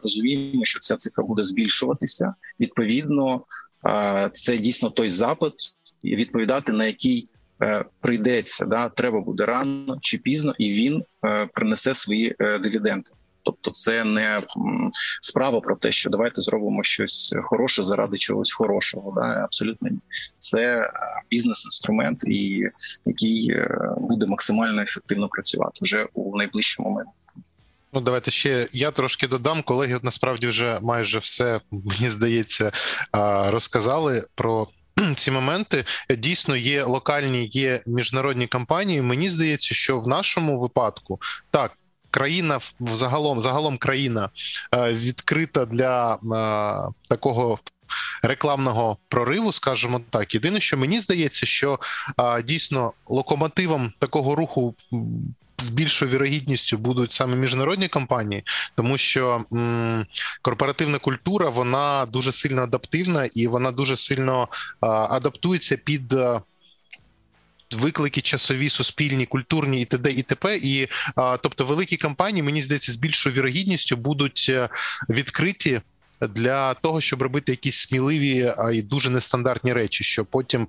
розуміємо, 0.04 0.66
що 0.66 0.80
ця 0.80 0.96
цифра 0.96 1.24
буде 1.24 1.44
збільшуватися. 1.44 2.34
Відповідно, 2.60 3.42
е, 3.88 4.30
це 4.34 4.58
дійсно 4.58 4.90
той 4.90 5.10
запит, 5.10 5.54
відповідати 6.04 6.72
на 6.72 6.86
який 6.86 7.26
прийдеться, 8.02 8.66
да 8.66 8.90
треба 8.90 9.22
буде 9.22 9.46
рано 9.46 9.98
чи 10.02 10.18
пізно, 10.18 10.54
і 10.58 10.74
він 10.74 11.04
е, 11.26 11.46
принесе 11.54 11.94
свої 11.94 12.36
е, 12.40 12.60
дивіденди. 12.60 13.12
Тобто, 13.46 13.72
це 13.72 14.04
не 14.04 14.42
справа 15.22 15.62
про 15.62 15.76
те, 15.76 15.92
що 15.92 16.10
давайте 16.10 16.42
зробимо 16.42 16.84
щось 16.84 17.36
хороше 17.44 17.84
заради 17.84 18.18
чогось 18.18 18.54
хорошого. 18.54 19.14
Да? 19.16 19.22
Абсолютно 19.22 19.90
ні. 19.90 20.00
Це 20.38 20.92
бізнес-інструмент, 21.32 22.24
і 22.28 22.70
який 23.06 23.62
буде 23.98 24.26
максимально 24.26 24.82
ефективно 24.82 25.28
працювати 25.28 25.80
вже 25.82 26.08
у 26.14 26.38
найближчому 26.38 26.90
момент. 26.90 27.10
Ну, 27.94 28.02
давайте 28.02 28.32
ще 28.32 28.68
я 28.72 28.92
трошки 28.92 29.28
додам. 29.28 29.64
Колеги 29.64 30.00
насправді 30.04 30.48
вже 30.48 30.80
майже 30.82 31.20
все 31.20 31.62
мені 31.72 32.10
здається 32.10 32.72
розказали 33.52 34.28
про 34.36 34.68
ці 35.16 35.32
моменти 35.32 35.86
дійсно 36.18 36.56
є 36.56 36.84
локальні, 36.84 37.46
є 37.46 37.84
міжнародні 37.86 38.48
компанії. 38.48 39.02
Мені 39.02 39.30
здається, 39.30 39.76
що 39.76 40.00
в 40.00 40.08
нашому 40.08 40.60
випадку 40.60 41.20
так. 41.52 41.78
Країна 42.12 42.60
загалом 42.80 43.42
загалом 43.42 43.78
країна 43.78 44.30
е, 44.76 44.94
відкрита 44.94 45.66
для 45.66 46.14
е, 46.14 46.94
такого 47.10 47.60
рекламного 48.24 48.98
прориву, 49.08 49.54
скажімо 49.54 50.02
так. 50.10 50.34
Єдине, 50.34 50.60
що 50.60 50.78
мені 50.78 51.00
здається, 51.00 51.46
що 51.46 51.80
е, 52.20 52.44
дійсно 52.44 52.94
локомотивом 53.08 53.94
такого 54.00 54.36
руху 54.36 54.76
з 55.58 55.70
більшою 55.70 56.12
вірогідністю 56.12 56.78
будуть 56.78 57.12
саме 57.12 57.36
міжнародні 57.36 57.88
компанії, 57.88 58.44
тому 58.76 58.98
що 58.98 59.46
м, 59.54 60.06
корпоративна 60.42 61.00
культура 61.00 61.50
вона 61.50 62.06
дуже 62.06 62.32
сильно 62.32 62.62
адаптивна 62.64 63.26
і 63.26 63.48
вона 63.48 63.72
дуже 63.72 63.98
сильно 63.98 64.48
а, 64.82 64.88
адаптується 64.88 65.78
під. 65.78 66.16
Виклики 67.74 68.22
часові, 68.22 68.70
суспільні, 68.70 69.26
культурні 69.26 69.82
і 69.82 69.86
т.д. 69.86 70.12
і 70.12 70.22
т.п. 70.22 70.58
І 70.58 70.88
а, 71.16 71.38
тобто 71.38 71.66
великі 71.66 71.98
компанії, 71.98 72.44
мені 72.44 72.62
здається, 72.62 72.94
з 72.94 72.96
більшою 72.96 73.36
вірогідністю 73.36 73.98
будуть 73.98 74.46
е, 74.50 74.70
відкриті 75.10 75.82
для 76.28 76.74
того, 76.74 77.02
щоб 77.02 77.22
робити 77.22 77.52
якісь 77.52 77.78
сміливі 77.78 78.54
і 78.74 78.82
дуже 78.82 79.10
нестандартні 79.10 79.74
речі, 79.74 80.04
що 80.04 80.26
потім 80.26 80.68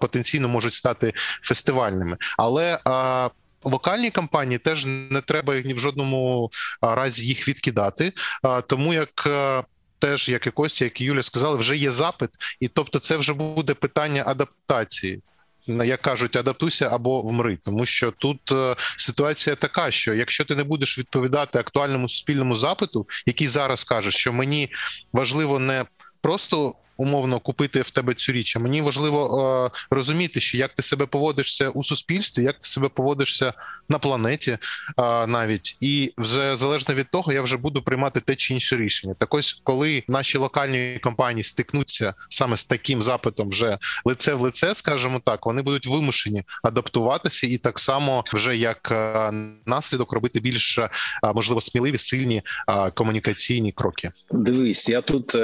потенційно 0.00 0.48
можуть 0.48 0.74
стати 0.74 1.12
фестивальними. 1.42 2.16
Але 2.38 2.78
а, 2.84 3.28
локальні 3.66 4.10
компанії 4.10 4.58
теж 4.58 4.84
не 4.86 5.20
треба 5.20 5.60
ні 5.60 5.74
в 5.74 5.78
жодному 5.78 6.50
разі 6.82 7.26
їх 7.26 7.48
відкидати, 7.48 8.12
тому 8.66 8.94
як. 8.94 9.28
Теж, 9.98 10.28
як 10.28 10.46
і 10.46 10.50
Костя, 10.50 10.84
як 10.84 11.00
і 11.00 11.04
Юля 11.04 11.22
сказали, 11.22 11.58
вже 11.58 11.76
є 11.76 11.90
запит, 11.90 12.30
і 12.60 12.68
тобто, 12.68 12.98
це 12.98 13.16
вже 13.16 13.32
буде 13.32 13.74
питання 13.74 14.22
адаптації. 14.26 15.22
Як 15.66 16.02
кажуть, 16.02 16.36
адаптуйся 16.36 16.88
або 16.92 17.22
вмри, 17.22 17.58
тому 17.64 17.86
що 17.86 18.10
тут 18.10 18.52
е, 18.52 18.76
ситуація 18.98 19.56
така, 19.56 19.90
що 19.90 20.14
якщо 20.14 20.44
ти 20.44 20.54
не 20.54 20.64
будеш 20.64 20.98
відповідати 20.98 21.58
актуальному 21.58 22.08
суспільному 22.08 22.56
запиту, 22.56 23.06
який 23.26 23.48
зараз 23.48 23.84
каже, 23.84 24.10
що 24.10 24.32
мені 24.32 24.70
важливо 25.12 25.58
не 25.58 25.84
просто 26.20 26.74
умовно 26.96 27.40
купити 27.40 27.82
в 27.82 27.90
тебе 27.90 28.14
цю 28.14 28.32
річ. 28.32 28.56
А 28.56 28.58
мені 28.58 28.82
важливо 28.82 29.70
е, 29.74 29.78
розуміти, 29.90 30.40
що 30.40 30.56
як 30.56 30.72
ти 30.72 30.82
себе 30.82 31.06
поводишся 31.06 31.70
у 31.70 31.84
суспільстві, 31.84 32.44
як 32.44 32.58
ти 32.58 32.68
себе 32.68 32.88
поводишся 32.88 33.52
на 33.88 33.98
планеті 33.98 34.50
е, 34.50 34.58
навіть, 35.26 35.76
і 35.80 36.12
вже 36.18 36.56
залежно 36.56 36.94
від 36.94 37.10
того, 37.10 37.32
я 37.32 37.42
вже 37.42 37.56
буду 37.56 37.82
приймати 37.82 38.20
те 38.20 38.36
чи 38.36 38.54
інше 38.54 38.76
рішення. 38.76 39.14
Так 39.18 39.34
ось, 39.34 39.60
коли 39.64 40.02
наші 40.08 40.38
локальні 40.38 40.98
компанії 41.02 41.44
стикнуться 41.44 42.14
саме 42.28 42.56
з 42.56 42.64
таким 42.64 43.02
запитом, 43.02 43.48
вже 43.48 43.78
лице 44.04 44.34
в 44.34 44.40
лице, 44.40 44.74
скажімо 44.74 45.20
так, 45.24 45.46
вони 45.46 45.62
будуть 45.62 45.86
вимушені 45.86 46.42
адаптуватися 46.62 47.46
і 47.46 47.58
так 47.58 47.78
само 47.78 48.24
вже 48.32 48.56
як 48.56 48.88
е, 48.92 49.30
наслідок 49.66 50.12
робити 50.12 50.40
більш 50.40 50.78
е, 50.78 50.90
можливо 51.34 51.60
сміливі 51.60 51.98
сильні 51.98 52.42
е, 52.68 52.90
комунікаційні 52.90 53.72
кроки. 53.72 54.10
Дивись, 54.30 54.88
я 54.88 55.00
тут 55.00 55.34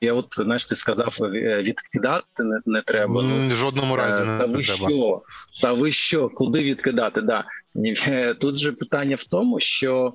я 0.00 0.12
от 0.12 0.26
знаєш, 0.30 0.66
ти 0.66 0.76
сказав 0.76 0.95
сказав, 0.96 1.34
е, 1.34 1.62
відкидати 1.62 2.44
не, 2.44 2.60
не 2.66 2.82
треба. 2.82 3.22
Ну, 3.22 3.48
В 3.48 3.56
жодному 3.56 3.94
е, 3.94 3.96
разі 3.96 4.24
не, 4.24 4.38
та 4.38 4.46
ви 4.46 4.62
треба. 4.62 4.88
що? 4.88 5.20
Та 5.62 5.72
ви 5.72 5.92
що? 5.92 6.28
Куди 6.28 6.62
відкидати? 6.62 7.20
Да. 7.20 7.44
Е, 8.08 8.34
тут 8.34 8.58
же 8.58 8.72
питання 8.72 9.16
в 9.16 9.24
тому, 9.24 9.60
що 9.60 10.14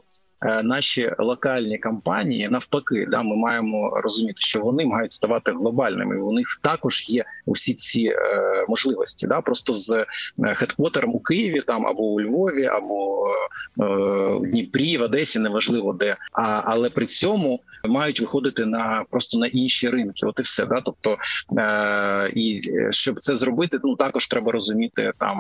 наші 0.64 1.12
локальні 1.20 1.78
компанії 1.78 2.50
навпаки, 2.50 3.08
да, 3.12 3.24
ми 3.24 3.36
маємо 3.36 4.02
розуміти, 4.04 4.42
що 4.42 4.60
вони 4.60 4.86
мають 4.86 5.12
ставати 5.12 5.52
глобальними. 5.52 6.22
У 6.22 6.32
них 6.32 6.60
також 6.62 7.10
є 7.10 7.26
усі 7.46 7.74
ці 7.74 8.04
е, 8.04 8.66
можливості. 8.68 9.28
Да, 9.28 9.42
Просто 9.42 9.74
з 9.74 10.06
хедквотером 10.54 11.16
у 11.16 11.20
Києві, 11.20 11.62
там 11.62 11.88
або 11.88 12.04
у 12.04 12.22
Львові, 12.22 12.66
або 12.66 13.28
е, 13.28 13.84
в 14.36 14.42
Дніпрі, 14.42 14.98
в 14.98 15.02
Одесі, 15.02 15.40
неважливо 15.40 15.94
де. 15.94 16.16
А 16.34 16.62
але 16.66 16.90
при 16.90 17.06
цьому 17.06 17.60
мають 17.84 18.20
виходити 18.20 18.66
на 18.66 19.06
просто 19.10 19.40
на 19.40 19.48
інші 19.48 19.90
ринки. 19.90 20.26
От 20.26 20.40
і 20.40 20.42
все 20.42 20.66
да. 20.66 20.82
Тобто 20.86 21.18
е, 21.58 22.32
і 22.36 22.62
щоб 22.90 23.20
це 23.20 23.36
зробити, 23.36 23.80
ну 23.84 23.96
також 23.96 24.28
треба 24.28 24.52
розуміти 24.52 25.14
там 25.20 25.38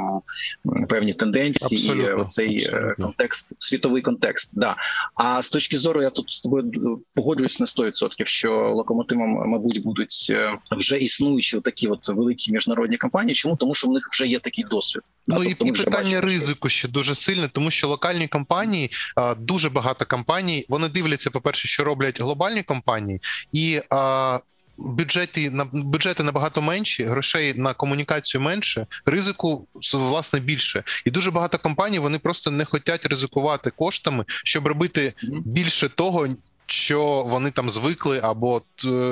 певні 0.89 1.14
тенденції, 1.14 1.89
абсолютно, 1.89 2.26
цей 2.26 2.64
е, 2.64 2.68
абсолютно. 2.68 3.06
контекст, 3.06 3.62
світовий 3.62 4.02
контекст. 4.02 4.60
Да. 4.60 4.76
А 5.16 5.42
з 5.42 5.50
точки 5.50 5.78
зору, 5.78 6.02
я 6.02 6.10
тут 6.10 6.32
з 6.32 6.42
тобою 6.42 6.72
погоджуюсь 7.16 7.60
на 7.60 7.66
100%, 7.66 8.26
що 8.26 8.52
локомотивом, 8.52 9.30
мабуть, 9.30 9.84
будуть 9.84 10.28
е, 10.30 10.58
вже 10.72 10.98
існуючі 10.98 11.62
такі 11.62 11.88
от 11.88 12.10
великі 12.10 12.52
міжнародні 12.52 12.98
компанії. 12.98 13.36
Чому 13.36 13.56
тому, 13.56 13.76
що 13.76 13.88
в 13.88 13.92
них 13.92 14.10
вже 14.12 14.28
є 14.28 14.39
такий 14.39 14.64
досвід? 14.64 15.04
Ну 15.28 15.39
да, 15.39 15.46
і, 15.46 15.54
тобто 15.54 15.82
і 15.82 15.86
питання 15.86 16.22
ризику 16.22 16.70
ще 16.70 16.88
дуже 16.88 17.16
сильне, 17.16 17.50
тому 17.54 17.72
що 17.72 17.88
локальні 17.88 18.28
компанії 18.28 18.92
дуже 19.38 19.70
багато 19.70 20.06
компаній. 20.06 20.66
Вони 20.70 20.89
дивляться, 20.89 21.30
по 21.30 21.42
перше, 21.42 21.68
що 21.68 21.84
роблять 21.84 22.22
глобальні 22.22 22.64
компанії, 22.64 23.20
і 23.52 23.82
а, 23.89 24.39
бюджети 24.86 25.49
на 25.49 25.65
бюджети 25.73 26.23
набагато 26.23 26.61
менші, 26.61 27.03
грошей 27.03 27.53
на 27.53 27.73
комунікацію 27.73 28.41
менше, 28.41 28.88
ризику 29.05 29.67
власне 29.93 30.39
більше. 30.39 30.84
І 31.05 31.11
дуже 31.11 31.32
багато 31.32 31.57
компаній 31.57 31.99
вони 31.99 32.19
просто 32.19 32.51
не 32.51 32.65
хочуть 32.65 33.05
ризикувати 33.05 33.69
коштами, 33.69 34.25
щоб 34.27 34.67
робити 34.67 35.13
більше 35.45 35.89
того, 35.89 36.27
що 36.65 37.23
вони 37.27 37.51
там 37.51 37.69
звикли, 37.69 38.19
або 38.23 38.61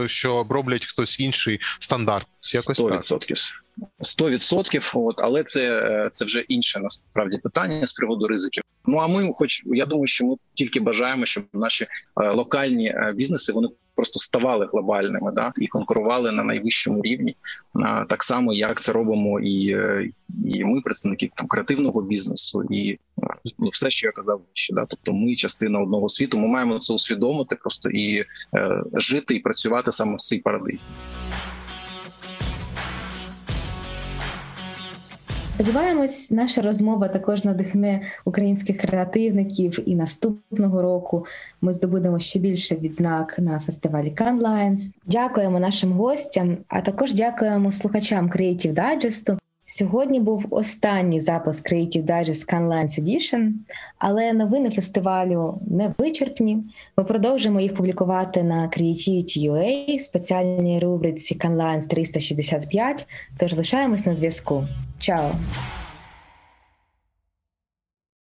що 0.05 0.45
роблять 0.49 0.85
хтось 0.85 1.19
інший 1.19 1.59
стандарт. 1.79 2.27
Якось 2.53 2.79
100%. 2.79 3.19
так. 3.19 3.37
100%, 3.99 4.91
от, 4.95 5.15
але 5.23 5.43
це 5.43 6.09
це 6.11 6.25
вже 6.25 6.39
інше 6.41 6.79
насправді 6.79 7.37
питання 7.37 7.87
з 7.87 7.93
приводу 7.93 8.27
ризиків. 8.27 8.63
Ну 8.85 8.97
а 8.97 9.07
ми, 9.07 9.31
хоч 9.35 9.63
я 9.65 9.85
думаю, 9.85 10.07
що 10.07 10.25
ми 10.25 10.35
тільки 10.53 10.79
бажаємо, 10.79 11.25
щоб 11.25 11.43
наші 11.53 11.85
е, 12.21 12.29
локальні 12.29 12.87
е, 12.87 13.13
бізнеси 13.15 13.53
вони 13.53 13.67
просто 13.95 14.19
ставали 14.19 14.69
глобальними, 14.71 15.31
да 15.31 15.53
і 15.57 15.67
конкурували 15.67 16.31
на 16.31 16.43
найвищому 16.43 17.01
рівні, 17.01 17.31
е, 17.31 18.05
так 18.09 18.23
само 18.23 18.53
як 18.53 18.81
це 18.81 18.91
робимо, 18.91 19.39
і 19.39 19.69
е, 19.69 20.09
і 20.45 20.63
ми, 20.63 20.81
представники 20.81 21.31
там 21.35 21.47
креативного 21.47 22.01
бізнесу, 22.01 22.63
і 22.69 22.91
е, 22.91 22.97
все, 23.59 23.91
що 23.91 24.07
я 24.07 24.11
казав 24.11 24.41
ще 24.53 24.73
да. 24.73 24.85
Тобто, 24.89 25.13
ми 25.13 25.35
частина 25.35 25.79
одного 25.79 26.09
світу. 26.09 26.37
Ми 26.37 26.47
маємо 26.47 26.79
це 26.79 26.93
усвідомити 26.93 27.55
просто 27.55 27.89
і 27.89 28.23
е, 28.55 28.83
жити 28.93 29.35
і 29.35 29.39
працювати 29.39 29.91
саме 29.91 30.15
в 30.15 30.21
цій 30.21 30.37
парадигмі. 30.37 30.79
Сподіваємось, 35.59 36.31
наша 36.31 36.61
розмова 36.61 37.07
також 37.07 37.45
надихне 37.45 38.01
українських 38.25 38.77
креативників, 38.77 39.89
і 39.89 39.95
наступного 39.95 40.81
року 40.81 41.25
ми 41.61 41.73
здобудемо 41.73 42.19
ще 42.19 42.39
більше 42.39 42.75
відзнак 42.75 43.39
на 43.39 43.59
фестивалі 43.59 44.13
Cannes 44.17 44.41
Lions. 44.41 44.79
Дякуємо 45.05 45.59
нашим 45.59 45.91
гостям, 45.91 46.57
а 46.67 46.81
також 46.81 47.13
дякуємо 47.13 47.71
слухачам 47.71 48.29
Creative 48.29 48.73
Digest. 48.73 49.38
Сьогодні 49.71 50.19
був 50.19 50.45
останній 50.49 51.19
запис 51.19 51.63
Creative 51.63 52.05
Digest 52.05 52.67
Lions 52.67 53.03
Edition, 53.03 53.51
але 53.97 54.33
новини 54.33 54.69
фестивалю 54.69 55.61
не 55.67 55.93
вичерпні. 55.97 56.57
Ми 56.97 57.03
продовжимо 57.03 57.59
їх 57.59 57.75
публікувати 57.75 58.43
на 58.43 58.67
Creativity.ua, 58.77 59.99
спеціальній 59.99 60.79
рубриці 60.79 61.35
Canlines 61.35 61.57
Lions 61.57 61.87
365, 61.87 63.07
Тож 63.37 63.53
лишаємось 63.53 64.05
на 64.05 64.13
зв'язку. 64.13 64.67
Чао! 64.99 65.31